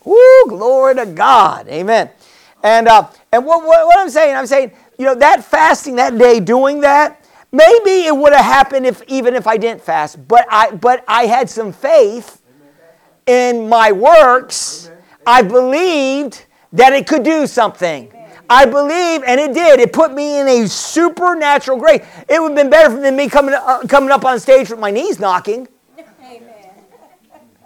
Woo, 0.05 0.45
glory 0.47 0.95
to 0.95 1.05
God. 1.05 1.67
Amen. 1.67 2.09
And, 2.63 2.87
uh, 2.87 3.09
and 3.31 3.45
what, 3.45 3.65
what, 3.65 3.85
what 3.85 3.99
I'm 3.99 4.09
saying, 4.09 4.35
I'm 4.35 4.47
saying, 4.47 4.71
you 4.97 5.05
know, 5.05 5.15
that 5.15 5.43
fasting 5.43 5.95
that 5.97 6.17
day, 6.17 6.39
doing 6.39 6.81
that, 6.81 7.25
maybe 7.51 8.05
it 8.05 8.15
would 8.15 8.33
have 8.33 8.45
happened 8.45 8.85
if 8.85 9.01
even 9.07 9.35
if 9.35 9.47
I 9.47 9.57
didn't 9.57 9.81
fast, 9.81 10.27
but 10.27 10.45
I, 10.49 10.71
but 10.71 11.03
I 11.07 11.25
had 11.25 11.49
some 11.49 11.73
faith 11.73 12.41
in 13.25 13.67
my 13.67 13.91
works. 13.91 14.89
I 15.27 15.41
believed 15.41 16.45
that 16.73 16.93
it 16.93 17.07
could 17.07 17.23
do 17.23 17.47
something. 17.47 18.11
I 18.49 18.65
believe, 18.65 19.23
and 19.25 19.39
it 19.39 19.53
did. 19.53 19.79
It 19.79 19.91
put 19.91 20.13
me 20.13 20.39
in 20.39 20.47
a 20.47 20.67
supernatural 20.67 21.79
grace. 21.79 22.05
It 22.29 22.39
would 22.39 22.51
have 22.51 22.55
been 22.55 22.69
better 22.69 22.99
than 22.99 23.15
me 23.15 23.27
coming, 23.27 23.55
uh, 23.55 23.79
coming 23.87 24.11
up 24.11 24.23
on 24.23 24.39
stage 24.39 24.69
with 24.69 24.79
my 24.79 24.91
knees 24.91 25.19
knocking. 25.19 25.67
Amen. 25.97 26.41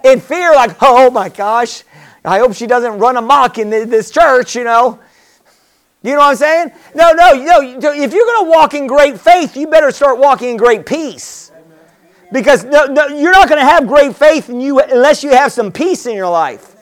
In 0.06 0.22
fear, 0.22 0.54
like, 0.54 0.78
oh 0.82 1.12
my 1.12 1.28
gosh, 1.28 1.84
I 2.24 2.40
hope 2.40 2.54
she 2.54 2.68
doesn't 2.68 3.00
run 3.00 3.18
amok 3.18 3.58
in 3.58 3.70
this 3.70 4.12
church, 4.12 4.56
you 4.56 4.64
know. 4.64 5.00
You 6.02 6.14
know 6.14 6.20
what 6.20 6.30
I'm 6.30 6.36
saying? 6.36 6.72
No, 6.96 7.12
no, 7.12 7.34
no. 7.34 7.62
If 7.62 8.14
you're 8.14 8.26
going 8.26 8.46
to 8.46 8.50
walk 8.50 8.74
in 8.74 8.88
great 8.88 9.20
faith, 9.20 9.58
you 9.58 9.68
better 9.68 9.92
start 9.92 10.18
walking 10.18 10.50
in 10.50 10.58
great 10.58 10.86
peace. 10.86 11.52
Because 12.32 12.64
no, 12.64 12.86
no, 12.86 13.08
you're 13.08 13.32
not 13.32 13.50
going 13.50 13.60
to 13.60 13.66
have 13.66 13.88
great 13.88 14.16
faith 14.16 14.50
you 14.50 14.80
unless 14.80 15.24
you 15.24 15.32
have 15.32 15.52
some 15.52 15.72
peace 15.72 16.06
in 16.06 16.16
your 16.16 16.30
life. 16.30 16.76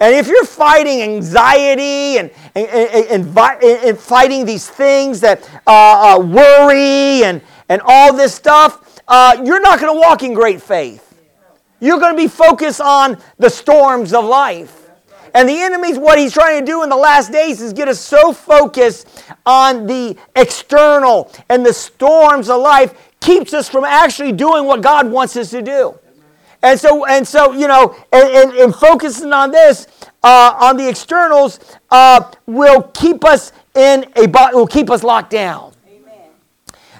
And 0.00 0.14
if 0.14 0.28
you're 0.28 0.44
fighting 0.44 1.02
anxiety 1.02 2.18
and, 2.18 2.30
and, 2.54 2.68
and, 2.68 3.36
and 3.36 3.98
fighting 3.98 4.44
these 4.44 4.68
things 4.68 5.20
that 5.20 5.48
uh, 5.66 6.16
uh, 6.16 6.20
worry 6.20 7.24
and, 7.24 7.40
and 7.68 7.82
all 7.84 8.12
this 8.12 8.34
stuff, 8.34 9.00
uh, 9.08 9.40
you're 9.44 9.60
not 9.60 9.80
going 9.80 9.92
to 9.92 10.00
walk 10.00 10.22
in 10.22 10.34
great 10.34 10.62
faith. 10.62 11.07
You're 11.80 11.98
going 11.98 12.16
to 12.16 12.22
be 12.22 12.28
focused 12.28 12.80
on 12.80 13.18
the 13.38 13.48
storms 13.48 14.12
of 14.12 14.24
life. 14.24 14.88
And 15.34 15.48
the 15.48 15.60
enemy's 15.60 15.98
what 15.98 16.18
he's 16.18 16.32
trying 16.32 16.60
to 16.60 16.66
do 16.66 16.82
in 16.82 16.88
the 16.88 16.96
last 16.96 17.30
days 17.30 17.60
is 17.60 17.72
get 17.72 17.88
us 17.88 18.00
so 18.00 18.32
focused 18.32 19.24
on 19.44 19.86
the 19.86 20.16
external 20.34 21.30
and 21.48 21.64
the 21.64 21.72
storms 21.72 22.48
of 22.48 22.60
life 22.60 22.94
keeps 23.20 23.52
us 23.52 23.68
from 23.68 23.84
actually 23.84 24.32
doing 24.32 24.64
what 24.64 24.80
God 24.80 25.10
wants 25.10 25.36
us 25.36 25.50
to 25.50 25.62
do. 25.62 25.98
And 26.62 26.78
so, 26.78 27.06
and 27.06 27.26
so, 27.26 27.52
you 27.52 27.68
know, 27.68 27.94
and, 28.12 28.28
and, 28.28 28.52
and 28.52 28.74
focusing 28.74 29.32
on 29.32 29.50
this, 29.50 29.86
uh, 30.24 30.56
on 30.58 30.76
the 30.76 30.88
externals, 30.88 31.60
uh, 31.90 32.32
will 32.46 32.82
keep 32.94 33.24
us 33.24 33.52
in 33.74 34.10
a 34.16 34.26
will 34.52 34.66
keep 34.66 34.90
us 34.90 35.04
locked 35.04 35.30
down. 35.30 35.72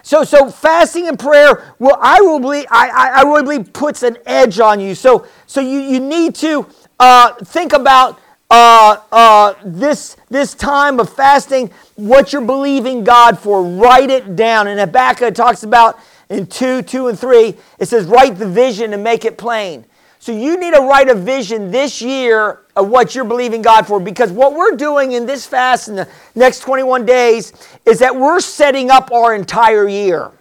So, 0.08 0.24
so 0.24 0.50
fasting 0.50 1.06
and 1.06 1.18
prayer 1.18 1.74
will, 1.78 1.98
I 2.00 2.22
will 2.22 2.40
believe, 2.40 2.64
I, 2.70 2.88
I, 2.88 3.08
I 3.20 3.22
really 3.24 3.42
believe 3.42 3.74
puts 3.74 4.02
an 4.02 4.16
edge 4.24 4.58
on 4.58 4.80
you. 4.80 4.94
So, 4.94 5.26
so 5.46 5.60
you, 5.60 5.80
you 5.80 6.00
need 6.00 6.34
to 6.36 6.66
uh, 6.98 7.34
think 7.34 7.74
about 7.74 8.18
uh, 8.48 8.96
uh, 9.12 9.52
this, 9.66 10.16
this 10.30 10.54
time 10.54 10.98
of 10.98 11.12
fasting, 11.12 11.70
what 11.96 12.32
you're 12.32 12.40
believing 12.40 13.04
God 13.04 13.38
for. 13.38 13.62
Write 13.62 14.08
it 14.08 14.34
down. 14.34 14.66
And 14.66 14.80
Habakkuk 14.80 15.34
talks 15.34 15.62
about 15.62 15.98
in 16.30 16.46
2, 16.46 16.80
2 16.80 17.08
and 17.08 17.18
3, 17.18 17.54
it 17.78 17.86
says, 17.86 18.06
write 18.06 18.38
the 18.38 18.48
vision 18.48 18.94
and 18.94 19.04
make 19.04 19.26
it 19.26 19.36
plain. 19.36 19.84
So 20.20 20.32
you 20.32 20.58
need 20.58 20.74
to 20.74 20.80
write 20.80 21.08
a 21.08 21.14
vision 21.14 21.70
this 21.70 22.02
year 22.02 22.62
of 22.74 22.88
what 22.88 23.14
you're 23.14 23.24
believing 23.24 23.62
God 23.62 23.86
for 23.86 24.00
because 24.00 24.32
what 24.32 24.54
we're 24.54 24.76
doing 24.76 25.12
in 25.12 25.26
this 25.26 25.46
fast 25.46 25.88
in 25.88 25.96
the 25.96 26.08
next 26.34 26.60
21 26.60 27.06
days 27.06 27.52
is 27.86 28.00
that 28.00 28.14
we're 28.14 28.40
setting 28.40 28.90
up 28.90 29.12
our 29.12 29.34
entire 29.34 29.88
year. 29.88 30.32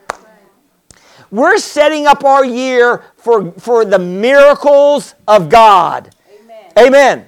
We're 1.30 1.58
setting 1.58 2.08
up 2.08 2.24
our 2.24 2.46
year 2.46 3.04
for, 3.18 3.52
for 3.54 3.86
the 3.86 4.00
miracles 4.00 5.14
of 5.28 5.50
God. 5.50 6.16
Amen. 6.42 6.88
Amen. 6.88 7.28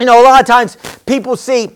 You 0.00 0.06
know, 0.06 0.20
a 0.20 0.24
lot 0.24 0.40
of 0.40 0.46
times 0.46 0.76
people 1.06 1.36
see, 1.36 1.70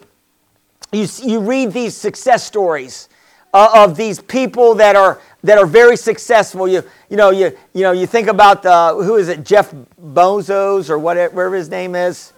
you, 0.93 1.07
you 1.23 1.41
read 1.41 1.73
these 1.73 1.97
success 1.97 2.45
stories 2.45 3.09
uh, 3.53 3.71
of 3.75 3.97
these 3.97 4.21
people 4.21 4.75
that 4.77 4.97
are 4.97 5.21
that 5.43 5.59
are 5.59 5.67
very 5.67 5.97
successful. 5.97 6.69
You, 6.69 6.83
you 7.09 7.17
know, 7.17 7.31
you, 7.31 7.57
you 7.73 7.83
know, 7.83 7.93
you 7.93 8.07
think 8.07 8.29
about 8.29 8.63
the, 8.63 8.95
who 8.95 9.17
is 9.17 9.29
it, 9.29 9.45
Jeff 9.45 9.75
Bezos 10.01 10.89
or 10.89 10.99
whatever, 10.99 11.35
whatever 11.35 11.57
his 11.57 11.69
name 11.69 11.95
is, 11.95 12.33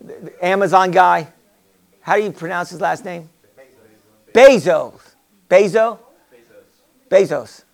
the 0.00 0.32
Amazon 0.44 0.90
guy. 0.90 1.28
How 2.00 2.16
do 2.16 2.22
you 2.22 2.32
pronounce 2.32 2.70
his 2.70 2.80
last 2.80 3.04
name? 3.04 3.28
Bezos. 4.34 4.92
Bezos? 5.48 5.98
Bezos. 7.10 7.64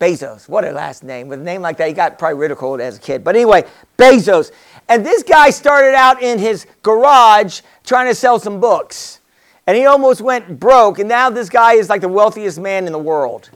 Bezos. 0.00 0.48
What 0.48 0.64
a 0.64 0.72
last 0.72 1.02
name. 1.02 1.28
With 1.28 1.40
a 1.40 1.42
name 1.42 1.62
like 1.62 1.76
that, 1.78 1.88
he 1.88 1.94
got 1.94 2.18
probably 2.18 2.38
ridiculed 2.38 2.80
as 2.80 2.98
a 2.98 3.00
kid. 3.00 3.24
But 3.24 3.36
anyway, 3.36 3.64
Bezos. 3.98 4.52
And 4.88 5.04
this 5.04 5.22
guy 5.22 5.50
started 5.50 5.94
out 5.94 6.22
in 6.22 6.38
his 6.38 6.66
garage 6.82 7.62
trying 7.84 8.08
to 8.08 8.14
sell 8.14 8.38
some 8.38 8.60
books. 8.60 9.20
And 9.66 9.76
he 9.76 9.86
almost 9.86 10.20
went 10.20 10.60
broke. 10.60 10.98
And 10.98 11.08
now 11.08 11.30
this 11.30 11.48
guy 11.48 11.74
is 11.74 11.88
like 11.88 12.02
the 12.02 12.08
wealthiest 12.08 12.58
man 12.58 12.86
in 12.86 12.92
the 12.92 12.98
world. 12.98 13.50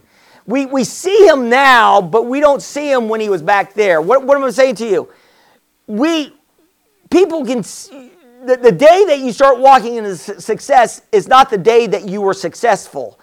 We, 0.49 0.65
we 0.65 0.83
see 0.83 1.29
him 1.29 1.51
now, 1.51 2.01
but 2.01 2.25
we 2.25 2.41
don't 2.41 2.63
see 2.63 2.91
him 2.91 3.11
when 3.11 3.21
he 3.21 3.29
was 3.29 3.43
back 3.43 3.75
there. 3.75 4.01
What, 4.01 4.25
what 4.25 4.39
am 4.39 4.45
I 4.45 4.51
saying 4.51 4.77
to 4.77 4.87
you? 4.87 5.11
We, 5.87 6.33
people 7.11 7.45
can, 7.45 7.63
see, 7.63 8.13
the, 8.47 8.57
the 8.57 8.73
day 8.73 9.05
that 9.09 9.19
you 9.19 9.31
start 9.31 9.59
walking 9.59 9.97
into 9.97 10.17
success 10.17 11.03
is 11.13 11.29
not 11.29 11.51
the 11.51 11.59
day 11.59 11.87
that 11.89 12.09
you 12.09 12.23
were 12.23 12.33
successful. 12.33 13.21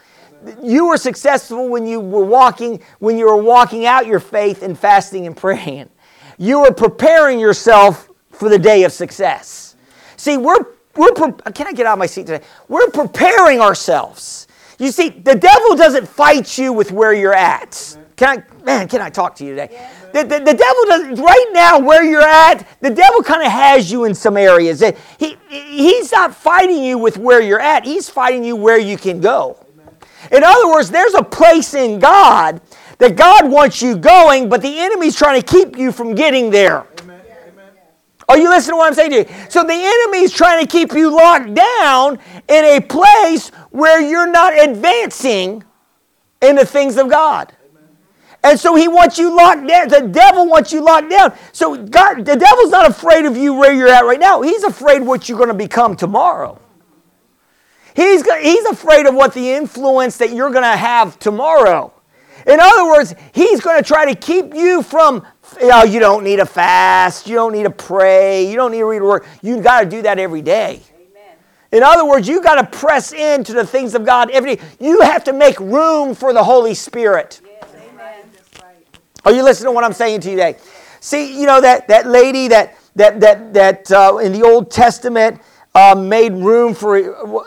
You 0.62 0.86
were 0.86 0.98
successful 0.98 1.68
when 1.68 1.88
you 1.88 2.00
were 2.00 2.24
walking, 2.24 2.80
when 3.00 3.18
you 3.18 3.26
were 3.26 3.42
walking 3.42 3.88
out 3.88 4.06
your 4.06 4.20
faith 4.20 4.62
and 4.62 4.78
fasting 4.78 5.26
and 5.26 5.36
praying. 5.36 5.90
You 6.38 6.60
were 6.60 6.74
preparing 6.74 7.40
yourself 7.40 8.08
for 8.30 8.50
the 8.50 8.60
day 8.60 8.84
of 8.84 8.92
success. 8.92 9.76
See, 10.16 10.38
we're, 10.38 10.64
we're, 10.96 11.12
can 11.12 11.66
I 11.66 11.74
get 11.74 11.88
out 11.88 11.94
of 11.94 12.00
my 12.00 12.06
seat 12.06 12.28
today? 12.28 12.46
We're 12.68 12.92
preparing 12.92 13.62
ourselves. 13.62 14.46
You 14.78 14.92
see, 14.92 15.10
the 15.10 15.36
devil 15.36 15.76
doesn't 15.76 16.08
fight 16.08 16.58
you 16.58 16.74
with 16.74 16.92
where 16.92 17.14
you're 17.14 17.34
at. 17.34 17.98
Can 18.16 18.40
I, 18.40 18.64
man, 18.64 18.88
can 18.88 19.02
I 19.02 19.10
talk 19.10 19.36
to 19.36 19.46
you 19.46 19.56
today? 19.56 19.90
The, 20.14 20.24
the, 20.24 20.40
the 20.40 20.54
devil 20.54 20.86
doesn't, 20.86 21.16
right 21.16 21.50
now, 21.52 21.80
where 21.80 22.04
you're 22.04 22.22
at, 22.22 22.66
the 22.80 22.90
devil 22.90 23.22
kind 23.22 23.44
of 23.44 23.52
has 23.52 23.92
you 23.92 24.06
in 24.06 24.16
some 24.16 24.38
areas. 24.38 24.82
He, 25.20 25.38
he's 25.50 26.12
not 26.12 26.34
fighting 26.34 26.84
you 26.84 26.98
with 26.98 27.18
where 27.18 27.42
you're 27.42 27.60
at, 27.60 27.86
he's 27.86 28.10
fighting 28.10 28.44
you 28.44 28.56
where 28.56 28.80
you 28.80 28.98
can 28.98 29.20
go. 29.20 29.58
In 30.32 30.44
other 30.44 30.70
words, 30.70 30.90
there's 30.90 31.14
a 31.14 31.24
place 31.24 31.74
in 31.74 32.00
God 32.00 32.62
that 32.98 33.16
God 33.16 33.52
wants 33.52 33.82
you 33.82 33.98
going, 33.98 34.48
but 34.48 34.62
the 34.62 34.80
enemy's 34.80 35.16
trying 35.16 35.42
to 35.42 35.46
keep 35.46 35.78
you 35.78 35.92
from 35.92 36.16
getting 36.16 36.50
there. 36.50 36.88
Are 38.28 38.38
you 38.40 38.50
listening 38.50 38.74
to 38.74 38.78
what 38.78 38.88
I'm 38.88 38.94
saying 38.96 39.12
to 39.12 39.18
you? 39.18 39.26
So 39.50 39.64
the 39.64 39.74
enemy 39.74 40.24
is 40.24 40.34
trying 40.34 40.66
to 40.66 40.72
keep 40.72 40.94
you 40.94 41.16
locked 41.16 41.54
down 41.54 42.18
in 42.48 42.66
a 42.66 42.80
place 42.82 43.52
where 43.76 44.00
you're 44.00 44.32
not 44.32 44.58
advancing 44.58 45.62
in 46.42 46.56
the 46.56 46.66
things 46.66 46.96
of 46.96 47.10
God. 47.10 47.52
And 48.42 48.58
so 48.58 48.76
he 48.76 48.88
wants 48.88 49.18
you 49.18 49.36
locked 49.36 49.68
down. 49.68 49.90
The 49.90 50.08
devil 50.08 50.48
wants 50.48 50.72
you 50.72 50.82
locked 50.82 51.10
down. 51.10 51.34
So 51.52 51.76
God, 51.76 52.26
the 52.26 52.36
devil's 52.36 52.70
not 52.70 52.90
afraid 52.90 53.26
of 53.26 53.36
you 53.36 53.54
where 53.54 53.74
you're 53.74 53.90
at 53.90 54.06
right 54.06 54.20
now. 54.20 54.42
He's 54.42 54.64
afraid 54.64 55.02
what 55.02 55.28
you're 55.28 55.38
going 55.38 55.50
to 55.50 55.56
become 55.56 55.96
tomorrow. 55.96 56.60
He's, 57.96 58.24
he's 58.42 58.66
afraid 58.66 59.08
of 59.08 59.16
what 59.16 59.34
the 59.34 59.52
influence 59.52 60.18
that 60.18 60.32
you're 60.32 60.52
going 60.52 60.64
to 60.64 60.78
have 60.78 61.20
tomorrow. 61.20 61.92
In 62.48 62.60
other 62.62 62.86
words, 62.86 63.14
he's 63.34 63.60
going 63.60 63.82
to 63.82 63.88
try 63.88 64.06
to 64.06 64.16
keep 64.16 64.54
you 64.54 64.84
from 64.84 65.26
you, 65.60 65.68
know, 65.68 65.84
you 65.84 66.00
don't 66.00 66.24
need 66.24 66.38
to 66.38 66.46
fast. 66.46 67.28
You 67.28 67.36
don't 67.36 67.52
need 67.52 67.64
to 67.64 67.72
pray. 67.72 68.50
You 68.50 68.56
don't 68.56 68.72
need 68.72 68.80
to 68.80 68.86
read 68.86 69.02
a 69.02 69.06
word. 69.06 69.26
You 69.42 69.60
got 69.62 69.82
to 69.82 69.86
do 69.90 70.04
that 70.04 70.20
every 70.20 70.42
day. 70.42 70.82
In 71.72 71.84
other 71.84 72.06
words, 72.06 72.28
you 72.28 72.42
got 72.42 72.56
to 72.56 72.78
press 72.78 73.12
into 73.12 73.54
the 73.54 73.66
things 73.66 73.96
of 73.96 74.06
God 74.06 74.30
every 74.32 74.56
day. 74.56 74.64
You 74.80 75.02
have 75.02 75.24
to 75.26 75.34
make 75.34 75.60
room 75.60 76.16
for 76.16 76.34
the 76.34 76.44
Holy 76.44 76.74
Spirit. 76.74 77.42
Yes. 77.44 77.66
Are 79.26 79.32
you 79.32 79.44
listening 79.44 79.70
to 79.70 79.72
what 79.72 79.84
I'm 79.84 79.94
saying 79.94 80.22
to 80.22 80.30
you 80.30 80.36
today? 80.36 80.58
See, 81.00 81.40
you 81.40 81.48
know 81.48 81.60
that, 81.60 81.88
that 81.88 82.06
lady 82.06 82.48
that, 82.50 82.78
that, 82.96 83.20
that, 83.20 83.54
that 83.54 83.92
uh, 83.92 84.18
in 84.18 84.32
the 84.32 84.44
Old 84.44 84.70
Testament 84.70 85.42
uh, 85.74 85.94
made 85.94 86.34
room 86.34 86.74
for 86.74 86.98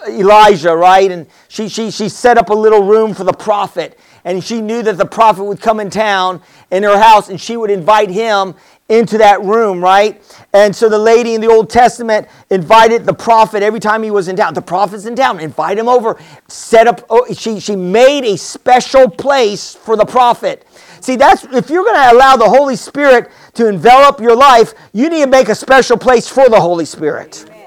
Elijah, 0.08 0.76
right? 0.76 1.10
And 1.10 1.26
she, 1.48 1.68
she, 1.68 1.90
she 1.90 2.08
set 2.08 2.36
up 2.36 2.50
a 2.50 2.54
little 2.54 2.82
room 2.82 3.14
for 3.14 3.24
the 3.24 3.32
prophet 3.32 3.98
and 4.24 4.44
she 4.44 4.60
knew 4.60 4.82
that 4.82 4.98
the 4.98 5.06
prophet 5.06 5.44
would 5.44 5.60
come 5.60 5.80
in 5.80 5.88
town 5.88 6.42
in 6.70 6.82
her 6.82 6.98
house 6.98 7.30
and 7.30 7.40
she 7.40 7.56
would 7.56 7.70
invite 7.70 8.10
him 8.10 8.54
into 8.88 9.18
that 9.18 9.42
room, 9.42 9.82
right? 9.82 10.22
And 10.52 10.74
so 10.74 10.88
the 10.88 10.98
lady 10.98 11.34
in 11.34 11.40
the 11.40 11.48
Old 11.48 11.68
Testament 11.68 12.26
invited 12.48 13.04
the 13.04 13.12
prophet 13.12 13.62
every 13.62 13.80
time 13.80 14.02
he 14.02 14.10
was 14.10 14.28
in 14.28 14.36
town. 14.36 14.54
The 14.54 14.62
prophet's 14.62 15.04
in 15.04 15.14
town, 15.14 15.40
invite 15.40 15.78
him 15.78 15.88
over. 15.88 16.18
Set 16.48 16.86
up, 16.86 17.04
oh, 17.10 17.26
she, 17.34 17.60
she 17.60 17.76
made 17.76 18.24
a 18.24 18.38
special 18.38 19.10
place 19.10 19.74
for 19.74 19.96
the 19.96 20.06
prophet. 20.06 20.66
See, 21.00 21.16
that's 21.16 21.44
if 21.44 21.68
you're 21.70 21.84
going 21.84 21.96
to 21.96 22.12
allow 22.12 22.36
the 22.36 22.48
Holy 22.48 22.76
Spirit 22.76 23.30
to 23.54 23.68
envelop 23.68 24.20
your 24.20 24.34
life, 24.36 24.72
you 24.92 25.10
need 25.10 25.24
to 25.24 25.30
make 25.30 25.48
a 25.48 25.54
special 25.54 25.98
place 25.98 26.28
for 26.28 26.48
the 26.48 26.60
Holy 26.60 26.84
Spirit. 26.86 27.44
Amen. 27.46 27.58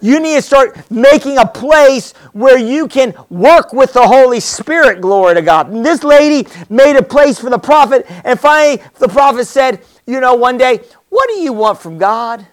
You 0.00 0.18
need 0.18 0.36
to 0.36 0.42
start 0.42 0.90
making 0.90 1.36
a 1.36 1.46
place 1.46 2.12
where 2.32 2.58
you 2.58 2.88
can 2.88 3.14
work 3.28 3.74
with 3.74 3.92
the 3.92 4.06
Holy 4.06 4.40
Spirit, 4.40 5.02
glory 5.02 5.34
to 5.34 5.42
God. 5.42 5.70
And 5.70 5.84
this 5.84 6.02
lady 6.02 6.48
made 6.70 6.96
a 6.96 7.02
place 7.02 7.38
for 7.38 7.50
the 7.50 7.58
prophet, 7.58 8.06
and 8.24 8.40
finally 8.40 8.82
the 8.98 9.08
prophet 9.08 9.44
said, 9.44 9.84
You 10.10 10.20
know, 10.20 10.34
one 10.34 10.58
day, 10.58 10.80
what 11.08 11.28
do 11.28 11.36
you 11.38 11.52
want 11.52 11.80
from 11.80 11.96
God? 11.96 12.44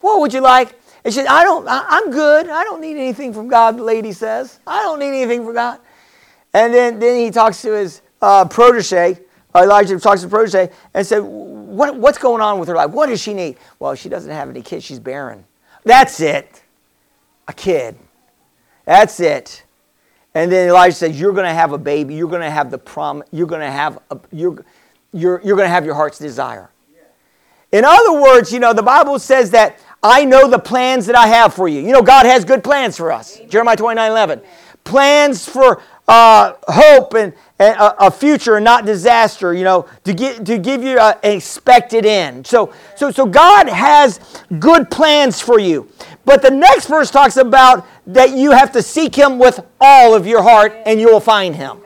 What 0.00 0.20
would 0.20 0.32
you 0.32 0.40
like? 0.40 0.78
And 1.04 1.12
she 1.12 1.18
said, 1.18 1.26
I 1.26 1.42
don't, 1.42 1.66
I, 1.66 1.98
am 1.98 2.12
good. 2.12 2.48
I 2.48 2.62
don't 2.62 2.80
need 2.80 2.96
anything 2.96 3.34
from 3.34 3.48
God, 3.48 3.78
the 3.78 3.82
lady 3.82 4.12
says. 4.12 4.60
I 4.64 4.82
don't 4.82 5.00
need 5.00 5.08
anything 5.08 5.44
from 5.44 5.54
God. 5.54 5.80
And 6.54 6.72
then, 6.72 7.00
then 7.00 7.18
he 7.18 7.32
talks 7.32 7.62
to 7.62 7.72
his 7.72 8.02
uh, 8.20 8.44
protege, 8.44 9.18
Elijah 9.56 9.98
talks 9.98 10.20
to 10.20 10.26
his 10.26 10.30
protege, 10.30 10.70
and 10.94 11.04
said, 11.04 11.18
what, 11.18 11.96
What's 11.96 12.18
going 12.18 12.40
on 12.40 12.60
with 12.60 12.68
her 12.68 12.76
life? 12.76 12.90
What 12.90 13.08
does 13.08 13.20
she 13.20 13.34
need? 13.34 13.56
Well, 13.80 13.96
she 13.96 14.08
doesn't 14.08 14.30
have 14.30 14.48
any 14.48 14.62
kids. 14.62 14.84
She's 14.84 15.00
barren. 15.00 15.44
That's 15.82 16.20
it. 16.20 16.62
A 17.48 17.52
kid. 17.52 17.96
That's 18.84 19.18
it. 19.18 19.64
And 20.32 20.50
then 20.52 20.68
Elijah 20.68 20.94
says, 20.94 21.18
You're 21.18 21.32
going 21.32 21.46
to 21.46 21.54
have 21.54 21.72
a 21.72 21.78
baby. 21.78 22.14
You're 22.14 22.30
going 22.30 22.42
to 22.42 22.50
have 22.50 22.70
the 22.70 22.78
prom. 22.78 23.24
You're 23.32 23.48
going 23.48 23.62
to 23.62 23.70
have 23.70 23.98
a, 24.12 24.20
you're, 24.30 24.64
you're, 25.12 25.40
you're 25.44 25.56
going 25.56 25.66
to 25.66 25.72
have 25.72 25.84
your 25.84 25.94
heart's 25.94 26.18
desire. 26.18 26.70
In 27.70 27.84
other 27.84 28.20
words, 28.20 28.52
you 28.52 28.58
know, 28.58 28.74
the 28.74 28.82
Bible 28.82 29.18
says 29.18 29.50
that 29.52 29.78
I 30.02 30.24
know 30.24 30.48
the 30.48 30.58
plans 30.58 31.06
that 31.06 31.16
I 31.16 31.26
have 31.28 31.54
for 31.54 31.68
you. 31.68 31.80
You 31.80 31.92
know, 31.92 32.02
God 32.02 32.26
has 32.26 32.44
good 32.44 32.62
plans 32.62 32.96
for 32.96 33.10
us. 33.10 33.40
Jeremiah 33.48 33.76
29 33.76 34.10
11. 34.10 34.42
Plans 34.84 35.48
for 35.48 35.80
uh, 36.08 36.54
hope 36.66 37.14
and, 37.14 37.32
and 37.60 37.76
a, 37.76 38.06
a, 38.06 38.10
future 38.10 38.56
and 38.56 38.64
not 38.64 38.84
disaster, 38.84 39.54
you 39.54 39.62
know, 39.62 39.86
to, 40.02 40.12
get, 40.12 40.44
to 40.44 40.58
give 40.58 40.82
you 40.82 40.98
an 40.98 41.14
expected 41.22 42.04
end. 42.04 42.44
So, 42.46 42.72
so, 42.96 43.12
so 43.12 43.24
God 43.24 43.68
has 43.68 44.18
good 44.58 44.90
plans 44.90 45.40
for 45.40 45.60
you. 45.60 45.88
But 46.24 46.42
the 46.42 46.50
next 46.50 46.88
verse 46.88 47.10
talks 47.10 47.36
about 47.36 47.86
that 48.08 48.36
you 48.36 48.50
have 48.50 48.72
to 48.72 48.82
seek 48.82 49.14
Him 49.14 49.38
with 49.38 49.64
all 49.80 50.14
of 50.14 50.26
your 50.26 50.42
heart 50.42 50.74
and 50.84 51.00
you 51.00 51.06
will 51.06 51.20
find 51.20 51.54
Him. 51.54 51.78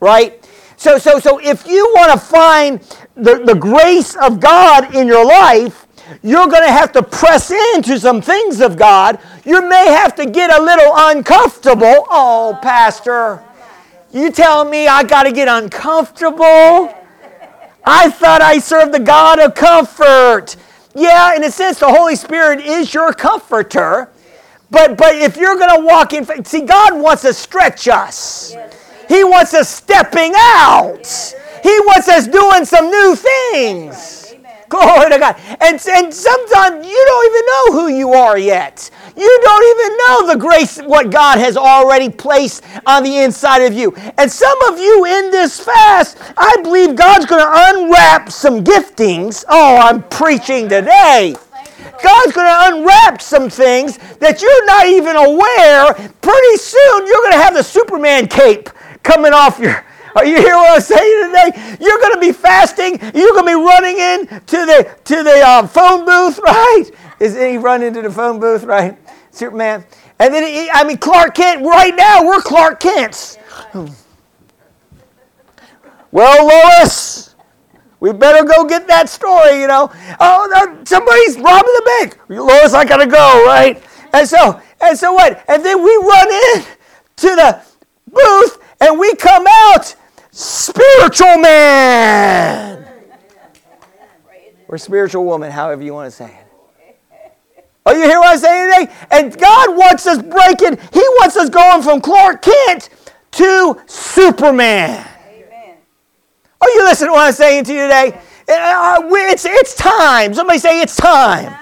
Right? 0.00 0.43
So, 0.84 0.98
so, 0.98 1.18
so 1.18 1.40
if 1.42 1.66
you 1.66 1.90
want 1.96 2.12
to 2.12 2.18
find 2.18 2.78
the, 3.14 3.42
the 3.42 3.54
grace 3.54 4.16
of 4.16 4.38
God 4.38 4.94
in 4.94 5.06
your 5.06 5.24
life, 5.24 5.86
you're 6.22 6.46
going 6.46 6.62
to 6.62 6.70
have 6.70 6.92
to 6.92 7.02
press 7.02 7.50
into 7.50 7.98
some 7.98 8.20
things 8.20 8.60
of 8.60 8.76
God. 8.76 9.18
You 9.46 9.66
may 9.66 9.86
have 9.86 10.14
to 10.16 10.26
get 10.26 10.52
a 10.52 10.62
little 10.62 10.92
uncomfortable. 10.94 12.04
Oh, 12.10 12.58
Pastor, 12.60 13.42
you 14.12 14.30
telling 14.30 14.68
me 14.68 14.86
I 14.86 15.04
got 15.04 15.22
to 15.22 15.32
get 15.32 15.48
uncomfortable? 15.48 16.94
I 17.86 18.10
thought 18.10 18.42
I 18.42 18.58
served 18.58 18.92
the 18.92 19.00
God 19.00 19.38
of 19.38 19.54
comfort. 19.54 20.54
Yeah, 20.94 21.34
in 21.34 21.44
a 21.44 21.50
sense, 21.50 21.78
the 21.78 21.88
Holy 21.88 22.14
Spirit 22.14 22.60
is 22.60 22.92
your 22.92 23.14
comforter. 23.14 24.10
But, 24.70 24.98
but 24.98 25.14
if 25.14 25.38
you're 25.38 25.56
going 25.56 25.80
to 25.80 25.86
walk 25.86 26.12
in, 26.12 26.26
faith, 26.26 26.46
see, 26.46 26.60
God 26.60 27.00
wants 27.00 27.22
to 27.22 27.32
stretch 27.32 27.88
us. 27.88 28.54
He 29.08 29.24
wants 29.24 29.54
us 29.54 29.68
stepping 29.68 30.32
out. 30.36 31.06
He 31.62 31.80
wants 31.80 32.08
us 32.08 32.26
doing 32.26 32.64
some 32.64 32.90
new 32.90 33.16
things. 33.16 34.24
Glory 34.68 35.10
to 35.10 35.18
God. 35.18 35.36
And, 35.60 35.80
and 35.88 36.12
sometimes 36.12 36.86
you 36.86 37.04
don't 37.06 37.26
even 37.30 37.46
know 37.46 37.80
who 37.80 37.88
you 37.96 38.12
are 38.12 38.36
yet. 38.36 38.90
You 39.16 39.38
don't 39.42 39.64
even 39.76 39.96
know 39.98 40.34
the 40.34 40.38
grace, 40.38 40.78
what 40.80 41.10
God 41.10 41.38
has 41.38 41.56
already 41.56 42.08
placed 42.08 42.64
on 42.84 43.04
the 43.04 43.18
inside 43.18 43.62
of 43.62 43.72
you. 43.72 43.94
And 44.18 44.30
some 44.30 44.60
of 44.72 44.78
you 44.78 45.04
in 45.04 45.30
this 45.30 45.60
fast, 45.60 46.18
I 46.36 46.56
believe 46.62 46.96
God's 46.96 47.26
going 47.26 47.42
to 47.42 47.78
unwrap 47.78 48.32
some 48.32 48.64
giftings. 48.64 49.44
Oh, 49.48 49.76
I'm 49.76 50.02
preaching 50.04 50.68
today. 50.68 51.36
God's 52.02 52.32
going 52.32 52.48
to 52.48 52.76
unwrap 52.76 53.22
some 53.22 53.48
things 53.48 53.98
that 54.18 54.42
you're 54.42 54.66
not 54.66 54.86
even 54.86 55.16
aware. 55.16 55.94
Pretty 56.20 56.56
soon, 56.56 57.06
you're 57.06 57.22
going 57.22 57.32
to 57.32 57.42
have 57.42 57.54
the 57.54 57.62
Superman 57.62 58.26
cape 58.26 58.68
coming 59.04 59.32
off 59.32 59.60
your 59.60 59.84
are 60.16 60.24
you 60.24 60.36
hear 60.36 60.54
what 60.54 60.76
I'm 60.76 60.80
saying 60.80 61.26
today? 61.26 61.76
You're 61.80 61.98
going 61.98 62.14
to 62.14 62.20
be 62.20 62.32
fasting. 62.32 63.00
You're 63.00 63.32
going 63.32 63.46
to 63.46 63.50
be 63.50 63.54
running 63.54 63.98
in 63.98 64.26
to 64.26 64.56
the 64.66 64.96
to 65.04 65.22
the 65.24 65.42
uh, 65.44 65.66
phone 65.66 66.04
booth, 66.04 66.38
right? 66.44 66.84
Is 67.18 67.36
he 67.36 67.56
run 67.56 67.82
into 67.82 68.00
the 68.02 68.10
phone 68.10 68.38
booth, 68.38 68.64
right? 68.64 68.96
Superman. 69.32 69.84
And 70.20 70.32
then 70.32 70.44
he, 70.44 70.70
I 70.70 70.84
mean 70.84 70.98
Clark 70.98 71.34
Kent. 71.34 71.64
Right 71.64 71.94
now 71.96 72.24
we're 72.24 72.40
Clark 72.40 72.78
Kents. 72.78 73.38
Well, 76.12 76.46
Lois, 76.46 77.34
we 77.98 78.12
better 78.12 78.44
go 78.44 78.64
get 78.64 78.86
that 78.86 79.08
story. 79.08 79.60
You 79.60 79.66
know, 79.66 79.90
oh, 80.20 80.82
somebody's 80.84 81.36
robbing 81.38 81.74
the 81.74 81.82
bank. 81.98 82.18
Lois, 82.28 82.72
I 82.72 82.84
gotta 82.84 83.08
go, 83.08 83.44
right? 83.46 83.82
And 84.12 84.28
so 84.28 84.60
and 84.80 84.96
so 84.96 85.12
what? 85.12 85.44
And 85.48 85.64
then 85.64 85.82
we 85.82 85.96
run 85.96 86.28
in 86.28 86.64
to 87.16 87.34
the 87.34 87.62
booth 88.06 88.63
and 88.84 88.98
we 88.98 89.14
come 89.14 89.46
out 89.48 89.96
spiritual 90.30 91.38
man. 91.38 92.86
Or 94.68 94.76
spiritual 94.76 95.24
woman, 95.24 95.50
however 95.50 95.82
you 95.82 95.94
want 95.94 96.10
to 96.10 96.16
say 96.16 96.26
it. 96.26 96.44
Are 97.86 97.94
you 97.94 98.04
hear 98.04 98.18
what 98.18 98.32
I'm 98.32 98.38
saying 98.38 98.86
today? 98.86 98.94
And 99.10 99.38
God 99.38 99.76
wants 99.76 100.06
us 100.06 100.22
breaking, 100.22 100.78
He 100.92 101.00
wants 101.20 101.36
us 101.36 101.48
going 101.48 101.82
from 101.82 102.00
Clark 102.00 102.42
Kent 102.42 102.90
to 103.32 103.80
Superman. 103.86 105.06
Amen. 105.28 105.76
Are 106.60 106.68
you 106.68 106.84
listening 106.84 107.08
to 107.08 107.12
what 107.12 107.26
I'm 107.26 107.32
saying 107.32 107.64
to 107.64 107.72
you 107.72 107.82
today? 107.82 108.20
Uh, 108.48 109.00
it's, 109.02 109.44
it's 109.46 109.74
time. 109.76 110.34
Somebody 110.34 110.58
say 110.58 110.80
it's 110.80 110.96
time. 110.96 111.54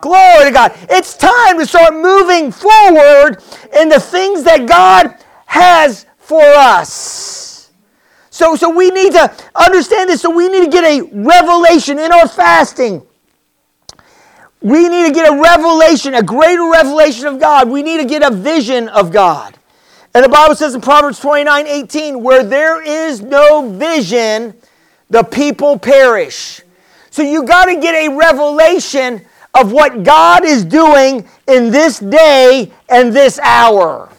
Glory 0.00 0.44
to 0.44 0.50
God. 0.52 0.72
It's 0.90 1.16
time 1.16 1.58
to 1.58 1.66
start 1.66 1.92
moving 1.94 2.52
forward 2.52 3.42
in 3.78 3.88
the 3.88 4.00
things 4.00 4.44
that 4.44 4.66
God 4.66 5.14
has 5.46 6.06
for 6.28 6.42
us. 6.42 7.70
So, 8.28 8.54
so 8.54 8.68
we 8.68 8.90
need 8.90 9.12
to 9.14 9.34
understand 9.54 10.10
this. 10.10 10.20
So 10.20 10.30
we 10.30 10.48
need 10.50 10.66
to 10.66 10.70
get 10.70 10.84
a 10.84 11.08
revelation 11.10 11.98
in 11.98 12.12
our 12.12 12.28
fasting. 12.28 13.02
We 14.60 14.90
need 14.90 15.06
to 15.06 15.12
get 15.14 15.32
a 15.32 15.40
revelation, 15.40 16.14
a 16.14 16.22
greater 16.22 16.70
revelation 16.70 17.26
of 17.26 17.40
God. 17.40 17.70
We 17.70 17.82
need 17.82 17.96
to 17.96 18.04
get 18.04 18.22
a 18.22 18.34
vision 18.34 18.88
of 18.90 19.10
God. 19.10 19.56
And 20.14 20.22
the 20.22 20.28
Bible 20.28 20.54
says 20.54 20.74
in 20.74 20.82
Proverbs 20.82 21.18
29 21.18 21.66
18, 21.66 22.22
where 22.22 22.44
there 22.44 22.82
is 22.82 23.22
no 23.22 23.70
vision, 23.70 24.54
the 25.08 25.22
people 25.22 25.78
perish. 25.78 26.60
So 27.10 27.22
you 27.22 27.44
got 27.44 27.66
to 27.66 27.80
get 27.80 27.94
a 27.94 28.14
revelation 28.14 29.24
of 29.54 29.72
what 29.72 30.02
God 30.02 30.44
is 30.44 30.62
doing 30.62 31.26
in 31.46 31.70
this 31.70 31.98
day 31.98 32.70
and 32.90 33.14
this 33.14 33.38
hour. 33.38 34.10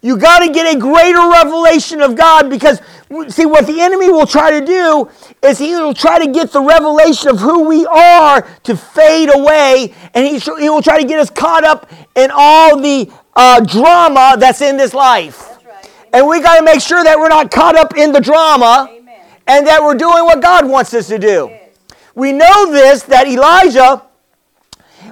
You 0.00 0.16
got 0.16 0.40
to 0.40 0.52
get 0.52 0.76
a 0.76 0.78
greater 0.78 1.18
revelation 1.18 2.00
of 2.00 2.14
God 2.14 2.48
because, 2.48 2.80
see, 3.28 3.46
what 3.46 3.66
the 3.66 3.80
enemy 3.80 4.10
will 4.10 4.26
try 4.26 4.58
to 4.58 4.64
do 4.64 5.10
is 5.42 5.58
he 5.58 5.74
will 5.74 5.94
try 5.94 6.24
to 6.24 6.30
get 6.30 6.52
the 6.52 6.60
revelation 6.60 7.30
of 7.30 7.40
who 7.40 7.64
we 7.64 7.84
are 7.86 8.42
to 8.62 8.76
fade 8.76 9.34
away, 9.34 9.92
and 10.14 10.26
he, 10.26 10.38
he 10.38 10.68
will 10.68 10.82
try 10.82 11.00
to 11.00 11.06
get 11.06 11.18
us 11.18 11.30
caught 11.30 11.64
up 11.64 11.90
in 12.14 12.30
all 12.32 12.80
the 12.80 13.10
uh, 13.34 13.60
drama 13.60 14.36
that's 14.38 14.60
in 14.60 14.76
this 14.76 14.94
life. 14.94 15.48
Right. 15.64 15.90
And 16.12 16.28
we 16.28 16.40
got 16.40 16.58
to 16.58 16.64
make 16.64 16.80
sure 16.80 17.02
that 17.02 17.18
we're 17.18 17.28
not 17.28 17.50
caught 17.50 17.76
up 17.76 17.96
in 17.96 18.12
the 18.12 18.20
drama 18.20 18.88
Amen. 18.90 19.20
and 19.46 19.66
that 19.66 19.82
we're 19.82 19.94
doing 19.96 20.24
what 20.24 20.40
God 20.40 20.68
wants 20.68 20.94
us 20.94 21.08
to 21.08 21.18
do. 21.18 21.48
Yes. 21.50 21.70
We 22.14 22.32
know 22.32 22.72
this 22.72 23.04
that 23.04 23.26
Elijah, 23.28 24.02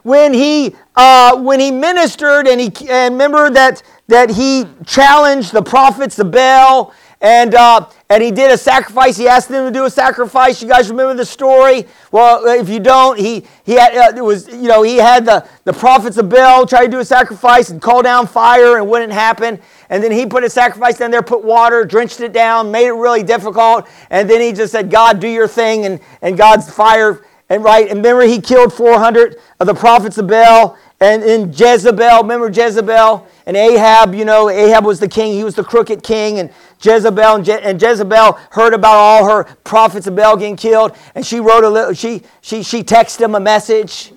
when 0.03 0.35
he 0.35 0.75
uh, 0.97 1.41
when 1.41 1.61
he 1.61 1.71
ministered 1.71 2.49
and 2.49 2.61
he 2.61 2.89
and 2.89 3.15
remember 3.15 3.51
that 3.51 3.83
that 4.09 4.31
he 4.31 4.65
challenged 4.85 5.53
the 5.53 5.63
prophets, 5.63 6.17
the 6.17 6.25
Baal, 6.25 6.95
and, 7.21 7.55
uh, 7.55 7.89
and 8.11 8.23
he 8.23 8.31
did 8.31 8.51
a 8.51 8.59
sacrifice. 8.59 9.17
He 9.17 9.27
asked 9.27 9.49
them 9.49 9.67
to 9.67 9.77
do 9.77 9.87
a 9.87 9.91
sacrifice. 9.91 10.61
You 10.61 10.69
guys 10.69 10.91
remember 10.91 11.15
the 11.15 11.25
story? 11.25 11.87
Well, 12.13 12.45
if 12.47 12.69
you 12.69 12.79
don't, 12.79 13.19
he, 13.19 13.45
he 13.65 13.73
had, 13.73 13.97
uh, 13.97 14.17
it 14.17 14.21
was, 14.21 14.49
you 14.49 14.69
know, 14.69 14.83
he 14.83 14.97
had 14.97 15.25
the, 15.25 15.49
the 15.65 15.73
prophets 15.73 16.19
of 16.19 16.29
Baal 16.29 16.67
try 16.67 16.85
to 16.85 16.91
do 16.91 16.99
a 16.99 17.05
sacrifice 17.05 17.71
and 17.71 17.81
call 17.81 18.03
down 18.03 18.27
fire 18.27 18.77
and 18.77 18.89
wouldn't 18.89 19.13
happen. 19.13 19.59
And 19.89 20.05
then 20.05 20.13
he 20.13 20.27
put 20.27 20.45
a 20.45 20.51
sacrifice 20.51 20.99
down 20.99 21.11
there, 21.11 21.23
put 21.23 21.43
water, 21.43 21.85
drenched 21.85 22.21
it 22.21 22.33
down, 22.33 22.71
made 22.71 22.87
it 22.87 22.93
really 22.93 23.23
difficult. 23.23 23.89
And 24.11 24.29
then 24.29 24.41
he 24.43 24.53
just 24.53 24.73
said, 24.73 24.91
God, 24.91 25.19
do 25.19 25.29
your 25.29 25.49
thing. 25.49 25.87
And, 25.87 26.01
and 26.21 26.37
God's 26.37 26.71
fire, 26.71 27.25
and 27.49 27.63
right. 27.63 27.89
And 27.89 27.99
remember, 27.99 28.23
he 28.23 28.41
killed 28.41 28.73
400 28.73 29.37
of 29.61 29.67
the 29.67 29.75
prophets 29.75 30.19
of 30.19 30.27
Baal. 30.27 30.77
And 31.01 31.23
in 31.23 31.53
Jezebel, 31.53 32.23
remember 32.23 32.49
Jezebel? 32.49 33.27
And 33.45 33.57
Ahab, 33.57 34.15
you 34.15 34.25
know, 34.25 34.49
Ahab 34.49 34.85
was 34.85 34.99
the 34.99 35.09
king. 35.09 35.35
He 35.35 35.45
was 35.45 35.55
the 35.55 35.63
crooked 35.63 36.03
king. 36.03 36.39
And 36.39 36.51
Jezebel 36.81 37.37
and, 37.37 37.45
Je- 37.45 37.61
and 37.61 37.81
Jezebel 37.81 38.33
heard 38.51 38.73
about 38.73 38.95
all 38.95 39.29
her 39.29 39.45
prophets 39.65 40.07
of 40.07 40.17
Baal 40.17 40.37
getting 40.37 40.57
killed. 40.57 40.97
And 41.15 41.25
she 41.25 41.39
wrote 41.39 41.65
a 41.65 41.69
little, 41.69 41.93
she, 41.93 42.23
she, 42.41 42.63
she 42.63 42.83
texted 42.83 43.21
him 43.21 43.35
a 43.35 43.41
message. 43.41 44.13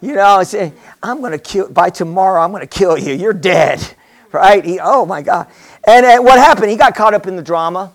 You 0.00 0.14
know, 0.14 0.42
say, 0.44 0.72
I'm 1.02 1.20
going 1.20 1.32
to 1.32 1.38
kill, 1.38 1.68
by 1.68 1.90
tomorrow, 1.90 2.40
I'm 2.40 2.52
going 2.52 2.62
to 2.62 2.66
kill 2.66 2.96
you. 2.96 3.14
You're 3.14 3.32
dead. 3.32 3.86
Right? 4.32 4.64
He, 4.64 4.78
oh 4.80 5.04
my 5.06 5.22
God. 5.22 5.46
And 5.86 6.04
uh, 6.04 6.18
what 6.20 6.38
happened? 6.38 6.70
He 6.70 6.76
got 6.76 6.94
caught 6.94 7.14
up 7.14 7.26
in 7.26 7.36
the 7.36 7.42
drama 7.42 7.92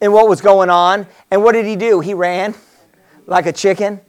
and 0.00 0.12
what 0.12 0.28
was 0.28 0.40
going 0.40 0.68
on. 0.68 1.06
And 1.30 1.42
what 1.42 1.52
did 1.52 1.64
he 1.64 1.76
do? 1.76 2.00
He 2.00 2.12
ran 2.12 2.54
like 3.26 3.46
a 3.46 3.52
chicken. 3.52 4.00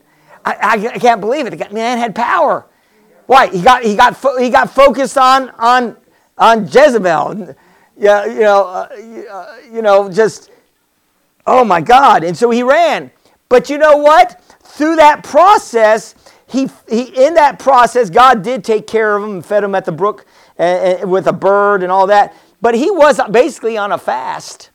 I, 0.44 0.52
I, 0.54 0.94
I 0.94 0.98
can't 0.98 1.20
believe 1.20 1.46
it. 1.46 1.56
The 1.56 1.72
man 1.72 1.98
had 1.98 2.14
power. 2.14 2.66
Why? 3.26 3.48
He 3.48 3.62
got, 3.62 3.82
he 3.84 3.96
got, 3.96 4.16
he 4.38 4.50
got 4.50 4.70
focused 4.70 5.16
on, 5.16 5.50
on, 5.50 5.96
on 6.36 6.64
Jezebel. 6.64 7.54
Yeah, 7.96 8.26
you 8.26 8.40
know, 8.40 8.64
uh, 8.64 8.88
uh, 9.30 9.56
you 9.72 9.82
know, 9.82 10.10
just, 10.10 10.50
oh 11.46 11.64
my 11.64 11.80
God. 11.80 12.24
And 12.24 12.36
so 12.36 12.50
he 12.50 12.62
ran. 12.62 13.10
But 13.48 13.70
you 13.70 13.78
know 13.78 13.96
what? 13.96 14.42
Through 14.62 14.96
that 14.96 15.22
process, 15.22 16.14
he, 16.46 16.68
he 16.88 17.02
in 17.02 17.34
that 17.34 17.58
process, 17.58 18.10
God 18.10 18.42
did 18.42 18.64
take 18.64 18.86
care 18.86 19.16
of 19.16 19.22
him 19.22 19.30
and 19.30 19.46
fed 19.46 19.62
him 19.62 19.74
at 19.74 19.84
the 19.84 19.92
brook 19.92 20.26
and, 20.58 21.00
and 21.00 21.10
with 21.10 21.26
a 21.26 21.32
bird 21.32 21.82
and 21.82 21.92
all 21.92 22.06
that. 22.08 22.34
But 22.60 22.74
he 22.74 22.90
was 22.90 23.20
basically 23.30 23.76
on 23.76 23.92
a 23.92 23.98
fast. 23.98 24.70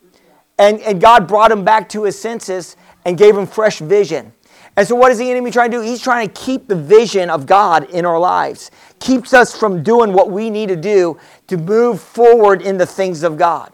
And, 0.57 0.81
and 0.81 1.01
God 1.01 1.27
brought 1.27 1.51
him 1.51 1.63
back 1.63 1.89
to 1.89 2.03
his 2.03 2.19
senses 2.19 2.75
and 3.05 3.17
gave 3.17 3.37
him 3.37 3.47
fresh 3.47 3.79
vision. 3.79 4.33
And 4.79 4.87
so, 4.87 4.95
what 4.95 5.11
is 5.11 5.17
the 5.17 5.29
enemy 5.29 5.51
trying 5.51 5.71
to 5.71 5.77
do? 5.77 5.83
He's 5.83 6.01
trying 6.01 6.29
to 6.29 6.33
keep 6.33 6.69
the 6.69 6.75
vision 6.75 7.29
of 7.29 7.45
God 7.45 7.89
in 7.89 8.05
our 8.05 8.17
lives, 8.17 8.71
keeps 9.01 9.33
us 9.33 9.53
from 9.53 9.83
doing 9.83 10.13
what 10.13 10.31
we 10.31 10.49
need 10.49 10.69
to 10.69 10.77
do 10.77 11.19
to 11.47 11.57
move 11.57 11.99
forward 11.99 12.61
in 12.61 12.77
the 12.77 12.85
things 12.85 13.23
of 13.23 13.37
God. 13.37 13.73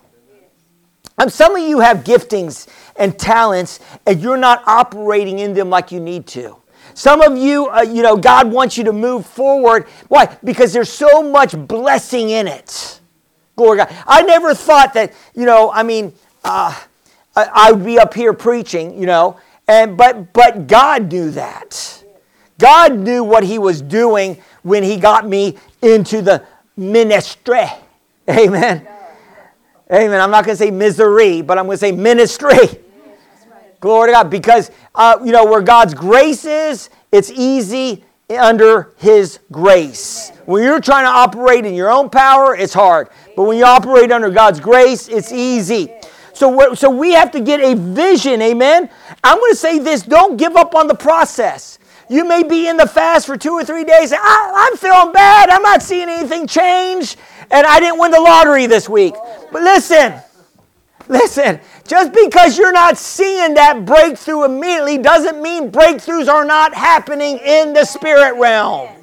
And 1.19 1.31
some 1.31 1.55
of 1.55 1.61
you 1.61 1.79
have 1.81 1.97
giftings 1.97 2.67
and 2.95 3.19
talents, 3.19 3.81
and 4.07 4.19
you're 4.19 4.35
not 4.35 4.63
operating 4.65 5.37
in 5.37 5.53
them 5.53 5.69
like 5.69 5.91
you 5.91 5.99
need 5.99 6.25
to. 6.29 6.57
Some 6.95 7.21
of 7.21 7.37
you, 7.37 7.67
uh, 7.67 7.83
you 7.83 8.01
know, 8.01 8.17
God 8.17 8.51
wants 8.51 8.75
you 8.75 8.83
to 8.85 8.93
move 8.93 9.27
forward. 9.27 9.85
Why? 10.07 10.35
Because 10.43 10.73
there's 10.73 10.91
so 10.91 11.21
much 11.21 11.55
blessing 11.67 12.31
in 12.31 12.47
it. 12.47 12.99
Glory 13.55 13.77
God. 13.77 13.95
I 14.07 14.23
never 14.23 14.55
thought 14.55 14.95
that, 14.95 15.13
you 15.35 15.45
know, 15.45 15.71
I 15.71 15.83
mean, 15.83 16.13
uh, 16.43 16.75
I, 17.35 17.49
I 17.53 17.71
would 17.73 17.85
be 17.85 17.99
up 17.99 18.15
here 18.15 18.33
preaching, 18.33 18.99
you 18.99 19.05
know, 19.05 19.37
and, 19.67 19.97
but, 19.97 20.33
but 20.33 20.67
God 20.67 21.11
knew 21.11 21.31
that. 21.31 22.03
God 22.57 22.97
knew 22.97 23.23
what 23.23 23.43
He 23.43 23.59
was 23.59 23.81
doing 23.81 24.41
when 24.63 24.83
He 24.83 24.97
got 24.97 25.27
me 25.27 25.57
into 25.81 26.21
the 26.21 26.43
ministry. 26.77 27.65
Amen. 28.29 28.87
Amen. 29.91 30.21
I'm 30.21 30.31
not 30.31 30.45
going 30.45 30.57
to 30.57 30.63
say 30.63 30.71
misery, 30.71 31.41
but 31.41 31.57
I'm 31.57 31.65
going 31.65 31.75
to 31.75 31.79
say 31.79 31.91
ministry. 31.91 32.57
Glory 33.79 34.09
to 34.09 34.13
God. 34.13 34.29
Because, 34.29 34.71
uh, 34.95 35.19
you 35.23 35.31
know, 35.31 35.45
where 35.45 35.61
God's 35.61 35.93
grace 35.93 36.45
is, 36.45 36.89
it's 37.11 37.29
easy 37.29 38.03
under 38.29 38.93
His 38.97 39.39
grace. 39.51 40.31
When 40.45 40.63
you're 40.63 40.79
trying 40.79 41.05
to 41.05 41.09
operate 41.09 41.65
in 41.65 41.75
your 41.75 41.91
own 41.91 42.09
power, 42.09 42.55
it's 42.55 42.73
hard. 42.73 43.09
But 43.35 43.43
when 43.43 43.57
you 43.57 43.65
operate 43.65 44.11
under 44.11 44.29
God's 44.31 44.59
grace, 44.59 45.07
it's 45.07 45.31
easy. 45.31 45.91
So, 46.35 46.73
so 46.73 46.89
we 46.89 47.13
have 47.13 47.31
to 47.31 47.39
get 47.39 47.61
a 47.61 47.75
vision, 47.75 48.41
amen? 48.41 48.89
I'm 49.23 49.37
going 49.39 49.51
to 49.51 49.57
say 49.57 49.79
this 49.79 50.01
don't 50.01 50.35
give 50.35 50.57
up 50.57 50.75
on 50.75 50.87
the 50.87 50.95
process. 50.95 51.79
You 52.09 52.27
may 52.27 52.43
be 52.43 52.67
in 52.67 52.77
the 52.77 52.85
fast 52.85 53.25
for 53.25 53.37
two 53.37 53.53
or 53.53 53.63
three 53.63 53.85
days. 53.85 54.13
I, 54.13 54.69
am 54.71 54.77
feeling 54.77 55.13
bad. 55.13 55.49
I'm 55.49 55.63
not 55.63 55.81
seeing 55.81 56.09
anything 56.09 56.45
change. 56.45 57.15
and 57.49 57.65
I 57.65 57.79
didn't 57.79 57.99
win 57.99 58.11
the 58.11 58.19
lottery 58.19 58.67
this 58.67 58.89
week. 58.89 59.15
But 59.51 59.63
listen, 59.63 60.13
listen, 61.07 61.59
just 61.87 62.11
because 62.13 62.57
you're 62.57 62.73
not 62.73 62.97
seeing 62.97 63.53
that 63.55 63.85
breakthrough 63.85 64.43
immediately 64.43 64.97
doesn't 64.97 65.41
mean 65.41 65.71
breakthroughs 65.71 66.27
are 66.27 66.45
not 66.45 66.75
happening 66.75 67.39
in 67.39 67.73
the 67.73 67.85
spirit 67.85 68.35
realm. 68.37 68.94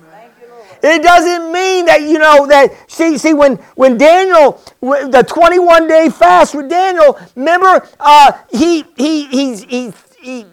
It 0.82 1.02
doesn't 1.02 1.52
mean 1.52 1.86
that 1.86 2.02
you 2.02 2.18
know 2.18 2.46
that. 2.48 2.90
See, 2.90 3.16
see, 3.16 3.34
when 3.34 3.56
when 3.76 3.96
Daniel, 3.96 4.60
the 4.80 5.24
21 5.26 5.86
day 5.86 6.10
fast 6.10 6.54
with 6.54 6.68
Daniel, 6.68 7.18
remember, 7.36 7.88
uh, 8.00 8.32
he 8.50 8.84
he 8.96 9.26
he's 9.26 9.62
he 9.62 9.92
he 10.20 10.46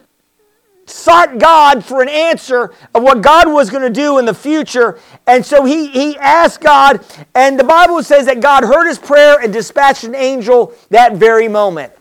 sought 0.89 1.37
God 1.37 1.83
for 1.83 2.01
an 2.01 2.09
answer 2.09 2.73
of 2.93 3.03
what 3.03 3.21
God 3.21 3.47
was 3.47 3.69
going 3.69 3.83
to 3.83 3.89
do 3.89 4.17
in 4.17 4.25
the 4.25 4.33
future. 4.33 4.99
And 5.27 5.45
so 5.45 5.63
he, 5.63 5.87
he 5.87 6.17
asked 6.17 6.61
God, 6.61 7.05
and 7.35 7.59
the 7.59 7.63
Bible 7.63 8.01
says 8.03 8.25
that 8.25 8.41
God 8.41 8.63
heard 8.63 8.87
his 8.87 8.97
prayer 8.97 9.39
and 9.39 9.53
dispatched 9.53 10.03
an 10.03 10.15
angel 10.15 10.73
that 10.89 11.15
very 11.15 11.47
moment. 11.47 11.93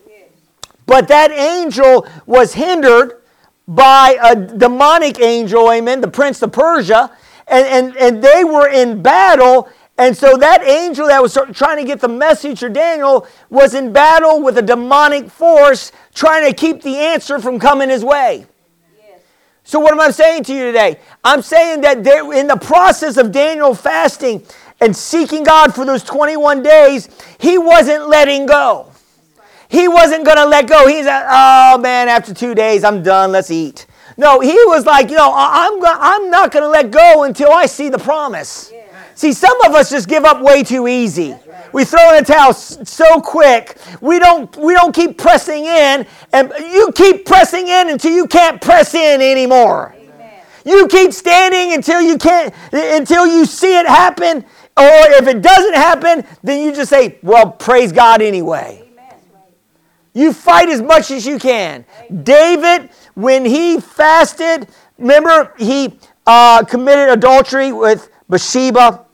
But 0.86 1.08
that 1.08 1.30
angel 1.30 2.06
was 2.24 2.54
hindered 2.54 3.22
by 3.66 4.16
a 4.22 4.34
demonic 4.34 5.20
angel, 5.20 5.70
amen, 5.70 6.00
the 6.00 6.08
prince 6.08 6.40
of 6.40 6.52
Persia, 6.52 7.10
and, 7.50 7.66
and, 7.66 7.96
and 7.96 8.22
they 8.22 8.44
were 8.44 8.68
in 8.68 9.02
battle. 9.02 9.68
And 9.96 10.16
so 10.16 10.36
that 10.36 10.62
angel 10.62 11.08
that 11.08 11.20
was 11.22 11.36
trying 11.52 11.78
to 11.78 11.84
get 11.84 12.00
the 12.00 12.08
message 12.08 12.60
to 12.60 12.68
Daniel 12.68 13.26
was 13.50 13.74
in 13.74 13.92
battle 13.92 14.42
with 14.42 14.58
a 14.58 14.62
demonic 14.62 15.30
force 15.30 15.90
trying 16.14 16.48
to 16.48 16.54
keep 16.54 16.82
the 16.82 16.96
answer 16.96 17.38
from 17.38 17.58
coming 17.58 17.88
his 17.88 18.04
way. 18.04 18.46
So, 19.64 19.78
what 19.80 19.92
am 19.92 20.00
I 20.00 20.10
saying 20.10 20.44
to 20.44 20.54
you 20.54 20.64
today? 20.64 20.98
I'm 21.22 21.42
saying 21.42 21.82
that 21.82 21.98
in 21.98 22.46
the 22.46 22.56
process 22.56 23.18
of 23.18 23.32
Daniel 23.32 23.74
fasting 23.74 24.42
and 24.80 24.96
seeking 24.96 25.44
God 25.44 25.74
for 25.74 25.84
those 25.84 26.02
21 26.04 26.62
days, 26.62 27.10
he 27.38 27.58
wasn't 27.58 28.08
letting 28.08 28.46
go. 28.46 28.90
He 29.68 29.86
wasn't 29.86 30.24
going 30.24 30.38
to 30.38 30.46
let 30.46 30.66
go. 30.66 30.88
He's 30.88 31.04
like, 31.04 31.26
oh 31.28 31.76
man, 31.76 32.08
after 32.08 32.32
two 32.32 32.54
days, 32.54 32.82
I'm 32.82 33.02
done. 33.02 33.30
Let's 33.30 33.50
eat. 33.50 33.86
No, 34.18 34.40
he 34.40 34.52
was 34.66 34.84
like, 34.84 35.10
you 35.10 35.16
know, 35.16 35.32
I'm, 35.34 35.80
I'm 35.84 36.28
not 36.28 36.50
going 36.50 36.64
to 36.64 36.68
let 36.68 36.90
go 36.90 37.22
until 37.22 37.52
I 37.52 37.66
see 37.66 37.88
the 37.88 37.98
promise. 37.98 38.72
Yeah. 38.74 38.84
See, 39.14 39.32
some 39.32 39.58
of 39.62 39.74
us 39.74 39.90
just 39.90 40.08
give 40.08 40.24
up 40.24 40.42
way 40.42 40.64
too 40.64 40.88
easy. 40.88 41.36
We 41.72 41.84
throw 41.84 42.14
in 42.14 42.22
a 42.22 42.26
towel 42.26 42.52
so 42.52 43.20
quick. 43.20 43.78
We 44.00 44.18
don't, 44.18 44.54
we 44.56 44.74
don't 44.74 44.94
keep 44.94 45.18
pressing 45.18 45.64
in, 45.64 46.06
and 46.32 46.52
you 46.58 46.90
keep 46.94 47.26
pressing 47.26 47.68
in 47.68 47.90
until 47.90 48.12
you 48.12 48.26
can't 48.26 48.60
press 48.60 48.94
in 48.94 49.20
anymore. 49.20 49.94
Amen. 49.96 50.42
You 50.64 50.88
keep 50.88 51.12
standing 51.12 51.74
until 51.74 52.00
you 52.00 52.18
can't, 52.18 52.52
until 52.72 53.26
you 53.26 53.44
see 53.44 53.78
it 53.78 53.86
happen. 53.86 54.38
Or 54.76 55.12
if 55.12 55.28
it 55.28 55.42
doesn't 55.42 55.74
happen, 55.74 56.24
then 56.42 56.64
you 56.64 56.72
just 56.72 56.90
say, 56.90 57.18
well, 57.22 57.52
praise 57.52 57.92
God 57.92 58.22
anyway. 58.22 58.84
You 60.14 60.32
fight 60.32 60.68
as 60.68 60.82
much 60.82 61.10
as 61.12 61.26
you 61.26 61.38
can. 61.38 61.84
David, 62.22 62.90
when 63.18 63.44
he 63.44 63.80
fasted, 63.80 64.68
remember, 64.96 65.52
he 65.58 65.98
uh, 66.24 66.62
committed 66.64 67.08
adultery 67.08 67.72
with 67.72 68.10
Bathsheba. 68.28 69.04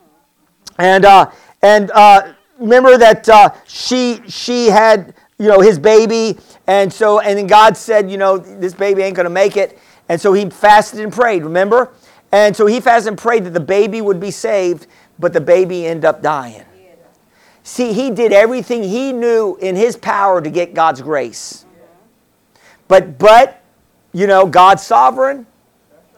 And, 0.76 1.06
uh, 1.06 1.30
and 1.62 1.90
uh, 1.92 2.34
remember 2.58 2.98
that 2.98 3.26
uh, 3.30 3.50
she 3.66 4.20
she 4.28 4.66
had 4.66 5.14
you 5.38 5.48
know 5.48 5.60
his 5.60 5.78
baby, 5.78 6.36
and 6.66 6.92
so 6.92 7.20
and 7.20 7.38
then 7.38 7.46
God 7.46 7.78
said, 7.78 8.10
you 8.10 8.18
know, 8.18 8.36
this 8.36 8.74
baby 8.74 9.00
ain't 9.00 9.16
gonna 9.16 9.30
make 9.30 9.56
it, 9.56 9.78
and 10.10 10.20
so 10.20 10.34
he 10.34 10.50
fasted 10.50 11.00
and 11.00 11.10
prayed. 11.10 11.42
Remember, 11.42 11.94
and 12.30 12.54
so 12.54 12.66
he 12.66 12.80
fasted 12.80 13.08
and 13.08 13.18
prayed 13.18 13.44
that 13.44 13.54
the 13.54 13.60
baby 13.60 14.02
would 14.02 14.20
be 14.20 14.30
saved, 14.30 14.86
but 15.18 15.32
the 15.32 15.40
baby 15.40 15.86
ended 15.86 16.04
up 16.04 16.22
dying. 16.22 16.64
See, 17.62 17.94
he 17.94 18.10
did 18.10 18.32
everything 18.32 18.82
he 18.82 19.14
knew 19.14 19.56
in 19.62 19.74
his 19.74 19.96
power 19.96 20.42
to 20.42 20.50
get 20.50 20.74
God's 20.74 21.00
grace. 21.00 21.64
But 22.88 23.18
but 23.18 23.63
you 24.14 24.26
know, 24.26 24.46
God's 24.46 24.82
sovereign. 24.82 25.46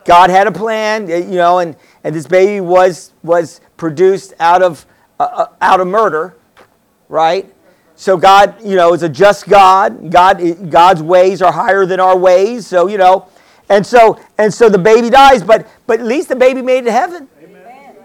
God 0.05 0.31
had 0.31 0.47
a 0.47 0.53
plan, 0.53 1.09
you 1.09 1.37
know, 1.37 1.59
and, 1.59 1.75
and 2.05 2.15
this 2.15 2.29
baby 2.29 2.61
was 2.61 3.13
was 3.25 3.61
produced 3.77 4.35
out 4.39 4.63
of 4.63 4.87
uh, 5.19 5.25
uh, 5.25 5.47
out 5.61 5.81
of 5.81 5.89
murder, 5.89 6.37
right? 7.09 7.53
So 7.97 8.17
God, 8.17 8.63
you 8.63 8.77
know, 8.77 8.93
is 8.93 9.03
a 9.03 9.09
just 9.09 9.49
God. 9.49 10.13
God, 10.13 10.71
God's 10.71 11.03
ways 11.03 11.43
are 11.43 11.51
higher 11.51 11.87
than 11.87 11.99
our 11.99 12.17
ways. 12.17 12.67
So 12.69 12.87
you 12.87 12.99
know, 12.99 13.27
and 13.69 13.85
so 13.85 14.21
and 14.39 14.55
so 14.55 14.69
the 14.69 14.79
baby 14.79 15.11
dies, 15.11 15.43
but 15.43 15.67
but 15.89 15.99
at 15.99 16.07
least 16.07 16.29
the 16.29 16.37
baby 16.37 16.63
made 16.63 16.81
it 16.81 16.85
to 16.85 16.93
heaven. 16.93 17.29
Amen. 17.43 17.97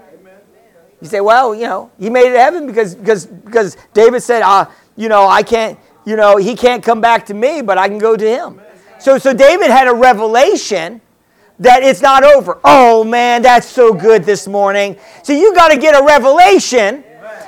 You 1.02 1.08
say, 1.08 1.22
well, 1.22 1.54
you 1.54 1.68
know, 1.68 1.92
he 2.00 2.10
made 2.10 2.30
it 2.30 2.34
to 2.34 2.40
heaven 2.40 2.66
because 2.66 2.96
because 2.96 3.28
because 3.28 3.78
David 3.94 4.24
said, 4.24 4.42
uh, 4.42 4.66
you 4.96 5.10
know, 5.10 5.28
I 5.28 5.44
can't, 5.44 5.78
you 6.06 6.16
know, 6.16 6.38
he 6.38 6.56
can't 6.56 6.84
come 6.84 7.02
back 7.02 7.28
to 7.28 7.36
me, 7.36 7.62
but 7.62 7.78
I 7.78 7.88
can 7.88 8.00
go 8.00 8.16
to 8.16 8.28
him. 8.28 8.60
So 9.02 9.18
so 9.18 9.34
David 9.34 9.72
had 9.72 9.88
a 9.88 9.94
revelation 9.96 11.02
that 11.58 11.82
it's 11.82 12.04
not 12.04 12.24
over. 12.24 12.60
Oh 12.64 13.04
man, 13.04 13.42
that's 13.42 13.66
so 13.66 13.94
good 13.94 14.24
this 14.24 14.48
morning. 14.48 14.96
So 15.24 15.34
you 15.34 15.56
got 15.56 15.70
to 15.70 15.78
get 15.78 16.00
a 16.00 16.06
revelation 16.06 17.04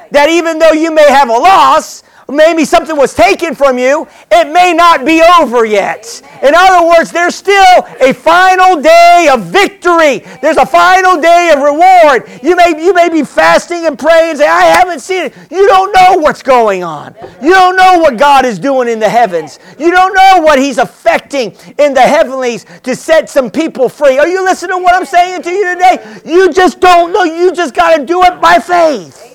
that 0.09 0.29
even 0.29 0.57
though 0.57 0.71
you 0.71 0.91
may 0.91 1.07
have 1.11 1.29
a 1.29 1.37
loss, 1.37 2.01
maybe 2.29 2.65
something 2.65 2.95
was 2.95 3.13
taken 3.13 3.55
from 3.55 3.77
you, 3.77 4.07
it 4.31 4.51
may 4.51 4.73
not 4.73 5.05
be 5.05 5.21
over 5.39 5.65
yet. 5.65 6.21
In 6.41 6.53
other 6.55 6.87
words, 6.87 7.11
there's 7.11 7.35
still 7.35 7.87
a 7.99 8.13
final 8.13 8.81
day 8.81 9.29
of 9.31 9.45
victory. 9.45 10.19
There's 10.41 10.57
a 10.57 10.65
final 10.65 11.21
day 11.21 11.51
of 11.53 11.61
reward. 11.61 12.29
You 12.43 12.55
may, 12.55 12.81
you 12.83 12.93
may 12.93 13.09
be 13.09 13.23
fasting 13.23 13.85
and 13.85 13.97
praying 13.97 14.31
and 14.31 14.39
say, 14.39 14.47
I 14.47 14.63
haven't 14.63 14.99
seen 14.99 15.25
it. 15.25 15.33
You 15.51 15.67
don't 15.67 15.93
know 15.93 16.17
what's 16.17 16.43
going 16.43 16.83
on. 16.83 17.15
You 17.41 17.51
don't 17.51 17.75
know 17.75 17.99
what 17.99 18.17
God 18.17 18.45
is 18.45 18.59
doing 18.59 18.87
in 18.87 18.99
the 18.99 19.09
heavens. 19.09 19.59
You 19.77 19.91
don't 19.91 20.13
know 20.13 20.41
what 20.41 20.59
He's 20.59 20.77
affecting 20.77 21.55
in 21.77 21.93
the 21.93 22.01
heavenlies 22.01 22.65
to 22.83 22.95
set 22.95 23.29
some 23.29 23.51
people 23.51 23.89
free. 23.89 24.17
Are 24.17 24.27
you 24.27 24.43
listening 24.43 24.77
to 24.77 24.83
what 24.83 24.95
I'm 24.95 25.05
saying 25.05 25.41
to 25.43 25.51
you 25.51 25.73
today? 25.73 26.21
You 26.25 26.51
just 26.51 26.79
don't 26.79 27.11
know. 27.11 27.23
You 27.23 27.53
just 27.53 27.73
got 27.73 27.97
to 27.97 28.05
do 28.05 28.21
it 28.23 28.39
by 28.41 28.59
faith. 28.59 29.33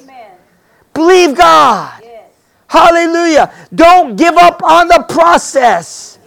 Believe 0.94 1.36
God. 1.36 1.97
Hallelujah. 2.68 3.52
Don't 3.74 4.16
give 4.16 4.36
up 4.36 4.62
on 4.62 4.88
the 4.88 5.04
process. 5.08 6.18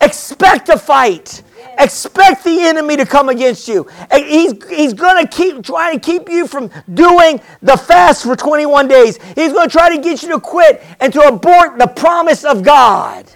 Expect 0.00 0.68
a 0.68 0.78
fight. 0.78 1.42
Expect 1.78 2.44
the 2.44 2.60
enemy 2.60 2.96
to 2.96 3.04
come 3.04 3.28
against 3.28 3.68
you. 3.68 3.86
He's, 4.14 4.52
he's 4.68 4.94
going 4.94 5.26
to 5.26 5.30
keep 5.30 5.62
trying 5.62 5.98
to 5.98 6.00
keep 6.00 6.28
you 6.28 6.46
from 6.46 6.70
doing 6.92 7.40
the 7.60 7.76
fast 7.76 8.22
for 8.22 8.36
21 8.36 8.88
days. 8.88 9.18
He's 9.34 9.52
going 9.52 9.68
to 9.68 9.72
try 9.72 9.94
to 9.94 10.00
get 10.00 10.22
you 10.22 10.30
to 10.30 10.40
quit 10.40 10.82
and 11.00 11.12
to 11.12 11.20
abort 11.20 11.78
the 11.78 11.86
promise 11.86 12.44
of 12.44 12.62
God. 12.62 13.26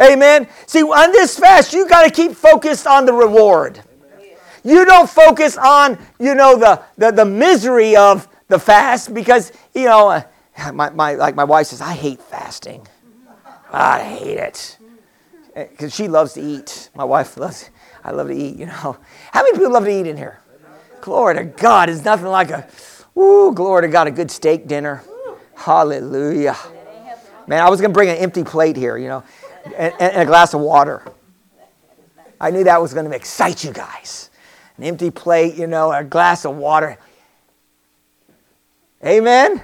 Amen. 0.00 0.48
See, 0.66 0.82
on 0.82 1.12
this 1.12 1.38
fast, 1.38 1.72
you 1.72 1.88
got 1.88 2.04
to 2.04 2.10
keep 2.10 2.32
focused 2.32 2.86
on 2.86 3.04
the 3.04 3.12
reward. 3.12 3.80
You 4.62 4.84
don't 4.84 5.08
focus 5.08 5.56
on, 5.56 5.98
you 6.18 6.34
know, 6.34 6.56
the, 6.58 6.82
the, 6.98 7.10
the 7.10 7.24
misery 7.24 7.96
of 7.96 8.28
the 8.48 8.58
fast 8.58 9.14
because, 9.14 9.52
you 9.74 9.86
know, 9.86 10.08
uh, 10.08 10.22
my, 10.72 10.90
my, 10.90 11.14
like 11.14 11.34
my 11.34 11.44
wife 11.44 11.68
says, 11.68 11.80
I 11.80 11.94
hate 11.94 12.20
fasting. 12.20 12.86
I 13.72 14.02
hate 14.02 14.38
it. 14.38 14.78
Eh, 15.54 15.66
because 15.70 15.94
she 15.94 16.08
loves 16.08 16.34
to 16.34 16.40
eat. 16.40 16.90
My 16.94 17.04
wife 17.04 17.36
loves, 17.36 17.70
I 18.04 18.10
love 18.12 18.28
to 18.28 18.34
eat, 18.34 18.56
you 18.56 18.66
know. 18.66 18.96
How 19.32 19.42
many 19.42 19.52
people 19.52 19.72
love 19.72 19.84
to 19.84 19.90
eat 19.90 20.06
in 20.06 20.16
here? 20.16 20.40
Glory 21.00 21.36
to 21.36 21.44
God. 21.44 21.88
It's 21.88 22.04
nothing 22.04 22.26
like 22.26 22.50
a, 22.50 22.68
ooh, 23.18 23.52
glory 23.54 23.82
to 23.82 23.88
God, 23.88 24.06
a 24.06 24.10
good 24.10 24.30
steak 24.30 24.66
dinner. 24.66 25.02
Hallelujah. 25.54 26.56
Man, 27.46 27.62
I 27.62 27.68
was 27.68 27.80
going 27.80 27.90
to 27.90 27.94
bring 27.94 28.08
an 28.08 28.16
empty 28.16 28.44
plate 28.44 28.76
here, 28.76 28.96
you 28.96 29.08
know, 29.08 29.24
and, 29.76 29.92
and 29.98 30.22
a 30.22 30.26
glass 30.26 30.54
of 30.54 30.60
water. 30.60 31.02
I 32.40 32.50
knew 32.50 32.64
that 32.64 32.80
was 32.80 32.94
going 32.94 33.08
to 33.08 33.14
excite 33.14 33.64
you 33.64 33.72
guys. 33.72 34.30
An 34.78 34.84
empty 34.84 35.10
plate, 35.10 35.56
you 35.56 35.66
know, 35.66 35.92
a 35.92 36.04
glass 36.04 36.44
of 36.44 36.56
water. 36.56 36.98
Amen? 39.04 39.62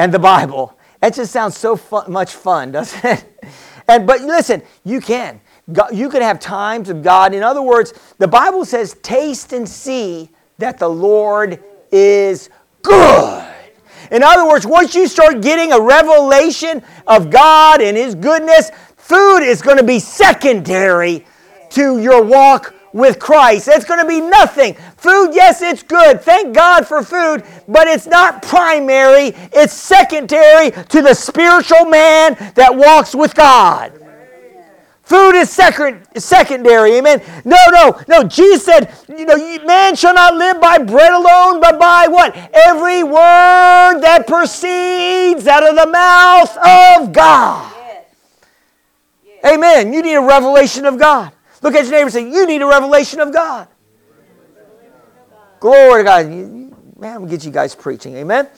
And 0.00 0.14
the 0.14 0.18
Bible. 0.18 0.78
That 1.00 1.14
just 1.14 1.30
sounds 1.30 1.58
so 1.58 1.78
much 2.08 2.32
fun, 2.32 2.72
doesn't 2.78 3.04
it? 3.04 3.44
And 3.86 4.06
but 4.06 4.22
listen, 4.22 4.62
you 4.82 5.00
can. 5.00 5.40
God, 5.70 5.94
you 5.94 6.08
can 6.08 6.22
have 6.22 6.40
times 6.40 6.88
of 6.88 7.02
God. 7.02 7.34
In 7.34 7.42
other 7.42 7.62
words, 7.62 7.92
the 8.18 8.26
Bible 8.26 8.64
says, 8.64 8.96
"Taste 9.02 9.52
and 9.52 9.68
see 9.68 10.30
that 10.58 10.78
the 10.78 10.88
Lord 10.88 11.62
is 11.92 12.48
good." 12.82 13.46
In 14.10 14.22
other 14.22 14.48
words, 14.48 14.66
once 14.66 14.94
you 14.94 15.06
start 15.06 15.42
getting 15.42 15.72
a 15.72 15.80
revelation 15.80 16.82
of 17.06 17.30
God 17.30 17.82
and 17.82 17.96
His 17.96 18.14
goodness, 18.14 18.70
food 18.96 19.40
is 19.40 19.60
going 19.60 19.76
to 19.76 19.84
be 19.84 19.98
secondary 19.98 21.26
to 21.70 21.98
your 22.00 22.24
walk 22.24 22.74
with 22.92 23.18
Christ. 23.18 23.68
It's 23.68 23.84
going 23.84 24.00
to 24.00 24.06
be 24.06 24.20
nothing. 24.20 24.74
Food, 24.96 25.30
yes, 25.32 25.62
it's 25.62 25.82
good. 25.82 26.20
Thank 26.20 26.54
God 26.54 26.86
for 26.86 27.02
food, 27.02 27.44
but 27.68 27.86
it's 27.86 28.06
not 28.06 28.42
primary. 28.42 29.32
It's 29.52 29.72
secondary 29.72 30.70
to 30.70 31.02
the 31.02 31.14
spiritual 31.14 31.86
man 31.86 32.36
that 32.54 32.74
walks 32.74 33.14
with 33.14 33.34
God. 33.34 33.92
Food 35.10 35.34
is 35.34 35.50
second, 35.50 36.06
secondary. 36.16 36.92
Amen. 36.92 37.20
No, 37.44 37.56
no, 37.72 38.00
no. 38.06 38.22
Jesus 38.22 38.64
said, 38.64 38.94
you 39.08 39.24
know, 39.24 39.36
man 39.66 39.96
shall 39.96 40.14
not 40.14 40.36
live 40.36 40.60
by 40.60 40.78
bread 40.78 41.12
alone, 41.12 41.60
but 41.60 41.80
by 41.80 42.06
what? 42.06 42.36
Every 42.52 43.02
word 43.02 44.00
that 44.02 44.28
proceeds 44.28 45.48
out 45.48 45.68
of 45.68 45.74
the 45.74 45.88
mouth 45.88 46.56
of 46.56 47.12
God. 47.12 47.72
Yes. 47.76 48.04
Yes. 49.24 49.52
Amen. 49.52 49.92
You 49.92 50.00
need 50.00 50.14
a 50.14 50.20
revelation 50.20 50.84
of 50.84 50.96
God. 50.96 51.32
Look 51.62 51.74
at 51.74 51.84
your 51.84 51.92
neighbor 51.92 52.04
and 52.04 52.12
say, 52.12 52.30
You 52.30 52.46
need 52.46 52.62
a 52.62 52.66
revelation 52.66 53.20
of 53.20 53.32
God. 53.32 53.68
Glory 55.60 56.00
to 56.00 56.04
God. 56.04 56.26
Man, 56.28 57.16
I'm 57.16 57.28
get 57.28 57.44
you 57.44 57.50
guys 57.50 57.74
preaching. 57.74 58.16
Amen. 58.16 58.48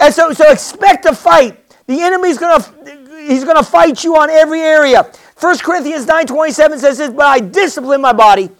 And 0.00 0.12
so, 0.12 0.32
so 0.32 0.50
expect 0.50 1.06
a 1.06 1.14
fight. 1.14 1.62
The 1.86 2.00
enemy's 2.00 2.38
gonna 2.38 2.64
he's 3.26 3.44
gonna 3.44 3.62
fight 3.62 4.02
you 4.04 4.16
on 4.16 4.30
every 4.30 4.60
area. 4.60 5.10
1 5.38 5.58
Corinthians 5.58 6.06
9:27 6.06 6.78
says 6.78 6.98
this, 6.98 7.10
but 7.10 7.26
I 7.26 7.40
discipline 7.40 8.00
my 8.00 8.12
body 8.12 8.50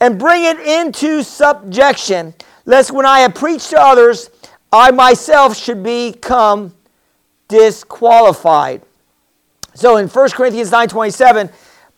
and 0.00 0.18
bring 0.18 0.44
it 0.44 0.60
into 0.60 1.22
subjection, 1.22 2.34
lest 2.66 2.90
when 2.90 3.06
I 3.06 3.20
have 3.20 3.34
preached 3.34 3.70
to 3.70 3.80
others, 3.80 4.30
I 4.72 4.90
myself 4.90 5.56
should 5.56 5.82
become 5.82 6.74
disqualified. 7.48 8.82
So 9.74 9.96
in 9.96 10.08
1 10.08 10.28
Corinthians 10.30 10.70
9:27, 10.70 11.50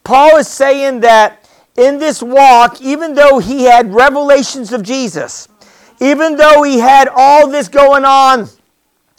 Paul 0.05 0.37
is 0.39 0.49
saying 0.49 1.01
that 1.01 1.38
in 1.79 1.99
this 1.99 2.23
walk, 2.23 2.81
even 2.83 3.15
though 3.15 3.39
he 3.39 3.65
had 3.65 3.95
revelations 3.95 4.73
of 4.73 4.83
Jesus, 4.83 5.49
even 6.01 6.37
though 6.37 6.63
he 6.63 6.79
had 6.79 7.09
all 7.09 7.49
this 7.49 7.69
going 7.69 8.05
on, 8.05 8.49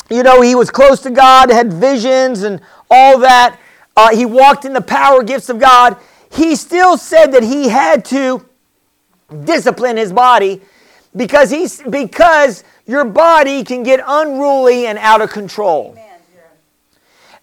you 0.10 0.24
know, 0.24 0.41
he 0.41 0.55
was 0.55 0.70
close 0.70 0.99
to 1.01 1.10
God, 1.10 1.49
had 1.49 1.72
visions 1.72 2.43
and 2.43 2.62
all 2.91 3.20
that, 3.20 3.57
uh, 3.95 4.16
he 4.16 4.26
walked 4.26 4.66
in 4.66 4.74
the 4.74 4.82
power 4.82 5.24
gifts 5.24 5.49
of 5.49 5.60
God, 5.60 5.97
he 6.32 6.55
still 6.55 6.97
said 6.97 7.28
that 7.28 7.43
he 7.43 7.70
had 7.70 8.03
to 8.05 8.45
discipline 9.45 9.97
his 9.97 10.12
body 10.12 10.62
because 11.16 11.49
he's 11.49 11.82
because 11.84 12.64
your 12.86 13.05
body 13.05 13.64
can 13.64 13.84
get 13.84 13.99
unruly 14.05 14.88
and 14.88 14.97
out 14.97 15.22
of 15.22 15.30
control. 15.30 15.91
Amen. 15.91 16.09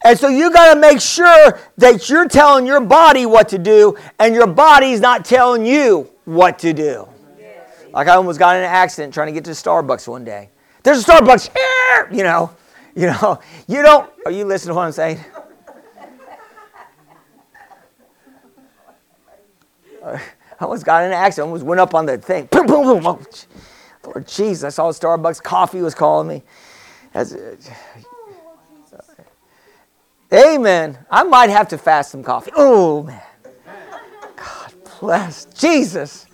And 0.04 0.18
so 0.18 0.28
you 0.28 0.52
got 0.52 0.74
to 0.74 0.80
make 0.80 1.00
sure 1.00 1.58
that 1.78 2.08
you're 2.08 2.28
telling 2.28 2.66
your 2.66 2.80
body 2.80 3.26
what 3.26 3.48
to 3.48 3.58
do 3.58 3.96
and 4.18 4.34
your 4.34 4.46
body's 4.46 5.00
not 5.00 5.24
telling 5.24 5.66
you 5.66 6.10
what 6.24 6.58
to 6.60 6.72
do. 6.72 7.08
Like 7.92 8.08
I 8.08 8.14
almost 8.14 8.38
got 8.38 8.56
in 8.56 8.62
an 8.62 8.68
accident 8.68 9.14
trying 9.14 9.28
to 9.28 9.32
get 9.32 9.44
to 9.44 9.52
Starbucks 9.52 10.06
one 10.06 10.24
day. 10.24 10.50
There's 10.82 11.02
a 11.02 11.10
Starbucks 11.10 11.50
here, 11.52 12.08
you 12.12 12.22
know. 12.22 12.54
You 12.94 13.08
know, 13.08 13.40
you 13.68 13.82
don't 13.82 14.10
are 14.24 14.30
you 14.30 14.46
listening 14.46 14.70
to 14.70 14.74
what 14.74 14.86
I'm 14.86 14.92
saying? 14.92 15.20
I 20.02 20.20
almost 20.60 20.86
got 20.86 21.04
in 21.04 21.08
an 21.08 21.16
accident, 21.16 21.48
almost 21.48 21.64
went 21.64 21.80
up 21.80 21.94
on 21.94 22.06
the 22.06 22.16
thing. 22.16 22.46
Boom, 22.46 22.66
boom, 22.66 23.02
boom. 23.02 23.26
Lord 24.04 24.26
Jesus, 24.26 24.64
I 24.64 24.68
saw 24.70 24.88
a 24.88 24.92
Starbucks 24.92 25.42
coffee 25.42 25.82
was 25.82 25.94
calling 25.94 26.28
me. 26.28 26.42
As, 27.12 27.36
Amen. 30.32 30.98
I 31.10 31.22
might 31.22 31.50
have 31.50 31.68
to 31.68 31.78
fast 31.78 32.10
some 32.10 32.22
coffee. 32.22 32.50
Oh, 32.56 33.04
man. 33.04 33.22
God 34.36 34.72
bless. 35.00 35.44
Jesus. 35.46 36.26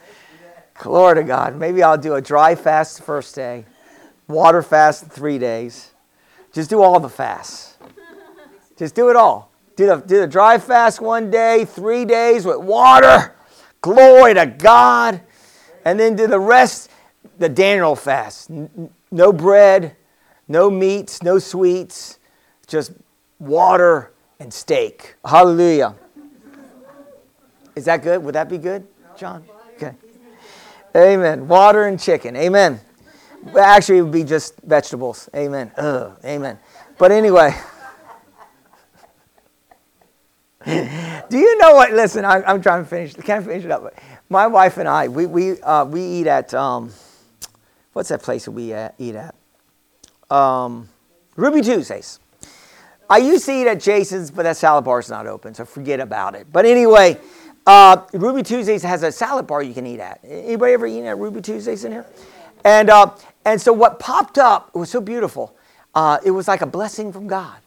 Glory 0.78 1.16
to 1.16 1.22
God. 1.22 1.56
Maybe 1.56 1.82
I'll 1.82 1.98
do 1.98 2.14
a 2.14 2.20
dry 2.20 2.54
fast 2.54 2.96
the 2.96 3.02
first 3.02 3.34
day, 3.34 3.64
water 4.26 4.62
fast 4.62 5.06
three 5.06 5.38
days. 5.38 5.92
Just 6.52 6.70
do 6.70 6.82
all 6.82 6.98
the 7.00 7.08
fasts. 7.08 7.76
Just 8.76 8.94
do 8.94 9.08
it 9.10 9.16
all. 9.16 9.52
Do 9.76 9.86
the, 9.86 9.96
do 9.96 10.20
the 10.20 10.26
dry 10.26 10.58
fast 10.58 11.00
one 11.00 11.30
day, 11.30 11.64
three 11.64 12.04
days 12.04 12.44
with 12.44 12.58
water. 12.58 13.34
Glory 13.80 14.34
to 14.34 14.46
God. 14.46 15.20
And 15.84 15.98
then 15.98 16.16
do 16.16 16.26
the 16.26 16.40
rest, 16.40 16.90
the 17.38 17.48
Daniel 17.48 17.96
fast. 17.96 18.50
No 19.10 19.32
bread, 19.32 19.96
no 20.48 20.70
meats, 20.70 21.22
no 21.22 21.38
sweets, 21.38 22.18
just 22.66 22.92
water, 23.42 24.12
and 24.38 24.52
steak. 24.52 25.16
Hallelujah. 25.24 25.94
Is 27.74 27.84
that 27.86 28.02
good? 28.02 28.22
Would 28.22 28.34
that 28.34 28.48
be 28.48 28.58
good, 28.58 28.86
John? 29.16 29.44
Okay. 29.76 29.94
Amen. 30.94 31.48
Water 31.48 31.86
and 31.86 31.98
chicken. 31.98 32.36
Amen. 32.36 32.80
Actually, 33.58 33.98
it 33.98 34.02
would 34.02 34.12
be 34.12 34.24
just 34.24 34.60
vegetables. 34.60 35.28
Amen. 35.34 35.72
Ugh. 35.76 36.16
Amen. 36.24 36.58
But 36.98 37.10
anyway. 37.10 37.54
Do 40.64 41.38
you 41.38 41.58
know 41.58 41.74
what? 41.74 41.92
Listen, 41.92 42.24
I'm, 42.24 42.44
I'm, 42.46 42.62
trying 42.62 42.84
to 42.84 42.88
finish. 42.88 43.14
Can't 43.14 43.44
finish 43.44 43.64
it 43.64 43.70
up? 43.72 43.92
My 44.28 44.46
wife 44.46 44.76
and 44.76 44.88
I, 44.88 45.08
we, 45.08 45.26
we, 45.26 45.60
uh, 45.62 45.84
we 45.84 46.00
eat 46.00 46.28
at, 46.28 46.54
um, 46.54 46.92
what's 47.92 48.10
that 48.10 48.22
place 48.22 48.44
that 48.44 48.52
we 48.52 48.72
uh, 48.72 48.90
eat 48.98 49.16
at? 49.16 49.34
Um, 50.30 50.88
Ruby 51.34 51.62
Tuesdays. 51.62 52.20
I 53.12 53.18
used 53.18 53.44
to 53.44 53.52
eat 53.52 53.66
at 53.66 53.78
Jason's, 53.78 54.30
but 54.30 54.44
that 54.44 54.56
salad 54.56 54.86
bar 54.86 54.98
is 54.98 55.10
not 55.10 55.26
open, 55.26 55.52
so 55.52 55.66
forget 55.66 56.00
about 56.00 56.34
it. 56.34 56.46
But 56.50 56.64
anyway, 56.64 57.18
uh, 57.66 58.04
Ruby 58.14 58.42
Tuesdays 58.42 58.82
has 58.84 59.02
a 59.02 59.12
salad 59.12 59.46
bar 59.46 59.62
you 59.62 59.74
can 59.74 59.86
eat 59.86 60.00
at. 60.00 60.20
Anybody 60.24 60.72
ever 60.72 60.86
eaten 60.86 61.04
at 61.04 61.18
Ruby 61.18 61.42
Tuesdays 61.42 61.84
in 61.84 61.92
here? 61.92 62.06
And, 62.64 62.88
uh, 62.88 63.10
and 63.44 63.60
so 63.60 63.70
what 63.70 63.98
popped 63.98 64.38
up, 64.38 64.70
it 64.74 64.78
was 64.78 64.88
so 64.88 64.98
beautiful. 64.98 65.54
Uh, 65.94 66.20
it 66.24 66.30
was 66.30 66.48
like 66.48 66.62
a 66.62 66.66
blessing 66.66 67.12
from 67.12 67.26
God. 67.26 67.58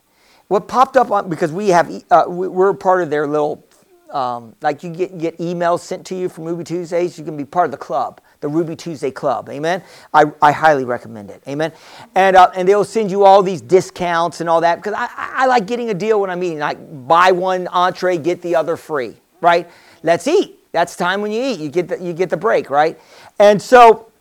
What 0.48 0.68
popped 0.68 0.98
up 0.98 1.12
on, 1.12 1.30
because 1.30 1.52
we 1.52 1.70
have, 1.70 1.94
uh, 2.10 2.24
we're 2.28 2.74
part 2.74 3.04
of 3.04 3.12
their 3.12 3.28
little, 3.28 3.64
um, 4.10 4.56
like 4.64 4.82
you 4.82 4.90
get, 4.90 5.16
get 5.20 5.38
emails 5.38 5.82
sent 5.82 6.08
to 6.08 6.16
you 6.16 6.28
from 6.28 6.46
Ruby 6.46 6.64
Tuesdays, 6.64 7.20
you 7.20 7.24
can 7.24 7.38
be 7.38 7.46
part 7.46 7.66
of 7.66 7.72
the 7.72 7.78
club 7.78 8.20
the 8.46 8.50
Ruby 8.50 8.76
Tuesday 8.76 9.10
Club. 9.10 9.50
Amen. 9.50 9.82
I, 10.14 10.26
I 10.40 10.52
highly 10.52 10.86
recommend 10.86 11.32
it. 11.32 11.42
Amen. 11.48 11.72
And, 12.14 12.36
uh, 12.36 12.52
and 12.56 12.70
they'll 12.70 12.84
send 12.84 13.10
you 13.10 13.24
all 13.24 13.42
these 13.42 13.60
discounts 13.60 14.40
and 14.40 14.48
all 14.48 14.62
that 14.62 14.76
because 14.76 14.94
I, 14.96 15.10
I 15.18 15.46
like 15.48 15.66
getting 15.66 15.90
a 15.90 15.96
deal 15.96 16.22
when 16.22 16.30
I'm 16.30 16.44
eating. 16.44 16.60
Like 16.60 17.08
buy 17.08 17.32
one 17.32 17.68
entree, 17.70 18.20
get 18.20 18.44
the 18.44 18.56
other 18.56 18.78
free, 18.78 19.16
right? 19.42 19.68
Let's 20.04 20.28
eat. 20.28 20.60
That's 20.74 20.96
time 20.96 21.22
when 21.22 21.32
you 21.32 21.42
eat. 21.42 21.60
You 21.60 21.70
get 21.70 21.88
the, 21.88 22.00
you 22.00 22.14
get 22.14 22.30
the 22.30 22.38
break, 22.38 22.70
right? 22.70 23.00
And 23.40 23.60
so, 23.60 24.12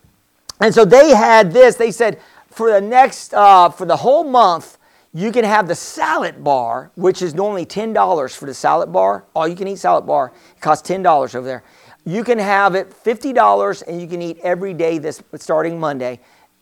and 0.59 0.75
so 0.75 0.87
they 0.87 1.11
had 1.11 1.53
this. 1.53 1.77
They 1.77 1.91
said 1.91 2.19
for 2.49 2.73
the 2.73 2.81
next, 2.81 3.35
uh, 3.35 3.69
for 3.69 3.85
the 3.85 3.99
whole 3.99 4.25
month, 4.25 4.79
you 5.13 5.33
can 5.33 5.45
have 5.45 5.69
the 5.69 5.75
salad 5.75 6.43
bar, 6.43 6.91
which 6.95 7.21
is 7.21 7.35
normally 7.35 7.67
$10 7.67 8.35
for 8.35 8.47
the 8.47 8.55
salad 8.55 8.91
bar. 8.91 9.27
All 9.35 9.47
you 9.47 9.55
can 9.55 9.69
eat 9.69 9.81
salad 9.81 10.07
bar. 10.07 10.33
It 10.57 10.63
costs 10.63 10.89
$10 10.89 11.35
over 11.35 11.47
there. 11.47 11.63
You 12.05 12.23
can 12.23 12.39
have 12.39 12.75
it 12.75 12.91
$50 12.91 13.83
and 13.87 14.01
you 14.01 14.07
can 14.07 14.21
eat 14.21 14.39
every 14.43 14.75
day 14.75 14.99
this 14.99 15.23
starting 15.37 15.81
Monday 15.81 16.21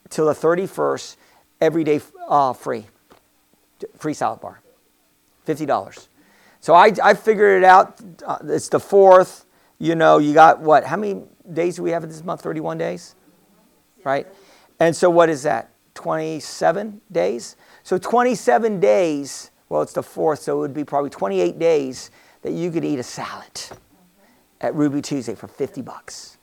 till 0.09 0.25
the 0.25 0.33
31st, 0.33 1.17
every 1.59 1.83
day 1.83 1.99
uh, 2.29 2.53
free. 2.53 2.85
Free 3.97 4.13
salad 4.13 4.39
bar. 4.39 4.61
$50. 5.45 6.07
So 6.61 6.73
I, 6.73 6.93
I 7.03 7.13
figured 7.13 7.61
it 7.61 7.65
out. 7.65 7.99
Uh, 8.25 8.37
it's 8.45 8.69
the 8.69 8.79
fourth. 8.79 9.45
You 9.79 9.95
know, 9.95 10.17
you 10.19 10.33
got 10.33 10.61
what? 10.61 10.85
How 10.85 10.95
many 10.95 11.21
days 11.51 11.75
do 11.75 11.83
we 11.83 11.91
have 11.91 12.03
in 12.03 12.09
this 12.09 12.23
month? 12.23 12.41
31 12.41 12.77
days? 12.77 13.15
Right? 14.05 14.27
And 14.79 14.95
so 14.95 15.09
what 15.09 15.27
is 15.27 15.43
that? 15.43 15.71
27 15.95 17.01
days? 17.11 17.57
So 17.83 17.97
27 17.97 18.79
days, 18.79 19.51
well, 19.67 19.81
it's 19.81 19.93
the 19.93 20.03
fourth, 20.03 20.39
so 20.39 20.57
it 20.57 20.59
would 20.59 20.73
be 20.73 20.85
probably 20.85 21.09
28 21.09 21.59
days 21.59 22.11
that 22.43 22.53
you 22.53 22.71
could 22.71 22.85
eat 22.85 22.99
a 22.99 23.03
salad 23.03 23.59
at 24.63 24.75
Ruby 24.75 25.01
Tuesday 25.01 25.35
for 25.35 25.47
50 25.47 25.81
bucks. 25.81 26.37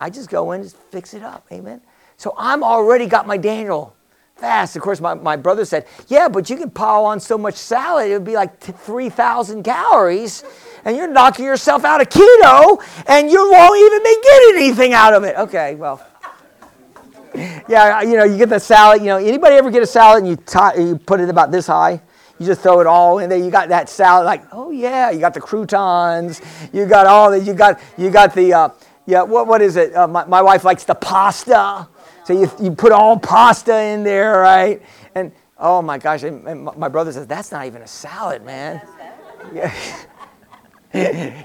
I 0.00 0.10
just 0.10 0.28
go 0.28 0.52
in 0.52 0.62
and 0.62 0.72
fix 0.72 1.14
it 1.14 1.22
up. 1.22 1.46
Amen. 1.52 1.80
So 2.16 2.34
I'm 2.36 2.62
already 2.62 3.06
got 3.06 3.26
my 3.26 3.36
Daniel 3.36 3.96
fast. 4.36 4.76
Of 4.76 4.82
course, 4.82 5.00
my, 5.00 5.14
my 5.14 5.36
brother 5.36 5.64
said, 5.64 5.86
Yeah, 6.08 6.28
but 6.28 6.50
you 6.50 6.56
can 6.56 6.70
pile 6.70 7.04
on 7.04 7.20
so 7.20 7.38
much 7.38 7.54
salad, 7.54 8.10
it 8.10 8.14
would 8.14 8.24
be 8.24 8.34
like 8.34 8.60
3,000 8.60 9.62
calories, 9.62 10.44
and 10.84 10.96
you're 10.96 11.08
knocking 11.08 11.44
yourself 11.44 11.84
out 11.84 12.00
of 12.00 12.08
keto, 12.08 12.82
and 13.06 13.30
you 13.30 13.50
won't 13.50 13.80
even 13.80 14.02
be 14.02 14.16
getting 14.22 14.56
anything 14.56 14.92
out 14.92 15.14
of 15.14 15.24
it. 15.24 15.36
Okay, 15.36 15.74
well. 15.74 16.04
Yeah, 17.68 18.02
you 18.02 18.16
know, 18.16 18.22
you 18.22 18.38
get 18.38 18.48
the 18.48 18.60
salad. 18.60 19.00
You 19.00 19.08
know, 19.08 19.16
anybody 19.16 19.56
ever 19.56 19.68
get 19.68 19.82
a 19.82 19.86
salad 19.86 20.22
and 20.22 20.28
you, 20.28 20.36
t- 20.36 20.80
you 20.80 20.96
put 20.96 21.18
it 21.18 21.28
about 21.28 21.50
this 21.50 21.66
high? 21.66 22.00
You 22.38 22.46
just 22.46 22.62
throw 22.62 22.80
it 22.80 22.86
all 22.86 23.20
in 23.20 23.28
there. 23.28 23.38
You 23.38 23.50
got 23.50 23.68
that 23.68 23.88
salad, 23.88 24.26
like, 24.26 24.44
oh 24.52 24.70
yeah, 24.70 25.10
you 25.10 25.20
got 25.20 25.34
the 25.34 25.40
croutons, 25.40 26.40
you 26.72 26.86
got 26.86 27.06
all 27.06 27.30
that, 27.30 27.44
you 27.44 27.54
got 27.54 27.80
you 27.96 28.10
got 28.10 28.34
the 28.34 28.52
uh, 28.52 28.68
yeah, 29.06 29.22
what 29.22 29.46
what 29.46 29.62
is 29.62 29.76
it? 29.76 29.94
Uh, 29.94 30.08
my, 30.08 30.24
my 30.24 30.42
wife 30.42 30.64
likes 30.64 30.84
the 30.84 30.94
pasta. 30.94 31.88
So 32.24 32.32
you, 32.32 32.50
you 32.60 32.70
put 32.70 32.90
all 32.90 33.18
pasta 33.18 33.78
in 33.78 34.02
there, 34.02 34.38
right? 34.38 34.82
And 35.14 35.30
oh 35.58 35.82
my 35.82 35.98
gosh, 35.98 36.22
and, 36.22 36.64
my 36.64 36.88
brother 36.88 37.12
says, 37.12 37.26
that's 37.26 37.52
not 37.52 37.66
even 37.66 37.82
a 37.82 37.86
salad, 37.86 38.44
man. 38.44 38.80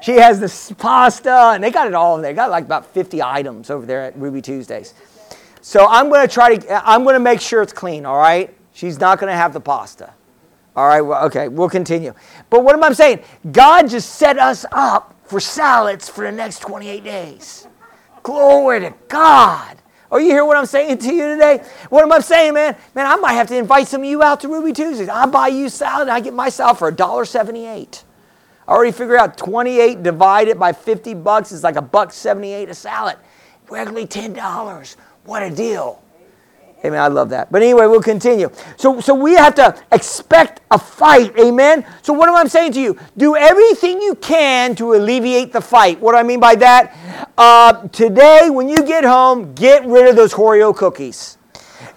She 0.03 0.11
has 0.11 0.39
this 0.39 0.71
pasta, 0.73 1.53
and 1.55 1.63
they 1.63 1.71
got 1.71 1.87
it 1.87 1.95
all 1.95 2.15
in 2.15 2.21
there. 2.21 2.31
They 2.31 2.35
got 2.35 2.51
like 2.51 2.65
about 2.65 2.85
50 2.85 3.23
items 3.23 3.71
over 3.71 3.83
there 3.83 4.03
at 4.03 4.15
Ruby 4.15 4.43
Tuesdays. 4.43 4.93
So 5.61 5.87
I'm 5.87 6.09
going 6.09 6.21
to 6.21 6.31
try 6.31 6.55
to, 6.55 6.87
I'm 6.87 7.01
going 7.01 7.15
to 7.15 7.19
make 7.19 7.41
sure 7.41 7.63
it's 7.63 7.73
clean, 7.73 8.05
all 8.05 8.19
right? 8.19 8.55
She's 8.73 8.99
not 8.99 9.19
going 9.19 9.31
to 9.31 9.35
have 9.35 9.53
the 9.53 9.59
pasta. 9.59 10.13
All 10.79 10.87
right, 10.87 11.01
well, 11.01 11.25
okay, 11.25 11.49
we'll 11.49 11.67
continue. 11.67 12.13
But 12.49 12.63
what 12.63 12.73
am 12.73 12.81
I 12.85 12.93
saying? 12.93 13.19
God 13.51 13.89
just 13.89 14.15
set 14.15 14.39
us 14.39 14.65
up 14.71 15.13
for 15.25 15.41
salads 15.41 16.07
for 16.07 16.23
the 16.23 16.31
next 16.31 16.59
28 16.59 17.03
days. 17.03 17.67
Glory 18.23 18.79
to 18.79 18.93
God. 19.09 19.75
Oh, 20.09 20.19
you 20.19 20.29
hear 20.29 20.45
what 20.45 20.55
I'm 20.55 20.65
saying 20.65 20.99
to 20.99 21.13
you 21.13 21.33
today? 21.33 21.61
What 21.89 22.03
am 22.03 22.13
I 22.13 22.19
saying, 22.19 22.53
man? 22.53 22.77
Man, 22.95 23.05
I 23.07 23.17
might 23.17 23.33
have 23.33 23.49
to 23.49 23.57
invite 23.57 23.89
some 23.89 24.03
of 24.03 24.07
you 24.07 24.23
out 24.23 24.39
to 24.39 24.47
Ruby 24.47 24.71
Tuesdays. 24.71 25.09
I'll 25.09 25.29
buy 25.29 25.49
you 25.49 25.67
salad 25.67 26.07
and 26.07 26.11
I 26.11 26.21
get 26.21 26.33
my 26.33 26.47
salad 26.47 26.77
for 26.77 26.89
$1.78. 26.89 28.05
I 28.65 28.71
already 28.71 28.93
figured 28.93 29.19
out 29.19 29.37
28 29.37 30.01
divided 30.01 30.57
by 30.57 30.71
50 30.71 31.13
bucks 31.15 31.51
is 31.51 31.61
like 31.61 31.75
a 31.75 31.81
buck 31.81 32.13
78 32.13 32.69
a 32.69 32.73
salad. 32.73 33.17
Regularly 33.69 34.07
$10. 34.07 34.95
What 35.25 35.43
a 35.43 35.49
deal. 35.53 36.01
Amen. 36.85 36.99
I 36.99 37.07
love 37.07 37.29
that. 37.29 37.51
But 37.51 37.61
anyway, 37.61 37.87
we'll 37.87 38.01
continue. 38.01 38.49
So, 38.77 39.01
so 39.01 39.13
we 39.13 39.35
have 39.35 39.53
to 39.55 39.77
expect 39.91 40.61
a 40.71 40.79
fight. 40.79 41.37
Amen. 41.37 41.85
So 42.01 42.13
what 42.13 42.29
am 42.29 42.35
I 42.35 42.45
saying 42.45 42.71
to 42.73 42.81
you? 42.81 42.97
Do 43.17 43.35
everything 43.35 44.01
you 44.01 44.15
can 44.15 44.75
to 44.75 44.93
alleviate 44.93 45.51
the 45.51 45.59
fight. 45.59 45.99
What 45.99 46.13
do 46.13 46.17
I 46.17 46.23
mean 46.23 46.39
by 46.39 46.55
that? 46.55 47.29
Uh, 47.37 47.87
today, 47.89 48.49
when 48.49 48.69
you 48.69 48.77
get 48.77 49.03
home, 49.03 49.53
get 49.55 49.85
rid 49.85 50.07
of 50.07 50.15
those 50.15 50.33
Oreo 50.33 50.73
cookies. 50.75 51.37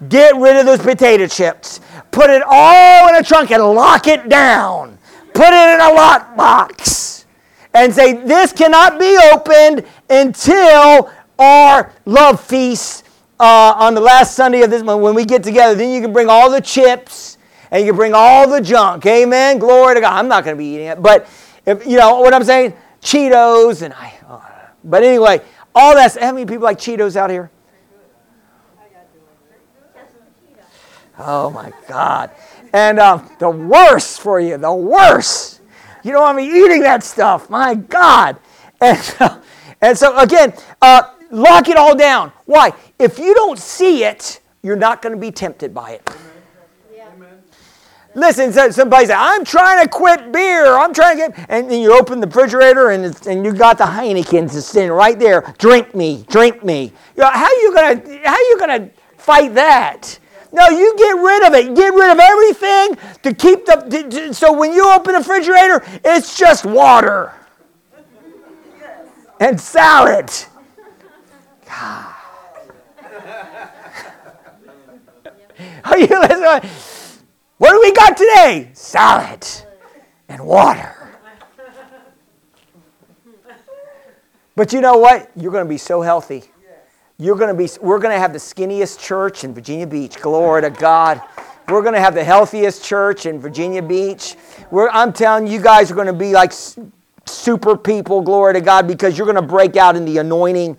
Get 0.09 0.35
rid 0.35 0.57
of 0.57 0.65
those 0.65 0.79
potato 0.79 1.27
chips. 1.27 1.79
Put 2.11 2.29
it 2.29 2.43
all 2.45 3.07
in 3.07 3.15
a 3.15 3.23
trunk 3.23 3.51
and 3.51 3.63
lock 3.63 4.07
it 4.07 4.27
down. 4.27 4.97
Put 5.33 5.47
it 5.47 5.73
in 5.75 5.79
a 5.79 5.93
lock 5.93 6.35
box. 6.35 7.25
And 7.73 7.93
say, 7.93 8.13
this 8.13 8.51
cannot 8.51 8.99
be 8.99 9.17
opened 9.33 9.85
until 10.09 11.09
our 11.39 11.91
love 12.05 12.39
feast 12.39 13.02
uh, 13.39 13.73
on 13.77 13.95
the 13.95 14.01
last 14.01 14.35
Sunday 14.35 14.61
of 14.61 14.69
this 14.69 14.83
month, 14.83 15.01
when 15.01 15.15
we 15.15 15.25
get 15.25 15.43
together, 15.43 15.75
then 15.75 15.93
you 15.93 16.01
can 16.01 16.13
bring 16.13 16.29
all 16.29 16.49
the 16.49 16.61
chips 16.61 17.37
and 17.71 17.81
you 17.81 17.91
can 17.91 17.97
bring 17.97 18.13
all 18.13 18.49
the 18.49 18.61
junk. 18.61 19.05
Amen. 19.05 19.59
Glory 19.59 19.95
to 19.95 20.01
God. 20.01 20.13
I'm 20.13 20.27
not 20.27 20.43
going 20.43 20.55
to 20.55 20.57
be 20.57 20.65
eating 20.65 20.87
it, 20.87 21.01
but 21.01 21.27
if 21.65 21.85
you 21.85 21.97
know 21.97 22.19
what 22.19 22.33
I'm 22.33 22.43
saying, 22.43 22.73
Cheetos 23.01 23.81
and 23.81 23.93
I. 23.93 24.13
Uh, 24.27 24.39
but 24.83 25.03
anyway, 25.03 25.41
all 25.73 25.95
that. 25.95 26.15
How 26.17 26.31
many 26.31 26.45
people 26.45 26.63
like 26.63 26.77
Cheetos 26.77 27.15
out 27.15 27.29
here? 27.29 27.49
Oh 31.17 31.49
my 31.49 31.71
God. 31.87 32.31
And 32.73 32.99
um, 32.99 33.29
the 33.39 33.49
worst 33.49 34.21
for 34.21 34.39
you, 34.39 34.57
the 34.57 34.73
worst. 34.73 35.61
You 36.03 36.11
don't 36.11 36.21
want 36.21 36.37
me 36.37 36.47
eating 36.47 36.81
that 36.81 37.03
stuff. 37.03 37.49
My 37.49 37.75
God. 37.75 38.37
And, 38.81 39.15
uh, 39.19 39.39
and 39.81 39.97
so, 39.97 40.17
again, 40.17 40.53
uh, 40.81 41.03
lock 41.31 41.69
it 41.69 41.77
all 41.77 41.95
down. 41.95 42.31
Why? 42.45 42.73
If 42.99 43.19
you 43.19 43.33
don't 43.33 43.59
see 43.59 44.03
it, 44.03 44.39
you're 44.61 44.75
not 44.75 45.01
going 45.01 45.13
to 45.13 45.19
be 45.19 45.31
tempted 45.31 45.73
by 45.73 45.91
it. 45.91 46.09
Listen, 48.15 48.71
somebody 48.71 49.07
said, 49.07 49.17
I'm 49.17 49.43
trying 49.43 49.83
to 49.83 49.89
quit 49.89 50.31
beer. 50.31 50.77
I'm 50.77 50.93
trying 50.93 51.17
to 51.17 51.27
get, 51.29 51.45
and 51.49 51.69
then 51.69 51.81
you 51.81 51.97
open 51.97 52.19
the 52.19 52.27
refrigerator 52.27 52.91
and, 52.91 53.05
and 53.27 53.43
you 53.43 53.53
got 53.53 53.79
the 53.79 53.85
Heineken 53.85 54.49
sitting 54.51 54.91
right 54.91 55.17
there. 55.17 55.41
Drink 55.57 55.95
me, 55.95 56.23
drink 56.29 56.63
me. 56.63 56.93
You 57.15 57.23
know, 57.23 57.31
how 57.31 57.49
you 57.49 57.73
gonna, 57.73 58.19
how 58.23 58.37
you 58.37 58.57
gonna 58.59 58.89
fight 59.17 59.55
that? 59.55 60.19
No, 60.51 60.69
you 60.69 60.95
get 60.95 61.15
rid 61.15 61.47
of 61.47 61.53
it. 61.55 61.75
Get 61.75 61.91
rid 61.91 62.11
of 62.11 62.19
everything 62.19 62.97
to 63.23 63.33
keep 63.33 63.65
the. 63.65 64.31
so 64.33 64.53
when 64.53 64.73
you 64.73 64.91
open 64.91 65.13
the 65.13 65.19
refrigerator, 65.19 65.83
it's 66.05 66.37
just 66.37 66.65
water 66.65 67.33
and 69.39 69.59
salad. 69.59 70.31
God. 71.65 72.13
Are 75.57 75.57
you 75.57 75.57
listening? 75.59 75.72
What 77.57 77.71
do 77.71 77.79
we 77.79 77.93
got 77.93 78.17
today? 78.17 78.71
Salad 78.73 79.47
and 80.27 80.45
water. 80.45 81.03
But 84.55 84.73
you 84.73 84.81
know 84.81 84.97
what? 84.97 85.31
You're 85.35 85.51
going 85.51 85.65
to 85.65 85.69
be 85.69 85.77
so 85.77 86.01
healthy. 86.01 86.43
You're 87.17 87.37
going 87.37 87.55
to 87.55 87.57
be 87.57 87.69
we're 87.81 87.99
going 87.99 88.13
to 88.13 88.19
have 88.19 88.33
the 88.33 88.39
skinniest 88.39 88.99
church 88.99 89.43
in 89.43 89.53
Virginia 89.53 89.87
Beach. 89.87 90.19
Glory 90.19 90.63
to 90.63 90.71
God. 90.71 91.21
We're 91.69 91.81
going 91.81 91.93
to 91.93 92.01
have 92.01 92.15
the 92.15 92.23
healthiest 92.23 92.83
church 92.83 93.25
in 93.25 93.39
Virginia 93.39 93.81
Beach. 93.81 94.35
We're, 94.69 94.89
I'm 94.89 95.13
telling 95.13 95.47
you, 95.47 95.53
you 95.53 95.61
guys 95.61 95.89
are 95.89 95.95
going 95.95 96.07
to 96.07 96.13
be 96.13 96.33
like 96.33 96.51
super 97.25 97.77
people, 97.77 98.21
glory 98.21 98.55
to 98.55 98.61
God, 98.61 98.87
because 98.87 99.17
you're 99.17 99.25
going 99.25 99.37
to 99.37 99.41
break 99.41 99.77
out 99.77 99.95
in 99.95 100.03
the 100.03 100.17
anointing 100.17 100.77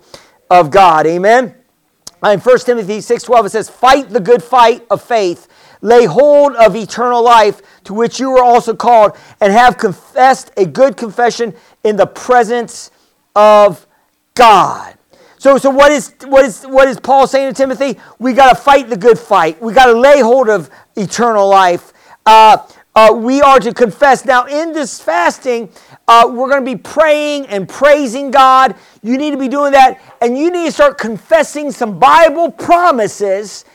of 0.51 0.69
God. 0.69 1.07
Amen. 1.07 1.55
In 2.23 2.39
1 2.39 2.57
Timothy 2.65 3.01
6:12 3.01 3.45
it 3.45 3.49
says, 3.51 3.69
"Fight 3.69 4.11
the 4.11 4.19
good 4.19 4.43
fight 4.43 4.85
of 4.89 5.01
faith, 5.01 5.47
lay 5.81 6.05
hold 6.05 6.55
of 6.55 6.75
eternal 6.75 7.21
life, 7.21 7.61
to 7.83 7.93
which 7.93 8.19
you 8.19 8.31
were 8.31 8.43
also 8.43 8.73
called, 8.73 9.11
and 9.41 9.53
have 9.53 9.77
confessed 9.77 10.51
a 10.57 10.65
good 10.65 10.97
confession 10.97 11.53
in 11.83 11.95
the 11.97 12.07
presence 12.07 12.89
of 13.35 13.85
God." 14.33 14.95
So, 15.37 15.59
so 15.59 15.69
what 15.69 15.91
is 15.91 16.13
what 16.25 16.43
is 16.43 16.63
what 16.63 16.87
is 16.87 16.99
Paul 16.99 17.27
saying 17.27 17.53
to 17.53 17.53
Timothy? 17.53 17.99
We 18.17 18.33
got 18.33 18.49
to 18.49 18.55
fight 18.55 18.89
the 18.89 18.97
good 18.97 19.19
fight. 19.19 19.61
We 19.61 19.73
got 19.73 19.85
to 19.85 19.93
lay 19.93 20.19
hold 20.19 20.49
of 20.49 20.71
eternal 20.95 21.47
life. 21.47 21.93
Uh, 22.25 22.57
uh, 22.95 23.11
we 23.13 23.41
are 23.41 23.59
to 23.59 23.73
confess. 23.73 24.23
Now, 24.23 24.45
in 24.45 24.71
this 24.71 25.01
fasting, 25.01 25.69
uh, 26.07 26.31
we're 26.31 26.49
going 26.49 26.63
to 26.63 26.71
be 26.71 26.77
praying 26.77 27.47
and 27.47 27.67
praising 27.67 28.31
God. 28.31 28.75
You 29.03 29.17
need 29.17 29.31
to 29.31 29.37
be 29.37 29.49
doing 29.49 29.73
that. 29.73 30.01
And 30.21 30.37
you 30.37 30.49
need 30.49 30.67
to 30.67 30.71
start 30.71 30.97
confessing 30.97 31.71
some 31.71 31.99
Bible 31.99 32.51
promises, 32.51 33.65